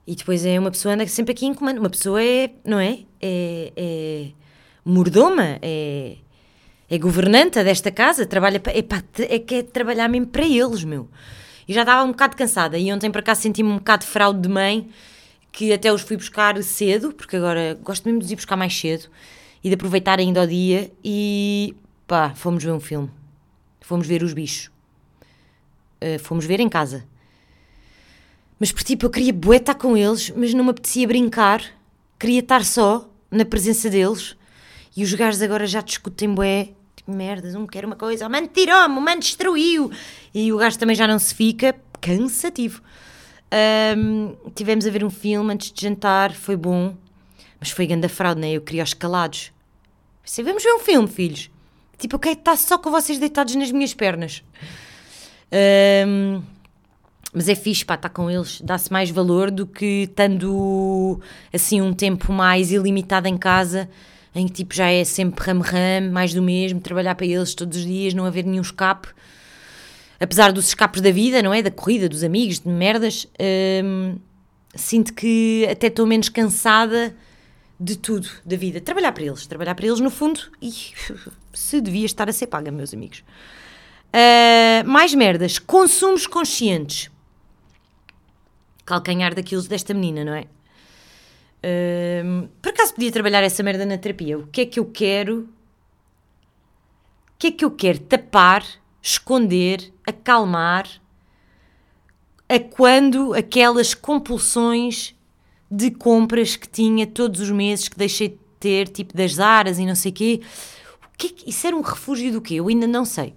e 0.07 0.14
depois 0.14 0.44
é 0.44 0.59
uma 0.59 0.70
pessoa 0.70 0.94
anda 0.94 1.07
sempre 1.07 1.33
aqui 1.33 1.46
em 1.46 1.55
comando. 1.55 1.79
Uma 1.79 1.90
pessoa 1.90 2.22
é, 2.22 2.50
não 2.64 2.79
é? 2.79 3.00
É, 3.20 3.72
é 3.77 4.27
mordoma, 4.85 5.59
é, 5.62 6.16
é 6.90 6.98
governanta 6.98 7.64
desta 7.64 7.90
casa, 7.90 8.27
trabalha 8.27 8.61
é, 8.66 8.83
pá, 8.83 9.03
é 9.18 9.38
que 9.38 9.55
é 9.57 9.62
trabalhar 9.62 10.09
mesmo 10.09 10.27
para 10.27 10.46
eles, 10.46 10.85
meu. 10.85 11.09
E 11.66 11.72
já 11.72 11.81
estava 11.81 12.05
um 12.05 12.11
bocado 12.11 12.37
cansada. 12.37 12.79
E 12.79 12.92
ontem 12.92 13.11
para 13.11 13.22
cá 13.22 13.35
senti-me 13.35 13.70
um 13.70 13.79
bocado 13.79 14.05
de 14.05 14.11
fraude 14.11 14.40
de 14.40 14.48
mãe, 14.48 14.90
que 15.50 15.72
até 15.72 15.90
os 15.90 16.03
fui 16.03 16.16
buscar 16.16 16.62
cedo, 16.62 17.12
porque 17.12 17.37
agora 17.37 17.79
gosto 17.83 18.05
mesmo 18.05 18.20
de 18.20 18.33
ir 18.33 18.37
buscar 18.37 18.57
mais 18.57 18.79
cedo 18.79 19.09
e 19.62 19.68
de 19.68 19.74
aproveitar 19.74 20.18
ainda 20.18 20.42
o 20.42 20.46
dia. 20.46 20.90
E 21.03 21.74
pá, 22.07 22.35
fomos 22.35 22.62
ver 22.62 22.72
um 22.72 22.81
filme. 22.81 23.11
Fomos 23.85 24.07
ver 24.07 24.23
os 24.23 24.33
bichos. 24.33 24.70
Uh, 26.03 26.18
fomos 26.18 26.47
ver 26.47 26.59
em 26.59 26.70
casa. 26.70 27.05
Mas 28.59 28.73
por 28.73 28.83
tipo, 28.83 29.05
eu 29.05 29.11
queria 29.11 29.31
bué 29.31 29.59
estar 29.59 29.75
com 29.75 29.94
eles, 29.94 30.31
mas 30.31 30.55
não 30.55 30.64
me 30.64 30.70
apetecia 30.70 31.07
brincar. 31.07 31.62
Queria 32.18 32.40
estar 32.40 32.64
só, 32.64 33.07
na 33.31 33.44
presença 33.44 33.90
deles. 33.90 34.37
E 34.97 35.05
os 35.05 35.12
gajos 35.12 35.42
agora 35.42 35.66
já 35.66 35.83
discutem 35.83 36.33
bué. 36.33 36.70
Tipo, 36.97 37.12
merdas, 37.12 37.55
um 37.55 37.66
quer 37.66 37.85
uma 37.85 37.94
coisa, 37.94 38.27
o 38.27 38.31
mano 38.31 38.49
tirou-me, 38.49 38.97
o 38.97 39.03
mano 39.03 39.20
destruiu. 39.20 39.90
E 40.33 40.51
o 40.51 40.57
gajo 40.57 40.79
também 40.79 40.97
já 40.97 41.07
não 41.07 41.18
se 41.18 41.35
fica. 41.35 41.77
Cansativo. 42.01 42.81
Um, 43.99 44.35
tivemos 44.55 44.87
a 44.87 44.90
ver 44.90 45.05
um 45.05 45.11
filme 45.11 45.53
antes 45.53 45.70
de 45.70 45.83
jantar, 45.83 46.33
foi 46.33 46.57
bom. 46.57 46.97
Mas 47.61 47.68
foi 47.68 47.87
grande 47.87 48.09
fraude, 48.09 48.40
né? 48.40 48.51
Eu 48.53 48.62
queria 48.62 48.83
os 48.83 48.94
calados. 48.94 49.53
Pensei, 50.23 50.42
vamos 50.42 50.62
ver 50.62 50.73
um 50.73 50.79
filme, 50.79 51.07
filhos. 51.07 51.51
Tipo, 51.98 52.16
eu 52.16 52.20
quero 52.20 52.38
estar 52.38 52.57
só 52.57 52.78
com 52.78 52.90
vocês 52.90 53.18
deitados 53.18 53.54
nas 53.54 53.70
minhas 53.70 53.94
pernas. 53.94 54.42
Um, 56.07 56.42
mas 57.33 57.48
é 57.48 57.54
fixe, 57.54 57.85
pá, 57.85 57.94
estar 57.94 58.11
com 58.11 58.30
eles, 58.30 58.61
dá-se 58.61 58.92
mais 58.92 59.11
valor 59.11 59.50
do 59.50 59.66
que 59.66 60.04
estando 60.09 61.20
assim 61.52 61.80
um 61.80 61.92
tempo 61.92 62.33
mais 62.33 62.70
ilimitado 62.70 63.26
em 63.26 63.37
casa 63.37 63.88
em 64.35 64.46
que 64.46 64.52
tipo 64.52 64.74
já 64.74 64.90
é 64.90 65.04
sempre 65.04 65.44
ram-ram, 65.44 66.11
mais 66.11 66.35
do 66.35 66.42
mesmo, 66.42 66.80
trabalhar 66.80 67.14
para 67.14 67.26
eles 67.26 67.54
todos 67.54 67.78
os 67.78 67.85
dias, 67.85 68.12
não 68.14 68.24
haver 68.24 68.44
nenhum 68.44 68.62
escape. 68.62 69.09
Apesar 70.18 70.52
dos 70.52 70.66
escapes 70.68 71.00
da 71.00 71.11
vida, 71.11 71.42
não 71.42 71.54
é? 71.54 71.62
Da 71.62 71.70
corrida, 71.70 72.09
dos 72.09 72.24
amigos, 72.24 72.61
de 72.61 72.68
merdas, 72.68 73.28
hum, 73.85 74.16
sinto 74.74 75.12
que 75.14 75.66
até 75.70 75.87
estou 75.87 76.07
menos 76.07 76.28
cansada 76.28 77.14
de 77.78 77.96
tudo 77.96 78.28
da 78.44 78.57
vida. 78.57 78.80
Trabalhar 78.80 79.12
para 79.12 79.24
eles, 79.24 79.46
trabalhar 79.46 79.74
para 79.74 79.87
eles 79.87 80.00
no 80.00 80.11
fundo 80.11 80.40
e 80.61 80.72
se 81.54 81.80
devia 81.80 82.06
estar 82.06 82.28
a 82.28 82.32
ser 82.32 82.46
paga, 82.48 82.70
meus 82.70 82.92
amigos. 82.92 83.24
Uh, 84.10 84.86
mais 84.86 85.14
merdas, 85.14 85.58
consumos 85.58 86.26
conscientes. 86.26 87.10
Calcanhar 88.84 89.34
daquilo 89.34 89.62
desta 89.62 89.94
menina, 89.94 90.24
não 90.24 90.34
é? 90.34 90.46
por 92.60 92.68
acaso 92.68 92.92
podia 92.92 93.10
trabalhar 93.10 93.42
essa 93.42 93.62
merda 93.62 93.86
na 93.86 93.96
terapia? 93.96 94.38
O 94.38 94.46
que 94.46 94.60
é 94.60 94.66
que 94.66 94.78
eu 94.78 94.84
quero? 94.84 95.48
O 97.28 97.38
que 97.38 97.46
é 97.46 97.50
que 97.50 97.64
eu 97.64 97.70
quero 97.70 98.00
tapar, 98.00 98.62
esconder, 99.00 99.92
acalmar? 100.06 100.86
A 102.46 102.58
quando 102.58 103.32
aquelas 103.32 103.94
compulsões 103.94 105.14
de 105.70 105.90
compras 105.90 106.54
que 106.54 106.68
tinha 106.68 107.06
todos 107.06 107.40
os 107.40 107.50
meses 107.50 107.88
que 107.88 107.96
deixei 107.96 108.28
de 108.28 108.38
ter, 108.60 108.88
tipo 108.88 109.16
das 109.16 109.38
aras 109.38 109.78
e 109.78 109.86
não 109.86 109.94
sei 109.94 110.12
quê. 110.12 110.40
o 110.42 110.42
que, 110.42 110.42
é 110.42 110.44
que 111.16 111.35
Isso 111.46 111.66
era 111.66 111.77
um 111.77 111.81
refúgio 111.81 112.33
do 112.33 112.40
quê? 112.40 112.55
Eu 112.55 112.68
ainda 112.68 112.87
não 112.87 113.05
sei. 113.05 113.35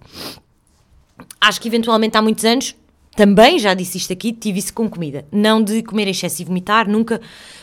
Acho 1.40 1.60
que 1.60 1.68
eventualmente 1.68 2.16
há 2.16 2.22
muitos 2.22 2.44
anos 2.44 2.74
também 3.16 3.58
já 3.58 3.74
disse 3.74 3.98
isto 3.98 4.12
aqui, 4.12 4.32
tive 4.32 4.60
isso 4.60 4.72
com 4.72 4.88
comida. 4.88 5.26
Não 5.32 5.60
de 5.60 5.82
comer 5.82 6.06
em 6.06 6.10
excesso 6.10 6.40
e 6.40 6.44
vomitar, 6.44 6.88
nunca, 6.88 7.20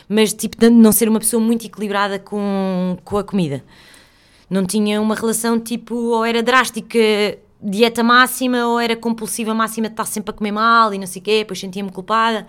mas 0.09 0.33
tipo 0.33 0.57
de 0.57 0.69
não 0.69 0.91
ser 0.91 1.07
uma 1.07 1.19
pessoa 1.19 1.41
muito 1.41 1.65
equilibrada 1.65 2.19
com, 2.19 2.97
com 3.05 3.17
a 3.17 3.23
comida. 3.23 3.63
Não 4.49 4.65
tinha 4.65 5.01
uma 5.01 5.15
relação 5.15 5.57
tipo, 5.57 5.95
ou 5.95 6.25
era 6.25 6.43
drástica, 6.43 6.99
dieta 7.61 8.03
máxima, 8.03 8.67
ou 8.67 8.79
era 8.79 8.97
compulsiva 8.97 9.53
máxima 9.53 9.87
de 9.87 9.93
estar 9.93 10.05
sempre 10.05 10.31
a 10.31 10.33
comer 10.33 10.51
mal 10.51 10.93
e 10.93 10.99
não 10.99 11.07
sei 11.07 11.21
o 11.21 11.23
quê, 11.23 11.37
depois 11.39 11.57
sentia-me 11.57 11.89
culpada. 11.89 12.45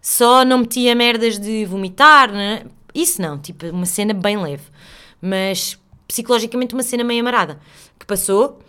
Só 0.00 0.44
não 0.44 0.58
metia 0.58 0.94
merdas 0.94 1.38
de 1.40 1.64
vomitar, 1.64 2.30
né? 2.30 2.62
isso 2.94 3.20
não, 3.20 3.36
tipo 3.36 3.66
uma 3.66 3.86
cena 3.86 4.14
bem 4.14 4.36
leve. 4.36 4.64
Mas 5.20 5.76
psicologicamente 6.06 6.74
uma 6.74 6.82
cena 6.82 7.04
meio 7.04 7.20
amarada. 7.20 7.58
Que 7.98 8.06
passou. 8.06 8.60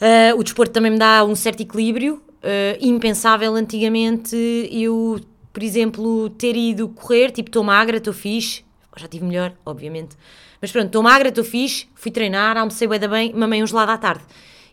Uh, 0.00 0.38
o 0.38 0.42
desporto 0.42 0.72
também 0.72 0.90
me 0.90 0.98
dá 0.98 1.24
um 1.24 1.34
certo 1.34 1.62
equilíbrio, 1.62 2.16
uh, 2.42 2.78
impensável 2.80 3.54
antigamente 3.54 4.36
eu, 4.70 5.20
por 5.52 5.62
exemplo, 5.62 6.28
ter 6.30 6.56
ido 6.56 6.88
correr, 6.88 7.30
tipo, 7.30 7.48
estou 7.48 7.62
magra, 7.62 7.98
estou 7.98 8.12
fixe, 8.12 8.64
já 8.96 9.06
tive 9.06 9.24
melhor, 9.24 9.54
obviamente, 9.64 10.16
mas 10.60 10.72
pronto, 10.72 10.86
estou 10.86 11.02
magra, 11.02 11.28
estou 11.28 11.44
fixe, 11.44 11.86
fui 11.94 12.10
treinar, 12.10 12.56
almocei 12.56 12.88
bem, 12.88 12.98
bem, 13.08 13.32
mamei 13.34 13.62
um 13.62 13.66
gelado 13.66 13.92
à 13.92 13.96
tarde. 13.96 14.24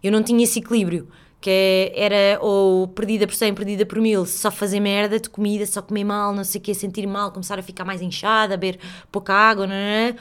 Eu 0.04 0.12
não 0.12 0.24
tinha 0.24 0.44
esse 0.44 0.60
equilíbrio, 0.60 1.08
que 1.40 1.92
era 1.96 2.40
ou 2.42 2.88
perdida 2.88 3.28
por 3.28 3.36
100, 3.36 3.54
perdida 3.54 3.86
por 3.86 4.00
mil, 4.00 4.26
só 4.26 4.50
fazer 4.50 4.80
merda 4.80 5.20
de 5.20 5.30
comida, 5.30 5.66
só 5.66 5.82
comer 5.82 6.04
mal, 6.04 6.34
não 6.34 6.44
sei 6.44 6.60
o 6.60 6.64
quê, 6.64 6.74
sentir 6.74 7.06
mal, 7.08 7.32
começar 7.32 7.58
a 7.60 7.64
ficar 7.64 7.86
mais 7.86 8.02
inchada, 8.02 8.58
beber 8.58 8.80
pouca 9.12 9.34
água, 9.34 9.68
não 9.68 9.74
é? 9.74 10.16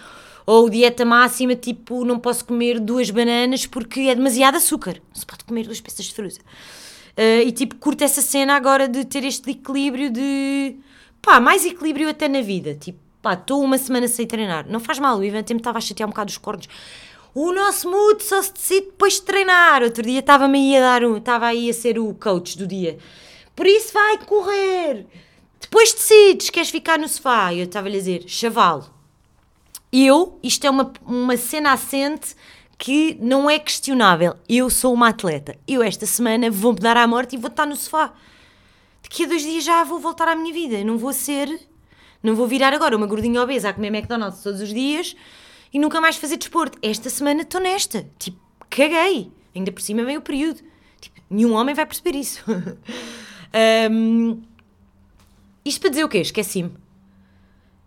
Ou 0.46 0.68
dieta 0.68 1.04
máxima, 1.04 1.54
tipo, 1.54 2.04
não 2.04 2.18
posso 2.18 2.44
comer 2.44 2.80
duas 2.80 3.10
bananas 3.10 3.66
porque 3.66 4.00
é 4.00 4.14
demasiado 4.14 4.56
açúcar. 4.56 5.00
Não 5.08 5.14
se 5.20 5.26
pode 5.26 5.44
comer 5.44 5.64
duas 5.64 5.80
peças 5.80 6.06
de 6.06 6.14
fruta. 6.14 6.40
Uh, 7.16 7.46
e 7.46 7.52
tipo, 7.52 7.76
curto 7.76 8.02
essa 8.02 8.22
cena 8.22 8.54
agora 8.54 8.88
de 8.88 9.04
ter 9.04 9.24
este 9.24 9.50
equilíbrio 9.50 10.10
de. 10.10 10.76
pá, 11.20 11.40
mais 11.40 11.64
equilíbrio 11.64 12.08
até 12.08 12.28
na 12.28 12.40
vida. 12.40 12.74
Tipo, 12.74 12.98
pá, 13.20 13.34
estou 13.34 13.62
uma 13.62 13.78
semana 13.78 14.08
sem 14.08 14.26
treinar. 14.26 14.66
Não 14.68 14.80
faz 14.80 14.98
mal, 14.98 15.18
o 15.18 15.24
Ivan 15.24 15.44
me 15.50 15.56
estava 15.56 15.78
a 15.78 15.80
chatear 15.80 16.08
um 16.08 16.10
bocado 16.10 16.30
os 16.30 16.38
cornos. 16.38 16.68
O 17.34 17.52
nosso 17.52 17.88
mood 17.88 18.22
só 18.24 18.42
se 18.42 18.52
decide 18.52 18.86
depois 18.86 19.14
de 19.14 19.22
treinar. 19.22 19.82
Outro 19.82 20.02
dia 20.02 20.20
estava-me 20.20 20.58
aí 20.58 20.76
a 20.76 20.80
dar 20.80 21.04
um. 21.04 21.16
estava 21.16 21.46
aí 21.46 21.70
a 21.70 21.72
ser 21.72 21.98
o 21.98 22.12
coach 22.14 22.58
do 22.58 22.66
dia. 22.66 22.98
Por 23.54 23.66
isso 23.66 23.92
vai 23.92 24.18
correr. 24.24 25.06
Depois 25.60 25.92
decides, 25.92 26.50
queres 26.50 26.70
ficar 26.70 26.98
no 26.98 27.06
sofá. 27.06 27.54
Eu 27.54 27.64
estava-lhe 27.64 27.96
a 27.96 28.00
dizer, 28.00 28.24
chavalo. 28.26 28.99
Eu, 29.92 30.38
isto 30.42 30.66
é 30.66 30.70
uma, 30.70 30.92
uma 31.04 31.36
cena 31.36 31.72
assente 31.72 32.36
que 32.78 33.16
não 33.20 33.50
é 33.50 33.58
questionável. 33.58 34.36
Eu 34.48 34.70
sou 34.70 34.94
uma 34.94 35.08
atleta. 35.08 35.56
Eu 35.66 35.82
esta 35.82 36.06
semana 36.06 36.50
vou-me 36.50 36.78
dar 36.78 36.96
à 36.96 37.06
morte 37.06 37.36
e 37.36 37.38
vou 37.38 37.48
estar 37.48 37.66
no 37.66 37.76
sofá. 37.76 38.12
Daqui 39.02 39.24
a 39.24 39.28
dois 39.28 39.42
dias 39.42 39.64
já 39.64 39.84
vou 39.84 39.98
voltar 39.98 40.28
à 40.28 40.36
minha 40.36 40.52
vida. 40.52 40.82
Não 40.84 40.96
vou 40.96 41.12
ser. 41.12 41.60
Não 42.22 42.34
vou 42.34 42.46
virar 42.46 42.72
agora 42.72 42.96
uma 42.96 43.06
gordinha 43.06 43.42
obesa 43.42 43.68
a 43.68 43.72
comer 43.72 43.88
McDonald's 43.88 44.42
todos 44.42 44.60
os 44.60 44.72
dias 44.72 45.16
e 45.72 45.78
nunca 45.78 46.00
mais 46.00 46.16
fazer 46.16 46.36
desporto. 46.36 46.78
Esta 46.82 47.10
semana 47.10 47.42
estou 47.42 47.60
nesta. 47.60 48.08
Tipo, 48.18 48.38
caguei. 48.68 49.30
Ainda 49.54 49.72
por 49.72 49.82
cima 49.82 50.04
vem 50.04 50.16
o 50.16 50.22
período. 50.22 50.60
Tipo, 51.00 51.20
nenhum 51.28 51.52
homem 51.52 51.74
vai 51.74 51.84
perceber 51.84 52.16
isso. 52.16 52.42
um, 53.90 54.40
isto 55.64 55.80
para 55.80 55.90
dizer 55.90 56.04
o 56.04 56.08
quê? 56.08 56.18
Esqueci-me. 56.18 56.72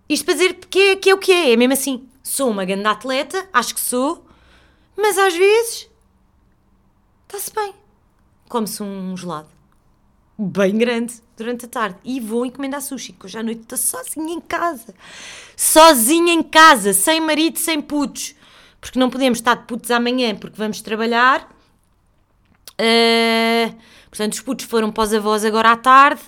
Isto 0.09 0.25
para 0.25 0.33
dizer 0.33 0.53
que 0.55 0.79
é, 0.79 0.95
que 0.95 1.09
é 1.09 1.13
o 1.13 1.17
que 1.17 1.31
é, 1.31 1.51
é 1.53 1.55
mesmo 1.55 1.73
assim. 1.73 2.07
Sou 2.21 2.49
uma 2.49 2.65
grande 2.65 2.87
atleta, 2.87 3.47
acho 3.51 3.73
que 3.73 3.81
sou, 3.81 4.25
mas 4.97 5.17
às 5.17 5.35
vezes 5.35 5.89
está-se 7.27 7.53
bem. 7.53 7.73
Come-se 8.47 8.81
um 8.81 9.15
gelado 9.17 9.49
bem 10.37 10.77
grande 10.77 11.15
durante 11.37 11.65
a 11.65 11.67
tarde 11.67 11.97
e 12.03 12.19
vou 12.19 12.45
encomendar 12.45 12.81
sushi, 12.81 13.13
que 13.13 13.25
hoje 13.25 13.37
à 13.37 13.43
noite 13.43 13.61
estou 13.61 13.77
sozinha 13.77 14.33
em 14.33 14.41
casa. 14.41 14.93
Sozinha 15.55 16.33
em 16.33 16.43
casa, 16.43 16.93
sem 16.93 17.19
marido, 17.19 17.59
sem 17.59 17.81
putos. 17.81 18.35
Porque 18.79 18.99
não 18.99 19.09
podemos 19.09 19.39
estar 19.39 19.55
de 19.55 19.65
putos 19.65 19.91
amanhã 19.91 20.35
porque 20.35 20.57
vamos 20.57 20.81
trabalhar. 20.81 21.49
Uh, 22.73 23.75
portanto, 24.09 24.33
os 24.33 24.41
putos 24.41 24.65
foram 24.65 24.91
para 24.91 25.03
os 25.03 25.13
avós 25.13 25.45
agora 25.45 25.71
à 25.71 25.77
tarde. 25.77 26.21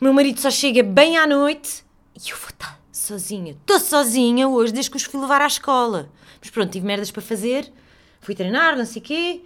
O 0.00 0.04
meu 0.04 0.12
marido 0.12 0.40
só 0.40 0.50
chega 0.50 0.82
bem 0.82 1.16
à 1.16 1.26
noite 1.26 1.85
e 2.16 2.30
eu 2.30 2.36
vou 2.36 2.48
estar 2.48 2.80
sozinha. 2.90 3.52
Estou 3.52 3.78
sozinha 3.78 4.48
hoje 4.48 4.72
desde 4.72 4.90
que 4.90 4.96
os 4.96 5.04
fui 5.04 5.20
levar 5.20 5.40
à 5.42 5.46
escola. 5.46 6.10
Mas 6.40 6.50
pronto, 6.50 6.72
tive 6.72 6.86
merdas 6.86 7.10
para 7.10 7.22
fazer. 7.22 7.70
Fui 8.20 8.34
treinar, 8.34 8.76
não 8.76 8.86
sei 8.86 9.00
o 9.00 9.04
quê 9.04 9.42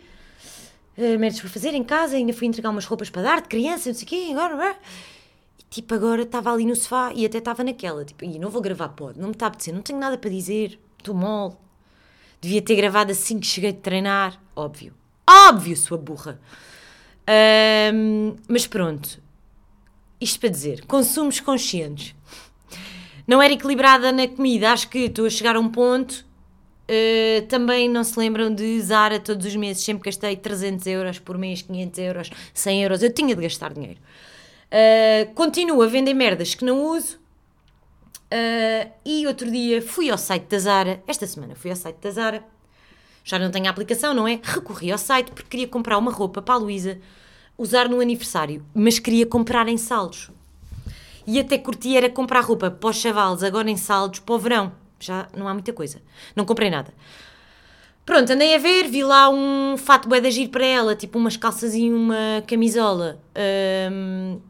uh, 1.00 1.18
merdas 1.18 1.40
para 1.40 1.48
fazer 1.48 1.74
em 1.74 1.82
casa, 1.82 2.16
ainda 2.16 2.32
fui 2.32 2.46
entregar 2.46 2.70
umas 2.70 2.84
roupas 2.84 3.10
para 3.10 3.22
dar 3.22 3.42
de 3.42 3.48
criança, 3.48 3.88
não 3.88 3.96
sei 3.96 4.04
o 4.04 4.08
quê, 4.08 4.28
agora. 4.32 4.76
E, 5.58 5.62
tipo, 5.70 5.94
agora 5.94 6.22
estava 6.22 6.52
ali 6.52 6.66
no 6.66 6.76
sofá 6.76 7.12
e 7.14 7.24
até 7.24 7.38
estava 7.38 7.64
naquela, 7.64 8.04
tipo, 8.04 8.24
e 8.24 8.38
não 8.38 8.50
vou 8.50 8.60
gravar 8.60 8.90
pod, 8.90 9.18
não 9.18 9.28
me 9.28 9.32
está 9.32 9.46
a 9.46 9.48
apetecer, 9.48 9.74
não 9.74 9.82
tenho 9.82 9.98
nada 9.98 10.18
para 10.18 10.30
dizer, 10.30 10.78
estou 10.98 11.14
mole. 11.14 11.54
Devia 12.40 12.62
ter 12.62 12.74
gravado 12.74 13.12
assim 13.12 13.38
que 13.38 13.46
cheguei 13.46 13.72
de 13.72 13.80
treinar, 13.80 14.40
óbvio. 14.56 14.94
Óbvio, 15.28 15.76
sua 15.76 15.98
burra. 15.98 16.40
Um, 17.94 18.34
mas 18.48 18.66
pronto, 18.66 19.22
isto 20.20 20.40
para 20.40 20.48
dizer, 20.48 20.86
consumos 20.86 21.38
conscientes. 21.38 22.14
Não 23.30 23.40
era 23.40 23.52
equilibrada 23.52 24.10
na 24.10 24.26
comida, 24.26 24.72
acho 24.72 24.88
que 24.88 24.98
estou 25.04 25.24
a 25.24 25.30
chegar 25.30 25.54
a 25.54 25.60
um 25.60 25.68
ponto 25.68 26.28
Uh, 26.90 27.46
também 27.46 27.88
não 27.88 28.02
se 28.02 28.18
lembram 28.18 28.52
de 28.52 28.80
Zara 28.80 29.20
todos 29.20 29.46
os 29.46 29.54
meses, 29.54 29.84
sempre 29.84 30.06
gastei 30.06 30.34
300 30.34 30.84
euros 30.88 31.20
por 31.20 31.38
mês, 31.38 31.62
500 31.62 31.98
euros, 32.00 32.30
100 32.52 32.82
euros, 32.82 33.00
eu 33.00 33.14
tinha 33.14 33.36
de 33.36 33.40
gastar 33.40 33.72
dinheiro. 33.72 34.00
Uh, 34.66 35.32
continuo 35.34 35.80
a 35.82 35.86
vender 35.86 36.14
merdas 36.14 36.56
que 36.56 36.64
não 36.64 36.82
uso. 36.82 37.16
Uh, 38.32 38.90
e 39.04 39.24
outro 39.28 39.48
dia 39.48 39.80
fui 39.80 40.10
ao 40.10 40.18
site 40.18 40.48
da 40.48 40.58
Zara, 40.58 41.00
esta 41.06 41.28
semana 41.28 41.54
fui 41.54 41.70
ao 41.70 41.76
site 41.76 41.98
da 41.98 42.10
Zara, 42.10 42.44
já 43.22 43.38
não 43.38 43.52
tenho 43.52 43.68
a 43.68 43.70
aplicação, 43.70 44.12
não 44.12 44.26
é? 44.26 44.40
Recorri 44.42 44.90
ao 44.90 44.98
site 44.98 45.30
porque 45.30 45.48
queria 45.48 45.68
comprar 45.68 45.96
uma 45.96 46.10
roupa 46.10 46.42
para 46.42 46.56
a 46.56 46.58
Luísa 46.58 46.98
usar 47.56 47.88
no 47.88 48.00
aniversário, 48.00 48.66
mas 48.74 48.98
queria 48.98 49.26
comprar 49.26 49.68
em 49.68 49.76
saldos. 49.76 50.28
E 51.26 51.38
até 51.38 51.58
curti 51.58 51.96
era 51.96 52.08
comprar 52.08 52.40
roupa 52.40 52.70
para 52.70 52.90
os 52.90 52.96
chavalos 52.96 53.42
agora 53.42 53.70
em 53.70 53.76
saldos 53.76 54.20
para 54.20 54.34
o 54.34 54.38
verão 54.38 54.72
já 55.00 55.28
não 55.36 55.48
há 55.48 55.54
muita 55.54 55.72
coisa. 55.72 56.00
Não 56.36 56.44
comprei 56.44 56.70
nada. 56.70 56.92
Pronto, 58.04 58.30
andei 58.32 58.54
a 58.54 58.58
ver, 58.58 58.88
vi 58.88 59.02
lá 59.02 59.30
um 59.30 59.76
fato 59.76 60.08
bué 60.08 60.20
de 60.20 60.28
agir 60.28 60.48
para 60.48 60.64
ela, 60.64 60.94
tipo 60.94 61.18
umas 61.18 61.36
calças 61.36 61.74
e 61.74 61.90
uma 61.90 62.42
camisola. 62.46 63.20
Um, 63.92 64.40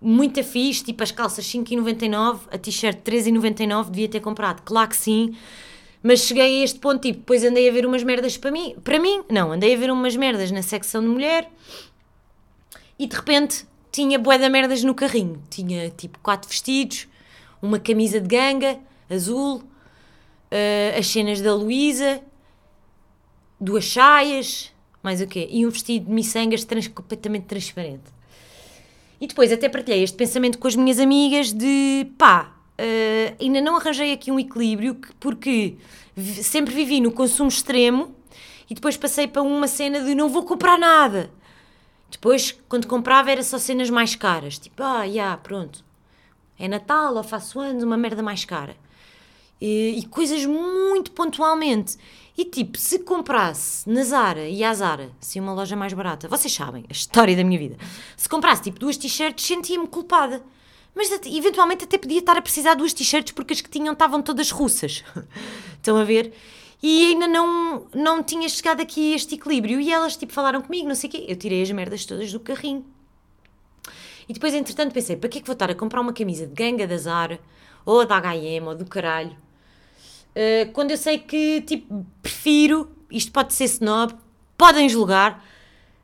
muito 0.00 0.42
fixe, 0.42 0.84
tipo 0.84 1.02
as 1.02 1.10
calças 1.10 1.44
5,99, 1.46 2.40
a 2.50 2.58
t-shirt 2.58 2.98
3,99, 3.04 3.90
devia 3.90 4.08
ter 4.08 4.20
comprado, 4.20 4.62
claro 4.62 4.88
que 4.88 4.96
sim. 4.96 5.34
Mas 6.02 6.20
cheguei 6.20 6.60
a 6.60 6.64
este 6.64 6.80
ponto, 6.80 7.00
tipo, 7.00 7.20
depois 7.20 7.44
andei 7.44 7.68
a 7.68 7.72
ver 7.72 7.86
umas 7.86 8.02
merdas 8.02 8.36
para 8.36 8.50
mim. 8.50 8.74
Para 8.82 8.98
mim, 8.98 9.22
não, 9.30 9.52
andei 9.52 9.74
a 9.74 9.78
ver 9.78 9.90
umas 9.90 10.16
merdas 10.16 10.50
na 10.50 10.60
secção 10.60 11.00
de 11.00 11.06
mulher 11.06 11.48
e 12.98 13.06
de 13.06 13.14
repente 13.14 13.64
tinha 13.92 14.18
bué 14.18 14.38
de 14.38 14.48
merdas 14.48 14.82
no 14.82 14.94
carrinho. 14.94 15.40
Tinha 15.50 15.90
tipo 15.90 16.18
quatro 16.20 16.48
vestidos, 16.48 17.06
uma 17.60 17.78
camisa 17.78 18.18
de 18.18 18.26
ganga 18.26 18.80
azul, 19.08 19.58
uh, 19.58 20.98
as 20.98 21.06
cenas 21.06 21.40
da 21.42 21.54
Luísa, 21.54 22.22
duas 23.60 23.86
saias, 23.86 24.72
mais 25.02 25.20
o 25.20 25.26
quê? 25.26 25.46
E 25.50 25.66
um 25.66 25.70
vestido 25.70 26.06
de 26.06 26.12
miçangas 26.12 26.64
trans, 26.64 26.88
completamente 26.88 27.44
transparente. 27.44 28.10
E 29.20 29.26
depois 29.26 29.52
até 29.52 29.68
partilhei 29.68 30.02
este 30.02 30.16
pensamento 30.16 30.58
com 30.58 30.66
as 30.66 30.74
minhas 30.74 30.98
amigas 30.98 31.52
de 31.52 32.10
pá, 32.16 32.56
uh, 32.80 33.36
ainda 33.40 33.60
não 33.60 33.76
arranjei 33.76 34.12
aqui 34.12 34.32
um 34.32 34.40
equilíbrio 34.40 34.98
porque 35.20 35.76
sempre 36.42 36.74
vivi 36.74 37.00
no 37.00 37.12
consumo 37.12 37.48
extremo 37.48 38.14
e 38.68 38.74
depois 38.74 38.96
passei 38.96 39.28
para 39.28 39.42
uma 39.42 39.68
cena 39.68 40.00
de 40.00 40.14
não 40.14 40.28
vou 40.28 40.44
comprar 40.44 40.78
nada. 40.78 41.30
Depois, 42.12 42.56
quando 42.68 42.86
comprava, 42.86 43.32
era 43.32 43.42
só 43.42 43.58
cenas 43.58 43.90
mais 43.90 44.14
caras. 44.14 44.58
Tipo, 44.58 44.82
ah, 44.82 45.08
já, 45.08 45.36
pronto. 45.36 45.84
É 46.58 46.68
Natal 46.68 47.16
ou 47.16 47.24
faço 47.24 47.58
anos, 47.58 47.82
uma 47.82 47.96
merda 47.96 48.22
mais 48.22 48.44
cara 48.44 48.76
e, 49.62 50.00
e 50.00 50.06
coisas 50.06 50.44
muito 50.44 51.12
pontualmente. 51.12 51.96
E 52.36 52.44
tipo, 52.44 52.76
se 52.78 52.98
comprasse 52.98 53.88
na 53.88 54.02
Zara 54.02 54.48
e 54.48 54.64
à 54.64 54.74
Zara, 54.74 55.12
se 55.20 55.38
uma 55.38 55.52
loja 55.52 55.76
mais 55.76 55.92
barata, 55.92 56.26
vocês 56.26 56.52
sabem, 56.52 56.84
a 56.88 56.92
história 56.92 57.36
da 57.36 57.44
minha 57.44 57.58
vida, 57.58 57.76
se 58.16 58.28
comprasse 58.28 58.62
tipo 58.62 58.80
duas 58.80 58.96
t-shirts, 58.96 59.46
sentia-me 59.46 59.86
culpada. 59.86 60.42
Mas 60.94 61.10
eventualmente 61.26 61.84
até 61.84 61.96
podia 61.96 62.18
estar 62.18 62.36
a 62.36 62.42
precisar 62.42 62.72
de 62.72 62.78
duas 62.78 62.92
t-shirts 62.92 63.32
porque 63.32 63.52
as 63.52 63.60
que 63.60 63.70
tinham 63.70 63.92
estavam 63.92 64.20
todas 64.20 64.50
russas. 64.50 65.04
Estão 65.76 65.96
a 65.96 66.04
ver? 66.04 66.34
E 66.82 67.12
ainda 67.12 67.28
não, 67.28 67.86
não 67.94 68.22
tinha 68.22 68.48
chegado 68.48 68.80
aqui 68.80 69.12
a 69.12 69.16
este 69.16 69.36
equilíbrio. 69.36 69.80
E 69.80 69.92
elas 69.92 70.16
tipo 70.16 70.32
falaram 70.32 70.60
comigo, 70.60 70.88
não 70.88 70.94
sei 70.94 71.08
o 71.08 71.12
quê. 71.12 71.24
Eu 71.28 71.36
tirei 71.36 71.62
as 71.62 71.70
merdas 71.70 72.04
todas 72.04 72.32
do 72.32 72.40
carrinho. 72.40 72.84
E 74.28 74.32
depois, 74.32 74.54
entretanto, 74.54 74.92
pensei: 74.92 75.16
para 75.16 75.28
que 75.28 75.38
é 75.38 75.40
que 75.40 75.46
vou 75.46 75.54
estar 75.54 75.70
a 75.70 75.74
comprar 75.74 76.00
uma 76.00 76.12
camisa 76.12 76.46
de 76.46 76.54
ganga 76.54 76.86
da 76.86 76.96
Zara, 76.96 77.38
ou 77.84 78.04
da 78.04 78.18
HM, 78.20 78.66
ou 78.66 78.74
do 78.74 78.84
caralho, 78.84 79.36
eh, 80.34 80.66
quando 80.72 80.90
eu 80.90 80.96
sei 80.96 81.18
que, 81.18 81.60
tipo, 81.62 82.06
prefiro, 82.22 82.90
isto 83.10 83.30
pode 83.32 83.52
ser 83.52 83.64
snob, 83.64 84.14
podem 84.56 84.88
julgar, 84.88 85.44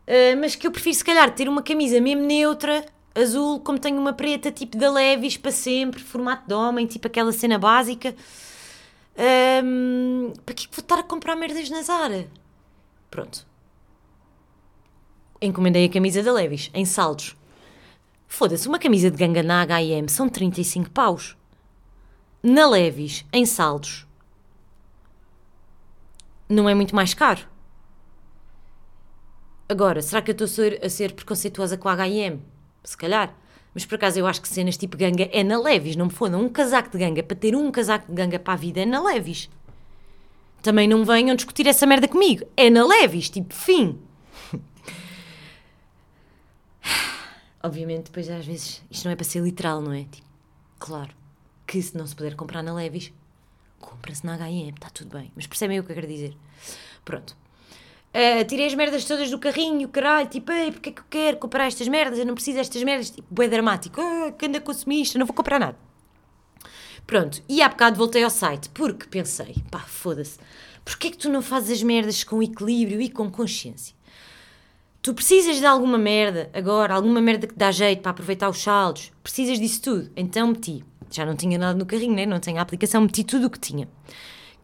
uh, 0.07 0.41
mas 0.41 0.55
que 0.55 0.67
eu 0.67 0.71
prefiro, 0.71 0.97
se 0.97 1.05
calhar, 1.05 1.35
ter 1.35 1.49
uma 1.49 1.63
camisa 1.63 2.01
mesmo 2.01 2.23
neutra, 2.25 2.85
azul, 3.15 3.61
como 3.61 3.79
tenho 3.79 3.99
uma 3.99 4.13
preta, 4.13 4.51
tipo 4.51 4.77
da 4.77 4.91
Levis, 4.91 5.37
para 5.37 5.51
sempre, 5.51 6.03
formato 6.03 6.47
de 6.47 6.55
homem, 6.55 6.87
tipo 6.87 7.07
aquela 7.07 7.33
cena 7.33 7.59
básica. 7.59 8.15
Um, 9.19 10.33
para 10.47 10.55
que 10.55 10.69
vou 10.71 10.81
estar 10.81 10.99
a 10.99 11.03
comprar 11.03 11.35
merdas 11.35 11.69
na 11.69 11.83
Zara? 11.83 12.29
Pronto. 13.11 13.45
Encomendei 15.43 15.87
a 15.87 15.91
camisa 15.91 16.23
da 16.23 16.33
Levis, 16.33 16.71
em 16.73 16.85
saldos. 16.85 17.37
Foda-se, 18.29 18.69
uma 18.69 18.79
camisa 18.79 19.11
de 19.11 19.17
ganga 19.17 19.43
na 19.43 19.63
H&M 19.63 20.09
são 20.09 20.29
35 20.29 20.91
paus. 20.91 21.37
Na 22.43 22.69
Levis, 22.69 23.25
em 23.33 23.45
saldos, 23.45 24.07
não 26.49 26.69
é 26.69 26.75
muito 26.75 26.95
mais 26.95 27.13
caro. 27.15 27.47
Agora, 29.69 30.01
será 30.01 30.23
que 30.23 30.31
eu 30.31 30.33
estou 30.33 30.45
a 30.45 30.49
ser, 30.49 30.85
a 30.85 30.89
ser 30.89 31.13
preconceituosa 31.13 31.77
com 31.77 31.89
a 31.89 31.93
H&M? 31.93 32.43
Se 32.85 32.97
calhar. 32.97 33.35
Mas 33.79 33.87
por 33.87 33.95
acaso 33.95 34.19
eu 34.19 34.27
acho 34.27 34.43
que 34.43 34.49
cenas 34.49 34.77
tipo 34.77 34.97
ganga 34.97 35.31
é 35.33 35.45
na 35.45 35.57
Levis, 35.57 35.95
não 35.95 36.07
me 36.07 36.13
fodam. 36.13 36.43
Um 36.43 36.49
casaco 36.49 36.91
de 36.91 36.99
ganga, 36.99 37.23
para 37.23 37.37
ter 37.37 37.55
um 37.55 37.71
casaco 37.71 38.09
de 38.09 38.13
ganga 38.13 38.37
para 38.37 38.55
a 38.55 38.57
vida 38.57 38.81
é 38.81 38.85
na 38.85 39.01
Levis. 39.01 39.49
Também 40.61 40.89
não 40.89 41.05
venham 41.05 41.37
discutir 41.37 41.65
essa 41.65 41.87
merda 41.87 42.09
comigo. 42.09 42.45
É 42.57 42.69
na 42.71 42.85
Levis, 42.85 43.31
tipo, 43.31 43.55
fim. 43.55 43.97
Obviamente, 47.63 48.07
depois 48.07 48.29
às 48.29 48.45
vezes 48.45 48.83
isto 48.91 49.05
não 49.05 49.13
é 49.13 49.15
para 49.15 49.25
ser 49.25 49.45
literal, 49.45 49.81
não 49.81 49.93
é? 49.93 50.07
Tipo, 50.11 50.27
claro 50.81 51.15
que 51.65 51.81
se 51.81 51.97
não 51.97 52.05
se 52.05 52.17
puder 52.17 52.35
comprar 52.35 52.65
na 52.65 52.75
Levis, 52.75 53.13
compra-se 53.79 54.27
na 54.27 54.35
H&M, 54.35 54.71
está 54.71 54.91
tudo 54.91 55.17
bem. 55.17 55.31
Mas 55.37 55.47
percebem 55.47 55.79
o 55.79 55.85
que 55.85 55.93
eu 55.93 55.95
quero 55.95 56.09
dizer? 56.09 56.37
Pronto. 57.05 57.37
Uh, 58.19 58.45
tirei 58.47 58.67
as 58.67 58.75
merdas 58.75 59.05
todas 59.05 59.31
do 59.31 59.39
carrinho, 59.39 59.89
caralho, 59.89 60.29
tipo, 60.29 60.51
ei, 60.51 60.73
porque 60.73 60.89
é 60.89 60.93
que 60.93 61.01
eu 61.01 61.05
quero 61.09 61.37
comprar 61.37 61.69
estas 61.69 61.87
merdas? 61.87 62.19
Eu 62.19 62.27
não 62.27 62.35
preciso 62.35 62.59
destas 62.59 62.83
merdas, 62.83 63.11
tipo, 63.11 63.33
bué 63.33 63.47
dramático, 63.47 64.01
ah, 64.01 64.33
que 64.33 64.47
anda 64.47 64.61
consumista, 64.61 65.21
não 65.21 65.27
vou 65.27 65.35
comprar 65.35 65.61
nada. 65.61 65.79
Pronto, 67.07 67.41
e 67.49 67.63
há 67.63 67.69
bocado 67.69 67.97
voltei 67.97 68.25
ao 68.25 68.31
site, 68.31 68.71
porque 68.71 69.07
pensei, 69.07 69.55
pá, 69.71 69.79
foda-se, 69.79 70.37
porquê 70.85 71.07
é 71.07 71.11
que 71.13 71.17
tu 71.19 71.29
não 71.29 71.41
fazes 71.41 71.79
as 71.79 71.83
merdas 71.85 72.25
com 72.25 72.43
equilíbrio 72.43 73.01
e 73.01 73.09
com 73.09 73.31
consciência? 73.31 73.95
Tu 75.01 75.15
precisas 75.15 75.59
de 75.59 75.67
alguma 75.67 75.97
merda 75.97 76.51
agora, 76.53 76.95
alguma 76.95 77.21
merda 77.21 77.47
que 77.47 77.55
dá 77.55 77.71
jeito 77.71 78.03
para 78.03 78.11
aproveitar 78.11 78.49
os 78.49 78.61
saldos, 78.61 79.13
precisas 79.23 79.61
disso 79.61 79.81
tudo, 79.81 80.11
então 80.17 80.49
meti 80.49 80.85
já 81.11 81.25
não 81.25 81.35
tinha 81.35 81.59
nada 81.59 81.79
no 81.79 81.87
carrinho, 81.87 82.15
né? 82.15 82.27
não 82.27 82.41
tinha 82.41 82.59
a 82.59 82.63
aplicação, 82.63 83.01
meti 83.01 83.25
tudo 83.25 83.47
o 83.47 83.51
que 83.51 83.59
tinha. 83.59 83.89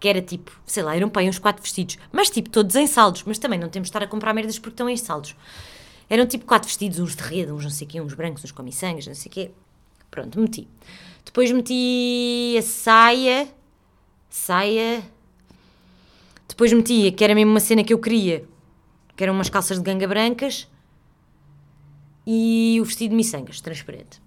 Que 0.01 0.09
era 0.09 0.21
tipo, 0.21 0.51
sei 0.67 0.83
lá, 0.83 0.97
eram 0.97 1.09
bem 1.09 1.29
uns 1.29 1.39
quatro 1.39 1.63
vestidos, 1.63 1.99
mas 2.13 2.29
tipo, 2.29 2.51
todos 2.51 2.75
em 2.77 2.87
saldos, 2.87 3.23
mas 3.25 3.39
também 3.39 3.59
não 3.59 3.69
temos 3.69 3.87
de 3.87 3.91
estar 3.91 4.03
a 4.03 4.07
comprar 4.07 4.35
merdas 4.35 4.59
porque 4.59 4.75
estão 4.75 4.89
em 4.89 4.97
saldos. 4.97 5.35
Eram 6.09 6.27
tipo 6.27 6.45
quatro 6.45 6.69
vestidos, 6.69 6.99
uns 6.99 7.17
de 7.17 7.23
rede, 7.23 7.51
uns 7.53 7.65
não 7.65 7.71
sei 7.71 7.87
quê, 7.87 8.01
uns 8.01 8.15
brancos, 8.15 8.45
uns 8.45 8.53
com 8.53 8.63
miçangas, 8.63 9.07
não 9.07 9.15
sei 9.15 9.31
quê. 9.31 9.51
Pronto, 10.11 10.39
meti. 10.39 10.69
Depois 11.25 11.51
meti 11.51 12.55
a 12.59 12.63
saia, 12.63 13.49
saia. 14.29 15.03
Depois 16.47 16.73
meti, 16.73 17.11
que 17.13 17.25
era 17.25 17.35
mesmo 17.35 17.51
uma 17.51 17.61
cena 17.61 17.83
que 17.83 17.93
eu 17.93 17.99
queria, 17.99 18.45
que 19.17 19.25
eram 19.25 19.35
umas 19.35 19.49
calças 19.49 19.79
de 19.79 19.85
ganga 19.85 20.07
brancas 20.07 20.69
e 22.27 22.79
o 22.81 22.85
vestido 22.85 23.11
de 23.11 23.17
miçangas, 23.17 23.61
transparente. 23.61 24.24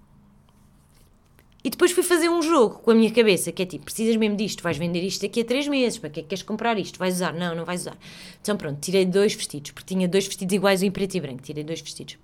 E 1.68 1.70
depois 1.70 1.92
fui 1.92 2.02
fazer 2.02 2.30
um 2.30 2.40
jogo 2.40 2.78
com 2.78 2.92
a 2.92 2.94
minha 2.94 3.10
cabeça, 3.10 3.52
que 3.52 3.62
é 3.62 3.66
tipo, 3.66 3.84
precisas 3.84 4.16
mesmo 4.16 4.34
disto, 4.34 4.62
vais 4.62 4.78
vender 4.78 5.04
isto 5.04 5.20
daqui 5.20 5.42
a 5.42 5.44
três 5.44 5.68
meses, 5.68 5.98
para 5.98 6.08
que 6.08 6.20
é 6.20 6.22
que 6.22 6.30
queres 6.30 6.42
comprar 6.42 6.78
isto? 6.78 6.98
Vais 6.98 7.16
usar? 7.16 7.34
Não, 7.34 7.54
não 7.54 7.66
vais 7.66 7.82
usar. 7.82 7.98
Então 8.40 8.56
pronto, 8.56 8.80
tirei 8.80 9.04
dois 9.04 9.34
vestidos, 9.34 9.72
porque 9.72 9.94
tinha 9.94 10.08
dois 10.08 10.26
vestidos 10.26 10.54
iguais, 10.54 10.82
um 10.82 10.90
preto 10.90 11.16
e 11.16 11.20
branco, 11.20 11.42
tirei 11.42 11.62
dois 11.62 11.82
vestidos. 11.82 12.16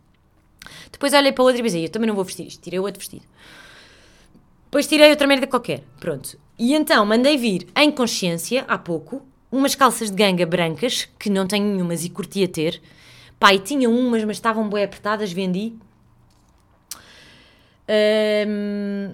Depois 0.90 1.12
olhei 1.12 1.30
para 1.30 1.42
o 1.42 1.44
outro 1.44 1.60
e 1.60 1.62
pensei, 1.62 1.84
eu 1.84 1.90
também 1.90 2.08
não 2.08 2.14
vou 2.14 2.24
vestir 2.24 2.46
isto, 2.46 2.62
tirei 2.62 2.78
outro 2.78 2.98
vestido. 2.98 3.22
Depois 4.64 4.86
tirei 4.86 5.10
outra 5.10 5.26
merda 5.26 5.46
qualquer, 5.46 5.82
pronto. 6.00 6.40
E 6.58 6.72
então 6.72 7.04
mandei 7.04 7.36
vir, 7.36 7.66
em 7.76 7.90
consciência, 7.90 8.64
há 8.66 8.78
pouco, 8.78 9.20
umas 9.52 9.74
calças 9.74 10.10
de 10.10 10.16
ganga 10.16 10.46
brancas, 10.46 11.06
que 11.18 11.28
não 11.28 11.46
tenho 11.46 11.66
nenhumas 11.66 12.02
e 12.02 12.08
curtia 12.08 12.48
ter. 12.48 12.80
Pai, 13.38 13.58
tinha 13.58 13.90
umas, 13.90 14.24
mas 14.24 14.38
estavam 14.38 14.66
bem 14.70 14.84
apertadas, 14.84 15.30
vendi. 15.30 15.74
Um, 17.86 19.12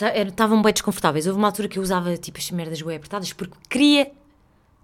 estavam 0.00 0.62
bem 0.62 0.72
desconfortáveis. 0.72 1.26
Houve 1.26 1.38
uma 1.38 1.48
altura 1.48 1.68
que 1.68 1.78
eu 1.78 1.82
usava 1.82 2.16
tipo 2.16 2.38
as 2.38 2.50
merdas 2.50 2.80
bem 2.80 2.96
apertadas 2.96 3.32
porque 3.32 3.54
queria 3.68 4.10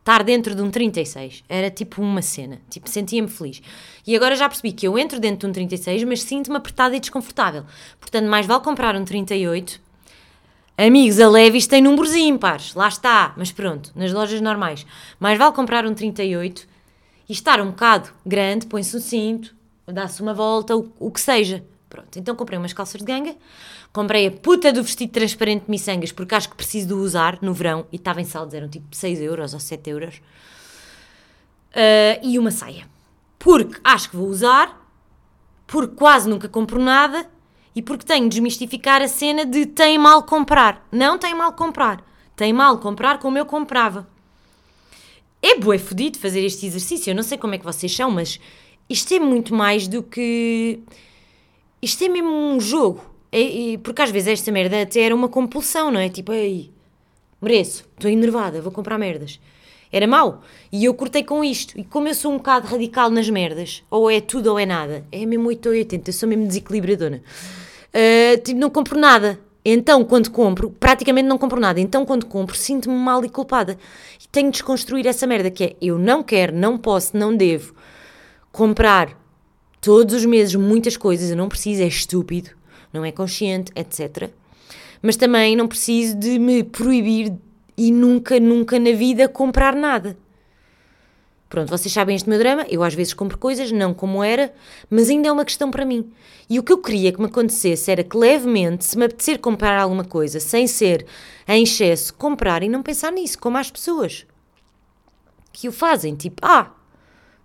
estar 0.04 0.22
dentro 0.22 0.54
de 0.54 0.60
um 0.60 0.70
36. 0.70 1.42
Era 1.48 1.70
tipo 1.70 2.02
uma 2.02 2.20
cena. 2.20 2.60
Tipo, 2.68 2.88
sentia-me 2.90 3.28
feliz. 3.28 3.62
E 4.06 4.14
agora 4.14 4.36
já 4.36 4.46
percebi 4.48 4.72
que 4.72 4.86
eu 4.86 4.98
entro 4.98 5.18
dentro 5.18 5.40
de 5.40 5.46
um 5.46 5.52
36, 5.52 6.04
mas 6.04 6.22
sinto-me 6.22 6.56
apertada 6.56 6.94
e 6.94 7.00
desconfortável. 7.00 7.64
Portanto, 7.98 8.28
mais 8.28 8.44
vale 8.44 8.62
comprar 8.62 8.94
um 8.96 9.04
38. 9.04 9.80
Amigos, 10.76 11.20
a 11.20 11.28
Levis 11.28 11.66
tem 11.66 11.80
númerozinho, 11.80 12.38
pares. 12.38 12.74
Lá 12.74 12.88
está. 12.88 13.32
Mas 13.36 13.50
pronto, 13.50 13.92
nas 13.94 14.12
lojas 14.12 14.40
normais. 14.42 14.86
Mais 15.18 15.38
vale 15.38 15.54
comprar 15.54 15.86
um 15.86 15.94
38 15.94 16.68
e 17.28 17.32
estar 17.32 17.60
um 17.60 17.66
bocado 17.66 18.10
grande, 18.26 18.66
põe-se 18.66 18.96
um 18.96 19.00
cinto, 19.00 19.54
dá-se 19.86 20.20
uma 20.20 20.34
volta, 20.34 20.76
o, 20.76 20.92
o 20.98 21.10
que 21.10 21.20
seja. 21.20 21.64
Pronto, 21.94 22.18
então 22.18 22.34
comprei 22.34 22.58
umas 22.58 22.72
calças 22.72 23.00
de 23.00 23.06
ganga, 23.06 23.36
comprei 23.92 24.26
a 24.26 24.30
puta 24.32 24.72
do 24.72 24.82
vestido 24.82 25.12
transparente 25.12 25.66
de 25.66 25.70
miçangas 25.70 26.10
porque 26.10 26.34
acho 26.34 26.48
que 26.48 26.56
preciso 26.56 26.88
de 26.88 26.94
usar 26.94 27.38
no 27.40 27.54
verão 27.54 27.86
e 27.92 27.94
estava 27.94 28.20
em 28.20 28.24
saldos, 28.24 28.52
eram 28.52 28.68
tipo 28.68 28.84
6 28.90 29.20
euros 29.20 29.54
ou 29.54 29.60
7 29.60 29.90
euros. 29.90 30.16
Uh, 31.70 32.18
e 32.20 32.36
uma 32.36 32.50
saia. 32.50 32.88
Porque 33.38 33.78
acho 33.84 34.10
que 34.10 34.16
vou 34.16 34.26
usar, 34.26 34.76
porque 35.68 35.94
quase 35.94 36.28
nunca 36.28 36.48
compro 36.48 36.82
nada 36.82 37.30
e 37.76 37.80
porque 37.80 38.04
tenho 38.04 38.24
de 38.24 38.30
desmistificar 38.30 39.00
a 39.00 39.06
cena 39.06 39.46
de 39.46 39.64
tem 39.64 39.96
mal 39.96 40.24
comprar. 40.24 40.84
Não 40.90 41.16
tem 41.16 41.32
mal 41.32 41.52
comprar. 41.52 42.04
Tem 42.34 42.52
mal 42.52 42.76
comprar 42.78 43.20
como 43.20 43.38
eu 43.38 43.46
comprava. 43.46 44.04
É 45.40 45.56
bué 45.60 45.78
fodido 45.78 46.18
fazer 46.18 46.40
este 46.44 46.66
exercício. 46.66 47.12
Eu 47.12 47.14
não 47.14 47.22
sei 47.22 47.38
como 47.38 47.54
é 47.54 47.58
que 47.58 47.64
vocês 47.64 47.94
são, 47.94 48.10
mas 48.10 48.40
isto 48.90 49.14
é 49.14 49.20
muito 49.20 49.54
mais 49.54 49.86
do 49.86 50.02
que 50.02 50.82
isto 51.84 52.02
é 52.02 52.08
mesmo 52.08 52.30
um 52.30 52.58
jogo. 52.58 53.14
É, 53.30 53.72
é, 53.72 53.78
porque 53.78 54.00
às 54.00 54.10
vezes 54.10 54.28
esta 54.28 54.50
merda 54.50 54.80
até 54.82 55.00
era 55.00 55.14
uma 55.14 55.28
compulsão, 55.28 55.90
não 55.90 56.00
é? 56.00 56.08
Tipo, 56.08 56.32
ei, 56.32 56.70
mereço, 57.42 57.84
estou 57.94 58.10
enervada, 58.10 58.62
vou 58.62 58.72
comprar 58.72 58.96
merdas. 58.96 59.38
Era 59.92 60.06
mau. 60.06 60.42
E 60.72 60.84
eu 60.84 60.94
cortei 60.94 61.22
com 61.22 61.44
isto. 61.44 61.78
E 61.78 61.84
como 61.84 62.08
eu 62.08 62.14
sou 62.14 62.32
um 62.32 62.38
bocado 62.38 62.66
radical 62.66 63.10
nas 63.10 63.28
merdas, 63.28 63.82
ou 63.90 64.10
é 64.10 64.20
tudo 64.20 64.50
ou 64.50 64.58
é 64.58 64.66
nada, 64.66 65.04
é 65.12 65.26
mesmo 65.26 65.48
8 65.48 65.66
ou 65.66 65.72
80, 65.72 66.08
eu 66.08 66.14
sou 66.14 66.28
mesmo 66.28 66.46
desequilibradora. 66.46 67.22
Uh, 67.90 68.40
tipo, 68.42 68.58
não 68.58 68.70
compro 68.70 68.98
nada. 68.98 69.38
Então, 69.64 70.04
quando 70.04 70.30
compro, 70.30 70.70
praticamente 70.70 71.28
não 71.28 71.38
compro 71.38 71.60
nada. 71.60 71.80
Então, 71.80 72.04
quando 72.04 72.26
compro, 72.26 72.56
sinto-me 72.56 72.96
mal 72.96 73.24
e 73.24 73.28
culpada. 73.28 73.78
E 74.22 74.28
tenho 74.28 74.46
de 74.46 74.52
desconstruir 74.52 75.06
essa 75.06 75.26
merda 75.26 75.50
que 75.50 75.64
é 75.64 75.76
eu 75.80 75.98
não 75.98 76.22
quero, 76.22 76.54
não 76.54 76.76
posso, 76.76 77.16
não 77.16 77.34
devo 77.34 77.74
comprar 78.52 79.23
todos 79.84 80.14
os 80.14 80.24
meses 80.24 80.54
muitas 80.54 80.96
coisas, 80.96 81.30
eu 81.30 81.36
não 81.36 81.46
preciso, 81.46 81.82
é 81.82 81.86
estúpido, 81.86 82.48
não 82.90 83.04
é 83.04 83.12
consciente, 83.12 83.70
etc. 83.76 84.30
Mas 85.02 85.14
também 85.14 85.54
não 85.54 85.68
preciso 85.68 86.16
de 86.16 86.38
me 86.38 86.64
proibir 86.64 87.34
e 87.76 87.92
nunca, 87.92 88.40
nunca 88.40 88.78
na 88.78 88.92
vida 88.92 89.28
comprar 89.28 89.76
nada. 89.76 90.16
Pronto, 91.50 91.68
vocês 91.68 91.92
sabem 91.92 92.16
este 92.16 92.28
meu 92.28 92.38
drama, 92.38 92.66
eu 92.70 92.82
às 92.82 92.94
vezes 92.94 93.12
compro 93.12 93.36
coisas, 93.36 93.70
não 93.70 93.92
como 93.92 94.24
era, 94.24 94.54
mas 94.88 95.10
ainda 95.10 95.28
é 95.28 95.32
uma 95.32 95.44
questão 95.44 95.70
para 95.70 95.84
mim. 95.84 96.10
E 96.48 96.58
o 96.58 96.62
que 96.62 96.72
eu 96.72 96.78
queria 96.78 97.12
que 97.12 97.20
me 97.20 97.26
acontecesse 97.26 97.90
era 97.90 98.02
que 98.02 98.16
levemente, 98.16 98.86
se 98.86 98.96
me 98.96 99.04
apetecer 99.04 99.38
comprar 99.38 99.78
alguma 99.78 100.04
coisa, 100.04 100.40
sem 100.40 100.66
ser 100.66 101.04
em 101.46 101.62
excesso, 101.62 102.14
comprar 102.14 102.62
e 102.62 102.70
não 102.70 102.82
pensar 102.82 103.12
nisso, 103.12 103.38
como 103.38 103.58
as 103.58 103.70
pessoas 103.70 104.26
que 105.52 105.68
o 105.68 105.72
fazem, 105.72 106.16
tipo, 106.16 106.40
ah, 106.42 106.72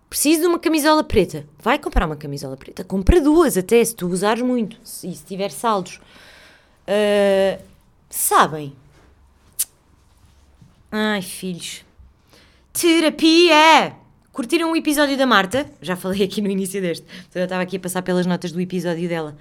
Preciso 0.09 0.41
de 0.41 0.47
uma 0.47 0.57
camisola 0.57 1.03
preta. 1.03 1.45
Vai 1.61 1.77
comprar 1.77 2.05
uma 2.05 2.15
camisola 2.15 2.57
preta. 2.57 2.83
Compra 2.83 3.21
duas 3.21 3.55
até, 3.57 3.83
se 3.83 3.95
tu 3.95 4.07
usares 4.07 4.41
muito. 4.41 4.77
E 4.81 5.15
se 5.15 5.23
tiver 5.23 5.51
saldos. 5.51 5.99
Uh, 6.87 7.61
sabem? 8.09 8.75
Ai, 10.91 11.21
filhos. 11.21 11.85
Terapia! 12.73 13.93
Curtiram 14.33 14.71
o 14.71 14.75
episódio 14.75 15.17
da 15.17 15.27
Marta? 15.27 15.69
Já 15.81 15.95
falei 15.95 16.23
aqui 16.23 16.41
no 16.41 16.49
início 16.49 16.81
deste. 16.81 17.05
Eu 17.35 17.43
estava 17.43 17.61
aqui 17.61 17.77
a 17.77 17.79
passar 17.79 18.01
pelas 18.01 18.25
notas 18.25 18.51
do 18.51 18.59
episódio 18.59 19.07
dela. 19.07 19.37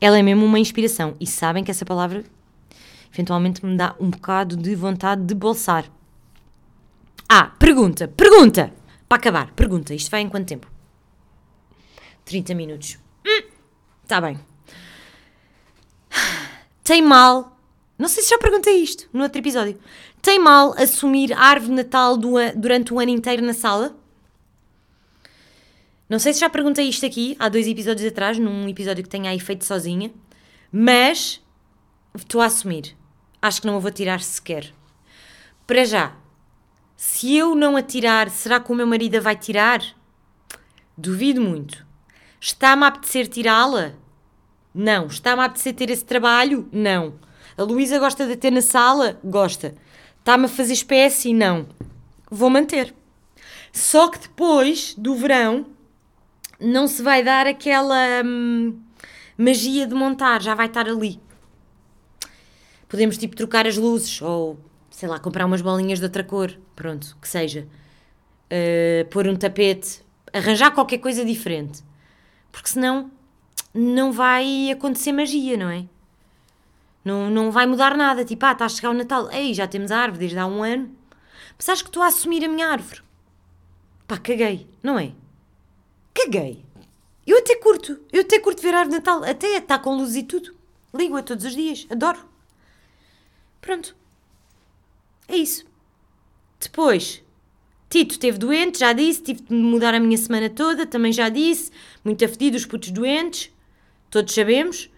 Ela 0.00 0.18
é 0.18 0.22
mesmo 0.22 0.46
uma 0.46 0.58
inspiração. 0.58 1.14
E 1.20 1.26
sabem 1.26 1.62
que 1.62 1.70
essa 1.70 1.84
palavra 1.84 2.24
eventualmente 3.12 3.64
me 3.64 3.76
dá 3.76 3.94
um 4.00 4.08
bocado 4.08 4.56
de 4.56 4.74
vontade 4.74 5.22
de 5.22 5.34
bolsar. 5.34 5.84
Ah, 7.28 7.46
pergunta, 7.58 8.08
pergunta! 8.08 8.72
Para 9.08 9.18
acabar, 9.18 9.52
pergunta: 9.52 9.94
isto 9.94 10.10
vai 10.10 10.20
em 10.20 10.28
quanto 10.28 10.48
tempo? 10.48 10.70
30 12.24 12.54
minutos. 12.54 12.98
Está 14.02 14.18
hum, 14.18 14.22
bem. 14.22 14.40
Tem 16.82 17.02
mal. 17.02 17.56
Não 17.98 18.08
sei 18.08 18.22
se 18.22 18.30
já 18.30 18.38
perguntei 18.38 18.76
isto 18.82 19.08
no 19.12 19.22
outro 19.22 19.38
episódio. 19.38 19.78
Tem 20.20 20.38
mal 20.38 20.74
assumir 20.76 21.32
a 21.32 21.40
árvore 21.40 21.70
de 21.70 21.76
Natal 21.76 22.16
do, 22.16 22.34
durante 22.56 22.92
o 22.92 22.98
ano 22.98 23.10
inteiro 23.10 23.42
na 23.42 23.54
sala? 23.54 23.96
Não 26.08 26.18
sei 26.18 26.32
se 26.32 26.40
já 26.40 26.50
perguntei 26.50 26.88
isto 26.88 27.04
aqui 27.06 27.36
há 27.38 27.48
dois 27.48 27.66
episódios 27.66 28.06
atrás, 28.06 28.38
num 28.38 28.68
episódio 28.68 29.02
que 29.02 29.08
tenha 29.08 29.30
aí 29.30 29.40
feito 29.40 29.64
sozinha, 29.64 30.12
mas 30.70 31.40
estou 32.14 32.40
a 32.40 32.46
assumir. 32.46 32.96
Acho 33.40 33.60
que 33.60 33.66
não 33.66 33.76
a 33.76 33.80
vou 33.80 33.90
tirar 33.90 34.20
sequer. 34.20 34.72
Para 35.66 35.84
já, 35.84 36.16
se 36.96 37.36
eu 37.36 37.54
não 37.54 37.76
a 37.76 37.82
tirar, 37.82 38.30
será 38.30 38.58
que 38.58 38.72
o 38.72 38.74
meu 38.74 38.86
marido 38.86 39.16
a 39.16 39.20
vai 39.20 39.36
tirar? 39.36 39.82
Duvido 40.96 41.42
muito. 41.42 41.86
Está-me 42.40 42.84
a 42.84 42.86
apetecer 42.86 43.28
tirá-la? 43.28 43.92
Não. 44.74 45.06
Está-me 45.06 45.42
a 45.42 45.44
apetecer 45.44 45.74
ter 45.74 45.90
esse 45.90 46.04
trabalho? 46.04 46.68
Não. 46.72 47.14
A 47.56 47.62
Luísa 47.62 47.98
gosta 47.98 48.26
de 48.26 48.36
ter 48.36 48.50
na 48.50 48.62
sala? 48.62 49.20
Gosta. 49.22 49.74
Está-me 50.18 50.46
a 50.46 50.48
fazer 50.48 50.72
espécie? 50.72 51.34
Não. 51.34 51.66
Vou 52.30 52.48
manter. 52.48 52.94
Só 53.72 54.08
que 54.08 54.18
depois 54.18 54.94
do 54.96 55.14
verão 55.14 55.66
não 56.58 56.88
se 56.88 57.02
vai 57.02 57.22
dar 57.22 57.46
aquela 57.46 58.22
hum, 58.24 58.80
magia 59.36 59.86
de 59.86 59.94
montar, 59.94 60.40
já 60.40 60.54
vai 60.54 60.66
estar 60.66 60.88
ali. 60.88 61.20
Podemos 62.88 63.18
tipo 63.18 63.36
trocar 63.36 63.66
as 63.66 63.76
luzes 63.76 64.22
ou 64.22 64.58
sei 64.96 65.10
lá, 65.10 65.18
comprar 65.18 65.44
umas 65.44 65.60
bolinhas 65.60 65.98
de 65.98 66.06
outra 66.06 66.24
cor, 66.24 66.58
pronto, 66.74 67.18
que 67.20 67.28
seja. 67.28 67.68
Uh, 68.46 69.06
pôr 69.10 69.28
um 69.28 69.36
tapete, 69.36 70.00
arranjar 70.32 70.70
qualquer 70.70 70.96
coisa 70.96 71.22
diferente. 71.22 71.84
Porque 72.50 72.70
senão 72.70 73.10
não 73.74 74.10
vai 74.10 74.70
acontecer 74.70 75.12
magia, 75.12 75.54
não 75.54 75.68
é? 75.68 75.84
Não, 77.04 77.28
não 77.28 77.50
vai 77.50 77.66
mudar 77.66 77.94
nada. 77.94 78.24
Tipo, 78.24 78.46
ah, 78.46 78.52
está 78.52 78.64
a 78.64 78.68
chegar 78.70 78.88
o 78.88 78.94
Natal. 78.94 79.30
Ei, 79.30 79.52
já 79.52 79.66
temos 79.66 79.90
a 79.90 79.98
árvore 79.98 80.20
desde 80.20 80.38
há 80.38 80.46
um 80.46 80.62
ano. 80.62 80.90
Mas 81.58 81.68
acho 81.68 81.84
que 81.84 81.90
estou 81.90 82.02
a 82.02 82.06
assumir 82.06 82.42
a 82.42 82.48
minha 82.48 82.66
árvore. 82.66 83.02
Pá, 84.08 84.16
caguei, 84.16 84.66
não 84.82 84.98
é? 84.98 85.12
Caguei. 86.14 86.64
Eu 87.26 87.36
até 87.36 87.54
curto. 87.56 88.00
Eu 88.10 88.22
até 88.22 88.40
curto 88.40 88.62
ver 88.62 88.72
a 88.72 88.78
árvore 88.78 88.98
de 88.98 89.04
Natal. 89.04 89.22
Até 89.24 89.58
está 89.58 89.78
com 89.78 89.94
luz 89.94 90.16
e 90.16 90.22
tudo. 90.22 90.56
Ligo-a 90.94 91.22
todos 91.22 91.44
os 91.44 91.54
dias. 91.54 91.86
Adoro. 91.90 92.26
Pronto. 93.60 93.94
É 95.28 95.36
isso. 95.36 95.64
Depois, 96.60 97.22
Tito 97.88 98.12
esteve 98.12 98.38
doente, 98.38 98.80
já 98.80 98.92
disse, 98.92 99.22
tive 99.22 99.42
de 99.42 99.54
mudar 99.54 99.94
a 99.94 100.00
minha 100.00 100.16
semana 100.18 100.50
toda, 100.50 100.86
também 100.86 101.12
já 101.12 101.28
disse. 101.28 101.70
Muito 102.04 102.24
afetido, 102.24 102.56
os 102.56 102.66
putos 102.66 102.90
doentes, 102.90 103.50
todos 104.10 104.34
sabemos. 104.34 104.90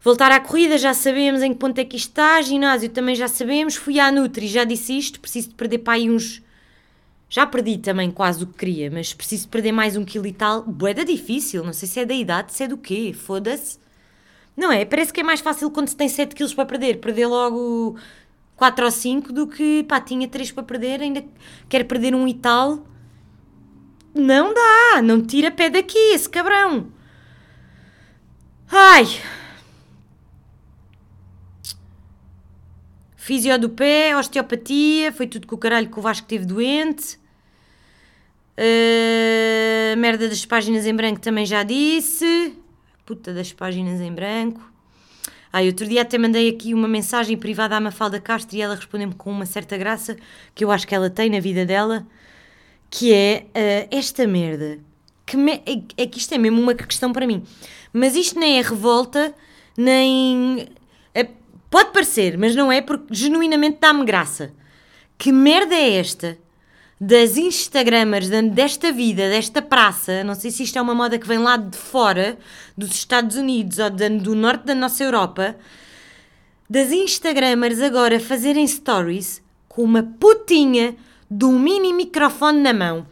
Voltar 0.00 0.30
à 0.30 0.38
corrida, 0.38 0.78
já 0.78 0.94
sabemos 0.94 1.42
em 1.42 1.52
que 1.52 1.58
ponto 1.58 1.78
é 1.78 1.84
que 1.84 1.96
isto 1.96 2.10
está. 2.10 2.40
Ginásio 2.40 2.88
também 2.90 3.14
já 3.14 3.26
sabemos. 3.26 3.74
Fui 3.74 3.98
à 3.98 4.12
Nutri, 4.12 4.46
já 4.46 4.64
disse 4.64 4.96
isto. 4.96 5.18
Preciso 5.18 5.48
de 5.48 5.54
perder 5.54 5.78
para 5.78 5.94
aí 5.94 6.10
uns. 6.10 6.42
Já 7.28 7.46
perdi 7.46 7.78
também 7.78 8.10
quase 8.10 8.42
o 8.42 8.46
que 8.46 8.58
queria, 8.58 8.90
mas 8.90 9.12
preciso 9.12 9.42
de 9.42 9.48
perder 9.48 9.72
mais 9.72 9.96
um 9.96 10.04
quilo 10.04 10.26
e 10.26 10.32
tal. 10.32 10.62
Boeda 10.62 11.04
difícil, 11.04 11.62
não 11.62 11.72
sei 11.72 11.88
se 11.88 12.00
é 12.00 12.06
da 12.06 12.14
idade, 12.14 12.52
se 12.52 12.62
é 12.64 12.68
do 12.68 12.78
quê, 12.78 13.12
foda-se. 13.12 13.78
Não 14.56 14.72
é? 14.72 14.84
Parece 14.84 15.12
que 15.12 15.20
é 15.20 15.22
mais 15.22 15.40
fácil 15.40 15.70
quando 15.70 15.88
se 15.88 15.96
tem 15.96 16.08
7 16.08 16.34
quilos 16.34 16.54
para 16.54 16.64
perder, 16.64 17.00
perder 17.00 17.26
logo 17.26 17.96
4 18.58 18.84
ou 18.84 18.90
5 18.90 19.32
do 19.32 19.46
que, 19.46 19.84
pá, 19.84 20.00
tinha 20.00 20.26
3 20.26 20.50
para 20.50 20.64
perder, 20.64 21.00
ainda 21.00 21.24
quero 21.68 21.84
perder 21.84 22.12
um 22.12 22.26
e 22.26 22.34
tal. 22.34 22.84
não 24.12 24.52
dá, 24.52 25.00
não 25.00 25.22
tira 25.22 25.48
pé 25.50 25.70
daqui, 25.70 25.96
esse 26.12 26.28
cabrão. 26.28 26.88
Ai. 28.68 29.06
Fisio 33.16 33.56
do 33.60 33.70
pé, 33.70 34.16
osteopatia, 34.16 35.12
foi 35.12 35.28
tudo 35.28 35.46
com 35.46 35.54
o 35.54 35.58
caralho 35.58 35.88
que 35.88 35.98
o 35.98 36.02
Vasco 36.02 36.26
teve 36.26 36.44
doente. 36.44 37.16
Uh, 38.58 39.96
merda 39.98 40.28
das 40.28 40.44
páginas 40.44 40.84
em 40.84 40.94
branco 40.96 41.20
também 41.20 41.46
já 41.46 41.62
disse. 41.62 42.58
Puta 43.06 43.32
das 43.32 43.52
páginas 43.52 44.00
em 44.00 44.12
branco. 44.12 44.60
Ah, 45.52 45.62
outro 45.62 45.86
dia 45.86 46.02
até 46.02 46.18
mandei 46.18 46.48
aqui 46.48 46.74
uma 46.74 46.88
mensagem 46.88 47.36
privada 47.36 47.76
à 47.76 47.80
Mafalda 47.80 48.20
Castro 48.20 48.56
e 48.56 48.60
ela 48.60 48.74
respondeu-me 48.74 49.14
com 49.14 49.30
uma 49.30 49.46
certa 49.46 49.76
graça 49.76 50.16
que 50.54 50.64
eu 50.64 50.70
acho 50.70 50.86
que 50.86 50.94
ela 50.94 51.08
tem 51.08 51.30
na 51.30 51.40
vida 51.40 51.64
dela, 51.64 52.06
que 52.90 53.12
é 53.12 53.46
uh, 53.46 53.96
esta 53.96 54.26
merda. 54.26 54.78
Que 55.24 55.36
me, 55.36 55.52
é, 55.52 56.02
é, 56.02 56.06
que 56.06 56.18
isto 56.18 56.34
é 56.34 56.38
mesmo 56.38 56.60
uma 56.60 56.74
questão 56.74 57.12
para 57.12 57.26
mim. 57.26 57.42
Mas 57.92 58.14
isto 58.14 58.38
nem 58.38 58.58
é 58.58 58.62
revolta, 58.62 59.34
nem. 59.76 60.68
É, 61.14 61.28
pode 61.70 61.92
parecer, 61.92 62.38
mas 62.38 62.54
não 62.54 62.70
é 62.72 62.80
porque 62.80 63.14
genuinamente 63.14 63.78
dá-me 63.80 64.04
graça. 64.04 64.52
Que 65.16 65.32
merda 65.32 65.74
é 65.74 65.96
esta 65.96 66.38
das 67.00 67.36
Instagramers 67.36 68.28
desta 68.50 68.90
vida, 68.90 69.28
desta 69.28 69.62
praça, 69.62 70.24
não 70.24 70.34
sei 70.34 70.50
se 70.50 70.64
isto 70.64 70.78
é 70.78 70.82
uma 70.82 70.94
moda 70.94 71.18
que 71.18 71.28
vem 71.28 71.38
lá 71.38 71.56
de 71.56 71.76
fora, 71.76 72.36
dos 72.76 72.90
Estados 72.90 73.36
Unidos 73.36 73.78
ou 73.78 73.90
do 73.90 74.34
norte 74.34 74.64
da 74.64 74.74
nossa 74.74 75.04
Europa, 75.04 75.56
das 76.68 76.90
Instagramers 76.90 77.80
agora 77.80 78.18
fazerem 78.18 78.66
stories 78.66 79.40
com 79.68 79.82
uma 79.82 80.02
putinha 80.02 80.96
de 81.30 81.44
um 81.44 81.58
mini 81.58 81.92
microfone 81.92 82.60
na 82.60 82.72
mão. 82.72 83.06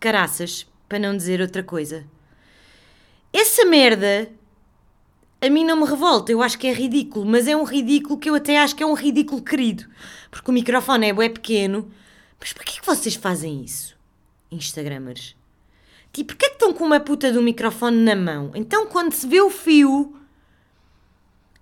Caraças, 0.00 0.66
para 0.88 0.98
não 0.98 1.16
dizer 1.16 1.40
outra 1.40 1.62
coisa. 1.62 2.04
Essa 3.32 3.64
merda 3.66 4.30
a 5.42 5.50
mim 5.50 5.62
não 5.62 5.76
me 5.76 5.84
revolta, 5.84 6.32
eu 6.32 6.40
acho 6.40 6.58
que 6.58 6.66
é 6.66 6.72
ridículo, 6.72 7.26
mas 7.26 7.46
é 7.46 7.54
um 7.54 7.64
ridículo 7.64 8.18
que 8.18 8.30
eu 8.30 8.34
até 8.34 8.58
acho 8.58 8.74
que 8.74 8.82
é 8.82 8.86
um 8.86 8.94
ridículo 8.94 9.42
querido, 9.42 9.84
porque 10.30 10.50
o 10.50 10.54
microfone 10.54 11.08
é 11.08 11.12
bué 11.12 11.28
pequeno 11.28 11.90
mas 12.44 12.52
porquê 12.52 12.78
que 12.78 12.84
vocês 12.84 13.14
fazem 13.14 13.64
isso? 13.64 13.96
Instagramers. 14.50 15.34
Tipo, 16.12 16.34
porquê 16.34 16.48
que 16.48 16.56
estão 16.56 16.74
com 16.74 16.84
uma 16.84 17.00
puta 17.00 17.32
do 17.32 17.40
microfone 17.40 17.96
na 17.96 18.14
mão? 18.14 18.50
Então, 18.54 18.86
quando 18.86 19.14
se 19.14 19.26
vê 19.26 19.40
o 19.40 19.48
fio, 19.48 20.14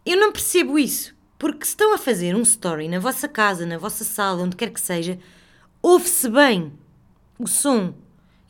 eu 0.04 0.18
não 0.18 0.32
percebo 0.32 0.76
isso. 0.76 1.14
Porque 1.38 1.64
se 1.64 1.70
estão 1.70 1.94
a 1.94 1.98
fazer 1.98 2.34
um 2.34 2.42
story 2.42 2.88
na 2.88 2.98
vossa 2.98 3.28
casa, 3.28 3.64
na 3.64 3.78
vossa 3.78 4.02
sala, 4.02 4.42
onde 4.42 4.56
quer 4.56 4.70
que 4.70 4.80
seja, 4.80 5.20
ouve-se 5.80 6.28
bem 6.28 6.72
o 7.38 7.46
som. 7.46 7.94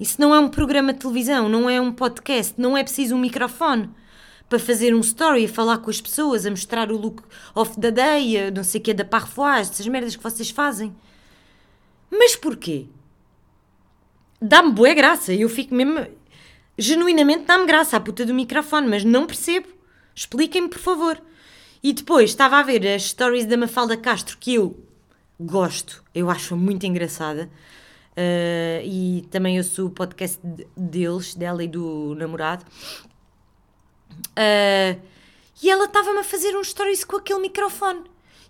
Isso 0.01 0.18
não 0.18 0.35
é 0.35 0.41
um 0.41 0.49
programa 0.49 0.95
de 0.95 1.01
televisão, 1.01 1.51
não 1.51 1.68
é 1.68 1.78
um 1.83 1.93
podcast, 1.93 2.55
não 2.57 2.78
é 2.78 2.83
preciso 2.83 3.14
um 3.14 3.18
microfone 3.18 3.91
para 4.49 4.59
fazer 4.59 4.95
um 4.95 5.01
story, 5.01 5.45
a 5.45 5.49
falar 5.51 5.76
com 5.78 5.91
as 5.91 6.01
pessoas, 6.01 6.47
a 6.47 6.51
mostrar 6.51 6.91
o 6.91 6.97
look 6.97 7.22
of 7.55 7.78
the 7.78 7.91
day, 7.91 8.51
não 8.51 8.64
sei 8.64 8.80
o 8.80 8.85
que, 8.85 8.95
da 8.95 9.05
parfoise, 9.05 9.70
essas 9.70 9.87
merdas 9.87 10.16
que 10.16 10.22
vocês 10.22 10.49
fazem. 10.49 10.97
Mas 12.13 12.37
porquê? 12.37 12.87
Dá-me 14.41 14.73
boa 14.73 14.93
graça. 14.93 15.33
Eu 15.33 15.49
fico 15.49 15.75
mesmo. 15.75 16.07
Genuinamente 16.77 17.45
dá-me 17.45 17.67
graça 17.67 17.97
a 17.97 18.01
puta 18.01 18.27
do 18.27 18.35
microfone, 18.35 18.87
mas 18.87 19.03
não 19.03 19.27
percebo. 19.27 19.69
Expliquem-me, 20.15 20.69
por 20.69 20.79
favor. 20.79 21.21
E 21.83 21.93
depois 21.93 22.31
estava 22.31 22.59
a 22.59 22.63
ver 22.63 22.87
as 22.87 23.05
stories 23.05 23.47
da 23.47 23.57
Mafalda 23.57 23.97
Castro, 23.97 24.37
que 24.39 24.55
eu 24.55 24.79
gosto, 25.41 26.05
eu 26.15 26.31
acho 26.31 26.57
muito 26.57 26.87
engraçada. 26.87 27.51
Uh, 28.13 28.85
e 28.85 29.27
também 29.31 29.57
eu 29.57 29.65
sou 29.65 29.87
o 29.87 29.91
podcast 29.91 30.39
deles, 30.77 31.35
dela 31.35 31.65
e 31.65 31.69
do 31.69 32.15
namorado. 32.15 32.65
Uh, 34.31 35.01
e 35.63 35.71
ela 35.71 35.87
estava-me 35.87 36.19
a 36.19 36.25
fazer 36.25 36.57
um 36.57 36.63
stories 36.63 37.05
com 37.05 37.17
aquele 37.17 37.41
microfone. 37.41 38.03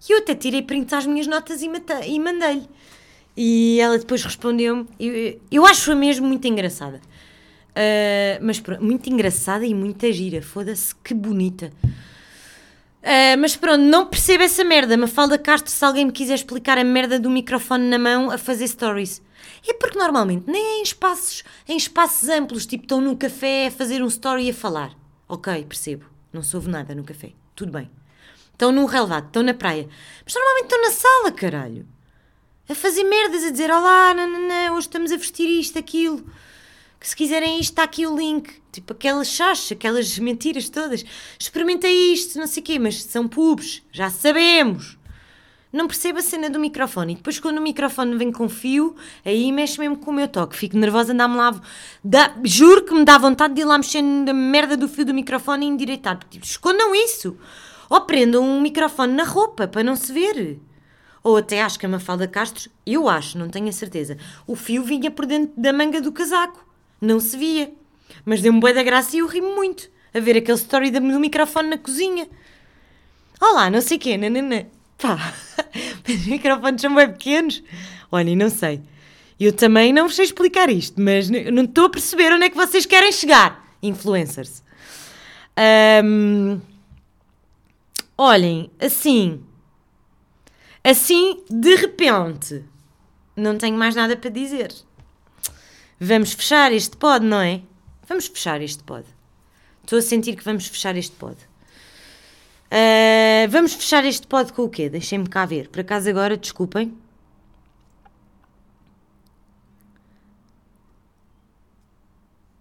E 0.09 0.13
eu 0.13 0.19
até 0.19 0.35
tirei 0.35 0.63
print 0.63 0.93
às 0.95 1.07
minhas 1.07 1.27
notas 1.27 1.63
e, 1.63 1.71
e 2.07 2.19
mandei-lhe. 2.19 2.69
E 3.37 3.78
ela 3.80 3.99
depois 3.99 4.22
respondeu-me. 4.22 4.87
Eu, 4.99 5.41
eu 5.51 5.66
acho-a 5.66 5.95
mesmo 5.95 6.26
muito 6.26 6.47
engraçada. 6.47 7.01
Uh, 7.70 8.39
mas 8.43 8.62
muito 8.80 9.09
engraçada 9.09 9.64
e 9.64 9.74
muita 9.74 10.12
gira. 10.12 10.43
Foda-se, 10.43 10.95
que 10.97 11.14
bonita. 11.14 11.72
Uh, 13.03 13.37
mas 13.41 13.57
pronto, 13.57 13.83
não 13.83 14.07
percebo 14.07 14.45
essa 14.45 14.62
merda. 14.62 14.97
Mafalda 14.97 15.39
Castro, 15.39 15.70
se 15.70 15.85
alguém 15.85 16.07
me 16.07 16.12
quiser 16.12 16.35
explicar 16.35 16.76
a 16.78 16.85
merda 16.85 17.18
do 17.18 17.30
microfone 17.30 17.89
na 17.89 17.99
mão 17.99 18.30
a 18.30 18.37
fazer 18.37 18.68
stories. 18.68 19.22
É 19.66 19.72
porque 19.74 19.99
normalmente 19.99 20.45
nem 20.47 20.62
é 20.62 20.80
em 20.80 20.83
espaços, 20.83 21.43
em 21.68 21.76
espaços 21.76 22.28
amplos, 22.28 22.66
tipo 22.66 22.85
estão 22.85 23.01
num 23.01 23.16
café 23.16 23.68
a 23.68 23.70
fazer 23.70 24.03
um 24.03 24.07
story 24.07 24.47
e 24.47 24.51
a 24.51 24.55
falar. 24.55 24.93
Ok, 25.28 25.64
percebo. 25.64 26.05
Não 26.33 26.43
soube 26.43 26.68
nada 26.68 26.95
no 26.95 27.05
café. 27.05 27.33
Tudo 27.55 27.72
bem. 27.72 27.91
Estão 28.53 28.70
num 28.70 28.85
relevado, 28.85 29.26
estão 29.26 29.43
na 29.43 29.55
praia. 29.55 29.89
Mas 30.24 30.35
normalmente 30.35 30.64
estão 30.64 30.83
na 30.83 30.91
sala, 30.91 31.33
caralho 31.33 31.87
a 32.69 32.75
fazer 32.75 33.05
merdas, 33.05 33.45
a 33.45 33.51
dizer 33.51 33.71
olá, 33.71 34.15
não, 34.15 34.75
hoje 34.77 34.87
estamos 34.87 35.13
a 35.13 35.17
vestir 35.17 35.49
isto, 35.49 35.79
aquilo. 35.79 36.25
Que 36.99 37.09
se 37.09 37.17
quiserem 37.17 37.59
isto, 37.59 37.71
está 37.71 37.83
aqui 37.83 38.07
o 38.07 38.17
link. 38.17 38.63
Tipo 38.71 38.93
aquelas 38.93 39.29
chachas, 39.29 39.73
aquelas 39.73 40.19
mentiras 40.19 40.69
todas. 40.69 41.05
Experimenta 41.39 41.89
isto, 41.89 42.39
não 42.39 42.47
sei 42.47 42.63
o 42.63 42.65
quê, 42.65 42.79
mas 42.79 43.03
são 43.03 43.27
pubs, 43.27 43.83
já 43.91 44.09
sabemos. 44.09 44.97
Não 45.73 45.89
percebo 45.89 46.19
a 46.19 46.23
cena 46.23 46.49
do 46.49 46.61
microfone. 46.61 47.15
E 47.15 47.17
depois, 47.17 47.41
quando 47.41 47.59
o 47.59 47.63
microfone 47.63 48.17
vem 48.17 48.31
com 48.31 48.49
fio, 48.49 48.95
aí 49.25 49.51
mexe 49.51 49.81
mesmo 49.81 49.97
com 49.97 50.11
o 50.11 50.15
meu 50.15 50.29
toque. 50.29 50.55
Fico 50.55 50.77
nervosa, 50.77 51.15
dá-me 51.15 51.37
lá. 51.37 51.61
Dá, 52.05 52.37
juro 52.45 52.85
que 52.85 52.95
me 52.95 53.05
dá 53.05 53.17
vontade 53.17 53.55
de 53.55 53.63
ir 53.63 53.65
lá 53.65 53.79
mexer 53.79 54.03
na 54.03 54.35
merda 54.35 54.77
do 54.77 54.87
fio 54.87 55.05
do 55.05 55.15
microfone 55.15 55.65
e 55.65 55.69
endireitar. 55.71 56.21
Tipo, 56.31 56.45
escondam 56.45 56.95
isso. 56.95 57.39
Ou 57.89 58.03
prendam 58.03 58.45
um 58.45 58.61
microfone 58.61 59.15
na 59.15 59.25
roupa 59.25 59.67
para 59.67 59.83
não 59.83 59.97
se 59.97 60.13
ver 60.13 60.61
ou 61.23 61.37
até 61.37 61.62
acho 61.62 61.79
que 61.79 61.87
a 61.87 61.89
Mafalda 61.89 62.27
Castro, 62.27 62.70
eu 62.87 63.09
acho, 63.09 63.39
não 63.39 63.49
tenho 63.49 63.68
a 63.68 63.73
certeza, 63.73 64.16
o 64.47 64.57
fio 64.57 64.83
vinha 64.83 65.11
por 65.11 65.27
dentro 65.27 65.53
da 65.57 65.73
manga 65.73 66.01
do 66.01 66.12
casaco, 66.12 66.66
não 67.01 67.20
se 67.20 67.37
via. 67.37 67.73
Mas 68.25 68.43
deu-me 68.43 68.61
boa 68.61 68.75
da 68.75 68.83
graça 68.83 69.16
e 69.16 69.20
eu 69.20 69.27
ri 69.27 69.41
muito 69.41 69.91
a 70.12 70.20
ver 70.20 70.37
aquele 70.37 70.59
story 70.59 70.91
do 70.91 71.01
microfone 71.01 71.70
na 71.70 71.79
cozinha. 71.79 72.29
Olá, 73.41 73.70
não 73.70 73.81
sei 73.81 73.97
o 73.97 74.01
quê, 74.01 74.16
nananã. 74.16 74.66
Pá, 74.99 75.33
os 76.09 76.27
microfones 76.27 76.81
são 76.81 76.95
bem 76.95 77.09
pequenos. 77.09 77.62
Olha, 78.11 78.37
não 78.37 78.51
sei. 78.51 78.83
Eu 79.41 79.53
também 79.53 79.93
não 79.93 80.09
sei 80.09 80.27
explicar 80.27 80.70
isto, 80.70 81.01
mas 81.01 81.29
não 81.29 81.64
estou 81.64 81.87
a 81.87 81.91
perceber 81.91 82.33
onde 82.33 82.45
é 82.45 82.51
que 82.51 82.57
vocês 82.57 82.87
querem 82.87 83.11
chegar, 83.11 83.66
influencers. 83.83 84.62
Um, 86.05 86.61
olhem, 88.16 88.70
assim, 88.79 89.43
Assim, 90.85 91.45
de 91.49 91.76
repente, 91.76 92.64
não 93.37 93.57
tenho 93.57 93.76
mais 93.76 93.95
nada 93.95 94.16
para 94.16 94.30
dizer. 94.30 94.74
Vamos 96.01 96.33
fechar 96.33 96.72
este 96.72 96.97
pod, 96.97 97.24
não 97.24 97.41
é? 97.41 97.62
Vamos 98.09 98.26
fechar 98.26 98.61
este 98.61 98.83
pod. 98.83 99.07
Estou 99.83 99.99
a 99.99 100.03
sentir 100.03 100.35
que 100.37 100.45
vamos 100.45 100.66
fechar 100.66 100.97
este 100.97 101.14
pod. 101.16 101.37
Uh, 102.72 103.49
vamos 103.51 103.74
fechar 103.74 104.05
este 104.05 104.26
pod 104.26 104.53
com 104.53 104.62
o 104.62 104.68
quê? 104.68 104.89
Deixem-me 104.89 105.28
cá 105.28 105.45
ver. 105.45 105.68
Por 105.68 105.80
acaso 105.80 106.09
agora, 106.09 106.37
desculpem. 106.37 106.97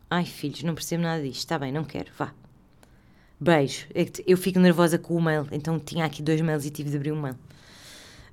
Ai, 0.09 0.25
filhos, 0.25 0.61
não 0.63 0.75
percebo 0.75 1.03
nada 1.03 1.23
disto. 1.23 1.39
Está 1.39 1.57
bem, 1.57 1.71
não 1.71 1.85
quero. 1.85 2.11
Vá. 2.17 2.33
Beijo. 3.39 3.87
É 3.95 4.05
eu 4.27 4.37
fico 4.37 4.59
nervosa 4.59 4.99
com 4.99 5.15
o 5.15 5.21
mail, 5.21 5.47
então 5.51 5.79
tinha 5.79 6.05
aqui 6.05 6.21
dois 6.21 6.41
mails 6.41 6.65
e 6.65 6.69
tive 6.69 6.89
de 6.89 6.97
abrir 6.97 7.11
um 7.13 7.21
mail. 7.21 7.37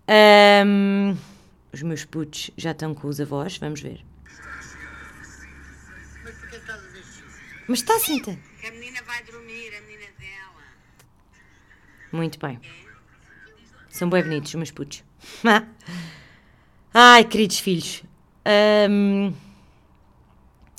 Um, 0.09 1.17
os 1.73 1.83
meus 1.83 2.05
putos 2.05 2.51
já 2.57 2.71
estão 2.71 2.95
com 2.95 3.09
os 3.09 3.21
avós, 3.21 3.59
vamos 3.59 3.81
ver. 3.83 4.03
Mas 6.25 6.35
porquê 6.35 6.57
estás 6.57 6.81
a 6.83 6.87
dizer? 6.87 7.25
Mas 7.69 7.79
está 7.81 7.95
tá? 7.95 8.01
Que 8.61 8.67
a 8.67 8.71
menina 8.71 9.01
vai 9.07 9.23
dormir, 9.25 9.71
a 9.77 9.81
menina 9.83 10.07
dela. 10.19 10.65
Muito 12.13 12.39
bem. 12.39 12.59
São 13.91 14.09
bem 14.09 14.23
bonitos 14.23 14.51
os 14.51 14.55
meus 14.55 14.71
putos. 14.71 15.05
Ai, 16.95 17.25
queridos 17.25 17.59
filhos. 17.59 18.03
Um, 18.91 19.35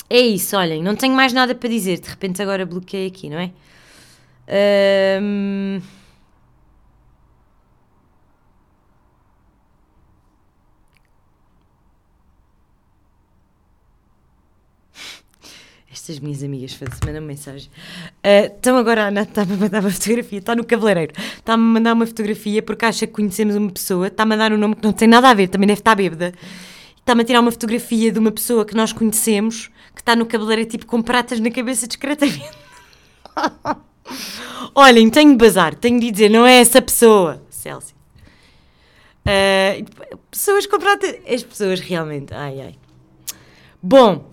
é 0.08 0.18
isso, 0.18 0.56
olhem, 0.56 0.82
não 0.82 0.96
tenho 0.96 1.14
mais 1.14 1.32
nada 1.32 1.54
para 1.54 1.68
dizer. 1.68 2.00
De 2.00 2.08
repente 2.08 2.42
agora 2.42 2.66
bloqueei 2.66 3.06
aqui, 3.06 3.30
não 3.30 3.38
é? 3.38 3.52
Um, 5.22 5.80
estas 16.00 16.18
minhas 16.18 16.42
amigas 16.42 16.72
fazem-me 16.72 17.06
mandam 17.06 17.22
mensagem. 17.22 17.70
Uh, 18.24 18.78
agora, 18.78 19.04
a 19.04 19.08
Ana 19.08 19.22
está-me 19.22 19.52
a 19.52 19.56
mandar 19.56 19.80
uma 19.80 19.90
fotografia, 19.90 20.38
está 20.38 20.56
no 20.56 20.64
cabeleireiro, 20.64 21.12
está-me 21.36 21.62
a 21.62 21.66
mandar 21.66 21.92
uma 21.92 22.06
fotografia 22.06 22.62
porque 22.62 22.84
acha 22.86 23.06
que 23.06 23.12
conhecemos 23.12 23.54
uma 23.54 23.70
pessoa, 23.70 24.06
está 24.06 24.22
a 24.22 24.26
mandar 24.26 24.52
um 24.52 24.56
nome 24.56 24.76
que 24.76 24.82
não 24.82 24.92
tem 24.92 25.06
nada 25.06 25.28
a 25.28 25.34
ver, 25.34 25.48
também 25.48 25.66
deve 25.66 25.80
estar 25.80 25.94
bêbada. 25.94 26.32
está-me 26.96 27.20
a 27.22 27.24
tirar 27.24 27.40
uma 27.40 27.50
fotografia 27.50 28.10
de 28.10 28.18
uma 28.18 28.30
pessoa 28.30 28.64
que 28.64 28.74
nós 28.74 28.92
conhecemos, 28.92 29.70
que 29.94 30.00
está 30.00 30.16
no 30.16 30.24
cabeleireiro 30.24 30.70
tipo 30.70 30.86
com 30.86 31.02
pratas 31.02 31.38
na 31.38 31.50
cabeça 31.50 31.86
discretamente. 31.86 32.50
Olhem, 34.74 35.10
tenho 35.10 35.32
de 35.32 35.36
bazar, 35.36 35.74
tenho 35.74 36.00
de 36.00 36.10
dizer, 36.10 36.30
não 36.30 36.46
é 36.46 36.60
essa 36.60 36.80
pessoa, 36.80 37.42
Celso. 37.50 37.94
Uh, 39.20 39.84
pessoas 40.30 40.66
com 40.66 40.78
pratas. 40.78 41.14
As 41.28 41.42
pessoas 41.42 41.78
realmente. 41.78 42.32
Ai 42.32 42.60
ai. 42.60 42.74
Bom. 43.82 44.29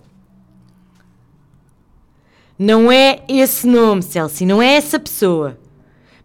Não 2.58 2.90
é 2.90 3.22
esse 3.28 3.66
nome, 3.66 4.02
Celso, 4.02 4.44
não 4.44 4.60
é 4.60 4.74
essa 4.74 4.98
pessoa. 4.98 5.56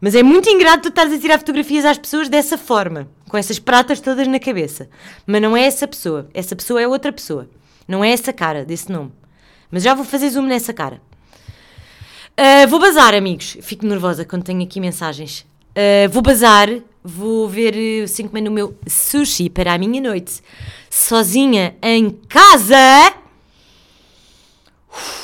Mas 0.01 0.15
é 0.15 0.23
muito 0.23 0.49
ingrato 0.49 0.83
tu 0.83 0.89
estares 0.89 1.13
a 1.13 1.19
tirar 1.19 1.37
fotografias 1.37 1.85
às 1.85 1.97
pessoas 1.97 2.27
dessa 2.27 2.57
forma, 2.57 3.07
com 3.29 3.37
essas 3.37 3.59
pratas 3.59 4.01
todas 4.01 4.27
na 4.27 4.39
cabeça. 4.39 4.89
Mas 5.25 5.41
não 5.41 5.55
é 5.55 5.63
essa 5.63 5.87
pessoa. 5.87 6.27
Essa 6.33 6.55
pessoa 6.55 6.81
é 6.81 6.87
outra 6.87 7.13
pessoa. 7.13 7.47
Não 7.87 8.03
é 8.03 8.11
essa 8.11 8.33
cara 8.33 8.65
desse 8.65 8.91
nome. 8.91 9.11
Mas 9.71 9.83
já 9.83 9.93
vou 9.93 10.03
fazer 10.03 10.29
zoom 10.29 10.47
nessa 10.47 10.73
cara. 10.73 11.01
Uh, 12.37 12.67
vou 12.67 12.79
bazar, 12.79 13.13
amigos. 13.13 13.57
Fico 13.61 13.85
nervosa 13.85 14.25
quando 14.25 14.43
tenho 14.43 14.63
aqui 14.63 14.79
mensagens. 14.79 15.45
Uh, 15.71 16.09
vou 16.11 16.21
bazar, 16.21 16.67
vou 17.03 17.47
ver 17.47 18.07
5 18.07 18.29
comer 18.29 18.41
no 18.41 18.51
meu 18.51 18.77
sushi 18.87 19.49
para 19.49 19.73
a 19.73 19.77
minha 19.77 20.01
noite, 20.01 20.41
sozinha 20.89 21.75
em 21.81 22.09
casa. 22.09 22.75
Uf, 24.91 25.22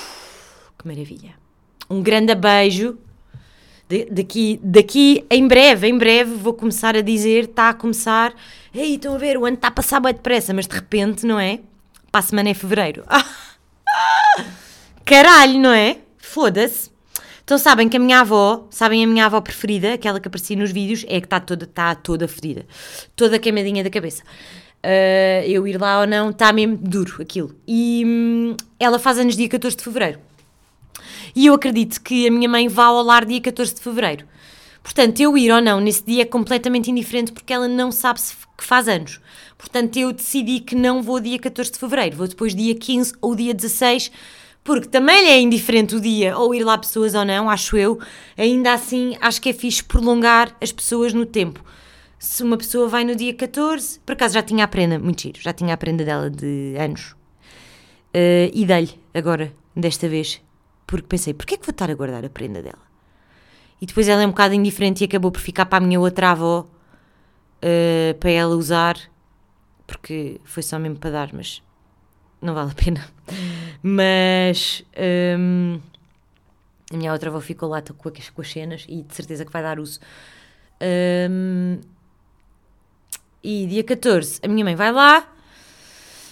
maravilha. 0.89 1.35
Um 1.89 2.01
grande 2.01 2.33
beijo. 2.35 2.97
Daqui, 4.11 4.59
daqui, 4.63 5.25
em 5.31 5.47
breve, 5.47 5.87
em 5.87 5.97
breve, 5.97 6.35
vou 6.35 6.53
começar 6.53 6.95
a 6.95 7.01
dizer: 7.01 7.45
está 7.45 7.69
a 7.69 7.73
começar. 7.73 8.33
Ei, 8.73 8.95
estão 8.95 9.15
a 9.15 9.17
ver, 9.17 9.37
o 9.37 9.45
ano 9.45 9.55
está 9.55 9.69
a 9.69 9.71
passar 9.71 9.99
bem 9.99 10.13
depressa, 10.13 10.53
mas 10.53 10.67
de 10.67 10.75
repente, 10.75 11.25
não 11.25 11.39
é? 11.39 11.59
Para 12.11 12.19
a 12.19 12.21
semana 12.21 12.49
é 12.49 12.53
fevereiro. 12.53 13.03
Caralho, 15.05 15.59
não 15.59 15.73
é? 15.73 15.97
Foda-se. 16.17 16.91
Então 17.43 17.57
sabem 17.57 17.89
que 17.89 17.97
a 17.97 17.99
minha 17.99 18.19
avó, 18.19 18.67
sabem 18.69 19.03
a 19.03 19.07
minha 19.07 19.25
avó 19.25 19.41
preferida, 19.41 19.93
aquela 19.93 20.19
que 20.19 20.27
aparecia 20.27 20.55
nos 20.55 20.71
vídeos, 20.71 21.03
é 21.07 21.19
que 21.19 21.25
está 21.25 21.39
toda, 21.39 21.65
está 21.65 21.95
toda 21.95 22.27
fedida. 22.27 22.63
Toda 23.15 23.39
queimadinha 23.39 23.83
da 23.83 23.89
cabeça. 23.89 24.21
Uh, 24.85 25.43
eu 25.47 25.67
ir 25.67 25.81
lá 25.81 26.01
ou 26.01 26.07
não, 26.07 26.29
está 26.29 26.53
mesmo 26.53 26.77
duro 26.77 27.19
aquilo. 27.19 27.55
E 27.67 28.03
hum, 28.05 28.55
ela 28.79 28.99
faz 28.99 29.17
anos 29.17 29.35
dia 29.35 29.49
14 29.49 29.75
de 29.75 29.83
Fevereiro. 29.83 30.19
E 31.39 31.45
eu 31.45 31.53
acredito 31.53 32.01
que 32.01 32.27
a 32.27 32.31
minha 32.31 32.49
mãe 32.49 32.67
vá 32.67 32.87
ao 32.87 33.01
lar 33.01 33.23
dia 33.23 33.39
14 33.39 33.73
de 33.73 33.79
Fevereiro. 33.79 34.25
Portanto, 34.83 35.21
eu 35.21 35.37
ir 35.37 35.49
ou 35.49 35.61
não 35.61 35.79
nesse 35.79 36.03
dia 36.03 36.23
é 36.23 36.25
completamente 36.25 36.91
indiferente 36.91 37.31
porque 37.31 37.53
ela 37.53 37.65
não 37.65 37.93
sabe 37.93 38.19
se 38.19 38.35
que 38.57 38.63
faz 38.65 38.89
anos. 38.89 39.21
Portanto, 39.57 39.95
eu 39.95 40.11
decidi 40.11 40.59
que 40.59 40.75
não 40.75 41.01
vou 41.01 41.17
dia 41.17 41.39
14 41.39 41.71
de 41.71 41.79
Fevereiro, 41.79 42.17
vou 42.17 42.27
depois 42.27 42.53
dia 42.53 42.75
15 42.75 43.13
ou 43.21 43.37
dia 43.37 43.53
16 43.53 44.11
porque 44.65 44.89
também 44.89 45.29
é 45.29 45.39
indiferente 45.39 45.95
o 45.95 46.01
dia, 46.01 46.37
ou 46.37 46.53
ir 46.53 46.65
lá 46.65 46.77
pessoas 46.77 47.15
ou 47.15 47.23
não, 47.23 47.49
acho 47.49 47.77
eu, 47.77 47.97
ainda 48.37 48.73
assim 48.73 49.15
acho 49.21 49.41
que 49.41 49.47
é 49.47 49.53
fixe 49.53 49.81
prolongar 49.81 50.53
as 50.59 50.73
pessoas 50.73 51.13
no 51.13 51.25
tempo. 51.25 51.63
Se 52.19 52.43
uma 52.43 52.57
pessoa 52.57 52.89
vai 52.89 53.05
no 53.05 53.15
dia 53.15 53.33
14, 53.33 54.01
por 54.05 54.11
acaso 54.11 54.33
já 54.33 54.43
tinha 54.43 54.65
a 54.65 54.67
prenda, 54.67 54.99
muito 54.99 55.21
giro, 55.21 55.39
já 55.39 55.53
tinha 55.53 55.73
a 55.73 55.77
prenda 55.77 56.03
dela 56.03 56.29
de 56.29 56.75
anos, 56.77 57.11
uh, 58.13 58.51
e 58.53 58.65
dei-lhe 58.65 58.91
agora, 59.13 59.53
desta 59.73 60.09
vez, 60.09 60.41
porque 60.89 61.05
pensei, 61.07 61.35
porquê 61.35 61.53
é 61.53 61.57
que 61.57 61.65
vou 61.65 61.71
estar 61.71 61.91
a 61.91 61.93
guardar 61.93 62.25
a 62.25 62.29
prenda 62.29 62.63
dela? 62.63 62.81
E 63.79 63.85
depois 63.85 64.07
ela 64.07 64.23
é 64.23 64.25
um 64.25 64.31
bocado 64.31 64.55
indiferente 64.55 65.03
e 65.03 65.05
acabou 65.05 65.31
por 65.31 65.39
ficar 65.39 65.67
para 65.67 65.77
a 65.83 65.87
minha 65.87 65.99
outra 65.99 66.31
avó, 66.31 66.61
uh, 66.61 68.13
para 68.19 68.31
ela 68.31 68.55
usar, 68.55 68.97
porque 69.85 70.41
foi 70.43 70.63
só 70.63 70.79
mesmo 70.79 70.97
para 70.97 71.11
dar, 71.11 71.29
mas 71.31 71.61
não 72.41 72.55
vale 72.55 72.71
a 72.71 72.73
pena. 72.73 73.07
Mas 73.81 74.83
um, 75.37 75.79
a 76.91 76.97
minha 76.97 77.13
outra 77.13 77.29
avó 77.29 77.39
ficou 77.39 77.69
lá 77.69 77.81
com 77.81 78.09
as, 78.09 78.29
com 78.29 78.41
as 78.41 78.51
cenas 78.51 78.85
e 78.89 79.03
de 79.03 79.15
certeza 79.15 79.45
que 79.45 79.53
vai 79.53 79.63
dar 79.63 79.79
uso. 79.79 80.01
Um, 81.29 81.79
e 83.41 83.67
dia 83.67 83.85
14 83.85 84.41
a 84.43 84.49
minha 84.49 84.65
mãe 84.65 84.75
vai 84.75 84.91
lá 84.91 85.31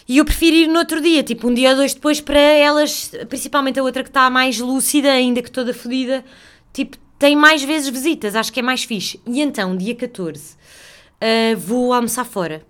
e 0.07 0.19
eu 0.19 0.25
prefiro 0.25 0.55
ir 0.55 0.67
no 0.67 0.79
outro 0.79 1.01
dia, 1.01 1.21
tipo 1.21 1.49
um 1.49 1.53
dia 1.53 1.71
ou 1.71 1.75
dois 1.75 1.93
depois, 1.93 2.21
para 2.21 2.39
elas, 2.39 3.11
principalmente 3.27 3.79
a 3.79 3.83
outra 3.83 4.03
que 4.03 4.09
está 4.09 4.29
mais 4.29 4.59
lúcida, 4.59 5.11
ainda 5.11 5.41
que 5.41 5.51
toda 5.51 5.73
fodida, 5.73 6.23
tipo, 6.71 6.97
tem 7.19 7.35
mais 7.35 7.63
vezes 7.63 7.89
visitas, 7.89 8.35
acho 8.35 8.53
que 8.53 8.59
é 8.59 8.63
mais 8.63 8.83
fixe. 8.83 9.19
E 9.25 9.41
então, 9.41 9.75
dia 9.75 9.95
14, 9.95 10.55
uh, 10.55 11.57
vou 11.57 11.91
almoçar 11.91 12.23
fora 12.23 12.63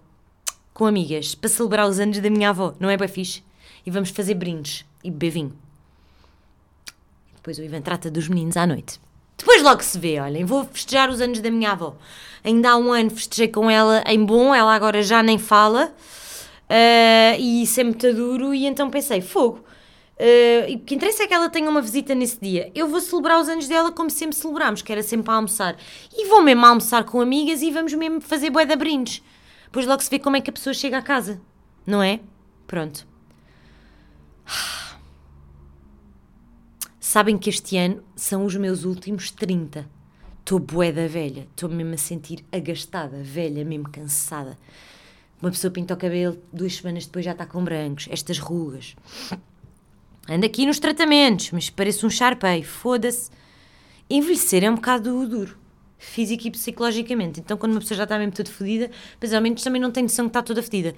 com 0.74 0.86
amigas 0.86 1.36
para 1.36 1.50
celebrar 1.50 1.88
os 1.88 2.00
anos 2.00 2.20
da 2.20 2.30
minha 2.30 2.50
avó, 2.50 2.74
não 2.80 2.90
é 2.90 2.98
bem 2.98 3.08
fixe? 3.08 3.44
E 3.86 3.92
vamos 3.92 4.10
fazer 4.10 4.34
brindes 4.34 4.86
e 5.04 5.12
beber 5.12 5.32
vinho. 5.32 5.58
Depois 7.36 7.60
o 7.60 7.64
Ivan 7.64 7.82
trata 7.82 8.12
dos 8.12 8.28
meninos 8.28 8.58
à 8.58 8.66
noite. 8.66 9.00
Depois 9.38 9.62
logo 9.62 9.84
se 9.84 9.98
vê, 9.98 10.20
olhem, 10.20 10.44
vou 10.44 10.66
festejar 10.66 11.10
os 11.10 11.22
anos 11.22 11.40
da 11.40 11.52
minha 11.52 11.72
avó. 11.72 11.96
Ainda 12.44 12.72
há 12.72 12.78
um 12.78 12.92
ano 12.92 13.12
festejei 13.12 13.48
com 13.48 13.70
ela 13.70 14.04
em 14.08 14.24
bom, 14.26 14.54
ela 14.54 14.74
agora 14.74 15.02
já 15.04 15.22
nem 15.22 15.38
fala. 15.38 15.94
Uh, 16.70 17.40
e 17.40 17.64
isso 17.64 17.80
é 17.80 17.84
muito 17.84 18.14
duro, 18.14 18.54
e 18.54 18.66
então 18.66 18.90
pensei, 18.90 19.22
fogo. 19.22 19.64
Uh, 20.20 20.74
o 20.74 20.80
que 20.80 20.96
interessa 20.96 21.24
é 21.24 21.28
que 21.28 21.34
ela 21.34 21.50
tenha 21.50 21.70
uma 21.70 21.82
visita 21.82 22.16
nesse 22.16 22.40
dia. 22.42 22.72
Eu 22.74 22.88
vou 22.88 23.00
celebrar 23.00 23.40
os 23.40 23.48
anos 23.48 23.68
dela 23.68 23.92
como 23.92 24.10
sempre 24.10 24.36
celebramos, 24.36 24.82
que 24.82 24.92
era 24.92 25.04
sempre 25.04 25.32
a 25.32 25.36
almoçar. 25.36 25.78
E 26.14 26.28
vou 26.28 26.42
mesmo 26.42 26.66
almoçar 26.66 27.04
com 27.04 27.22
amigas 27.22 27.62
e 27.62 27.72
vamos 27.72 27.94
mesmo 27.94 28.20
fazer 28.20 28.50
bué 28.50 28.66
de 28.66 28.76
brindes. 28.76 29.24
Depois 29.66 29.86
logo 29.86 30.02
se 30.02 30.10
vê 30.10 30.18
como 30.18 30.36
é 30.36 30.42
que 30.42 30.50
a 30.50 30.54
pessoa 30.54 30.74
chega 30.74 30.98
a 30.98 31.02
casa, 31.02 31.40
não 31.86 32.02
é? 32.02 32.20
Pronto. 32.66 33.08
Sabem 37.00 37.38
que 37.38 37.50
este 37.50 37.78
ano 37.78 38.04
são 38.16 38.44
os 38.44 38.56
meus 38.56 38.84
últimos 38.84 39.30
30. 39.32 39.88
Estou 40.40 40.60
bué 40.60 40.92
da 40.92 41.08
velha, 41.08 41.48
estou 41.52 41.70
mesmo 41.70 41.94
a 41.94 41.98
sentir 41.98 42.44
agastada, 42.52 43.22
velha, 43.22 43.64
mesmo 43.64 43.90
cansada. 43.90 44.58
Uma 45.42 45.52
pessoa 45.52 45.72
pinta 45.72 45.94
o 45.94 45.98
cabelo, 45.98 46.38
duas 46.52 46.76
semanas 46.76 47.06
depois 47.06 47.24
já 47.24 47.32
está 47.32 47.46
com 47.46 47.64
brancos, 47.64 48.08
estas 48.10 48.40
rugas. 48.40 48.96
Ando 50.30 50.46
aqui 50.46 50.66
nos 50.66 50.80
tratamentos, 50.80 51.52
mas 51.52 51.70
parece 51.70 52.06
um 52.06 52.10
charpei, 52.10 52.64
foda-se. 52.64 53.30
Envelhecer 54.10 54.64
é 54.64 54.70
um 54.70 54.76
bocado 54.76 55.28
duro 55.28 55.58
físico 55.98 56.48
e 56.48 56.52
psicologicamente. 56.52 57.40
Então, 57.40 57.58
quando 57.58 57.74
uma 57.74 57.82
pessoa 57.82 57.98
já 57.98 58.04
está 58.04 58.18
mesmo 58.18 58.34
toda 58.34 58.50
fodida, 58.50 58.90
mas 59.20 59.34
ao 59.34 59.42
menos 59.42 59.62
também 59.64 59.82
não 59.82 59.92
tem 59.92 60.04
noção 60.04 60.26
que 60.26 60.30
está 60.30 60.42
toda 60.42 60.62
fodida. 60.62 60.94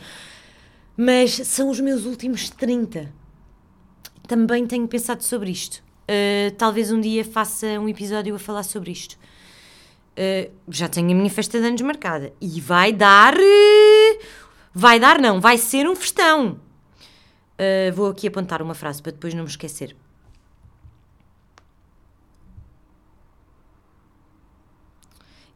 Mas 0.95 1.31
são 1.31 1.69
os 1.69 1.79
meus 1.79 2.05
últimos 2.05 2.49
30. 2.49 3.11
Também 4.27 4.65
tenho 4.67 4.87
pensado 4.87 5.23
sobre 5.23 5.49
isto. 5.51 5.81
Uh, 6.03 6.51
talvez 6.57 6.91
um 6.91 6.99
dia 6.99 7.23
faça 7.23 7.67
um 7.79 7.87
episódio 7.87 8.35
a 8.35 8.39
falar 8.39 8.63
sobre 8.63 8.91
isto. 8.91 9.13
Uh, 10.17 10.51
já 10.67 10.89
tenho 10.89 11.11
a 11.11 11.15
minha 11.15 11.29
festa 11.29 11.59
de 11.59 11.65
anos 11.65 11.81
marcada. 11.81 12.33
E 12.41 12.59
vai 12.59 12.91
dar. 12.91 13.35
Uh, 14.14 14.26
vai 14.74 14.99
dar, 14.99 15.20
não, 15.20 15.39
vai 15.41 15.57
ser 15.57 15.88
um 15.88 15.95
festão. 15.95 16.60
vou 17.93 18.10
aqui 18.10 18.28
apontar 18.28 18.62
uma 18.62 18.74
frase 18.74 19.01
para 19.01 19.12
depois 19.12 19.34
não 19.34 19.43
me 19.43 19.49
esquecer. 19.49 19.95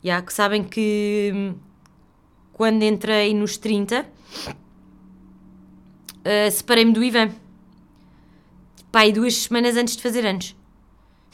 Já 0.03 0.21
que 0.21 0.33
sabem 0.33 0.65
que 0.65 1.31
hum, 1.33 1.55
quando 2.51 2.83
entrei 2.83 3.33
nos 3.33 3.57
30, 3.57 4.01
uh, 4.01 4.05
eh, 6.25 6.51
separei-me 6.51 6.91
do 6.91 7.01
Ivan. 7.01 7.31
Pai, 8.91 9.13
duas 9.13 9.33
semanas 9.33 9.77
antes 9.77 9.95
de 9.95 10.03
fazer 10.03 10.25
anos. 10.25 10.55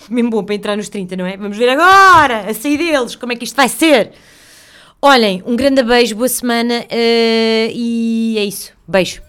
Mesmo 0.07 0.29
bom 0.29 0.43
para 0.43 0.53
entrar 0.53 0.77
nos 0.77 0.87
30, 0.87 1.15
não 1.17 1.25
é? 1.25 1.35
Vamos 1.35 1.57
ver 1.57 1.69
agora, 1.69 2.49
a 2.49 2.53
sair 2.53 2.77
deles, 2.77 3.15
como 3.15 3.33
é 3.33 3.35
que 3.35 3.43
isto 3.43 3.55
vai 3.55 3.67
ser. 3.67 4.13
Olhem, 5.01 5.41
um 5.45 5.55
grande 5.55 5.81
beijo, 5.81 6.13
boa 6.13 6.27
semana 6.27 6.81
uh, 6.81 7.71
e 7.73 8.35
é 8.37 8.43
isso. 8.43 8.73
Beijo. 8.85 9.28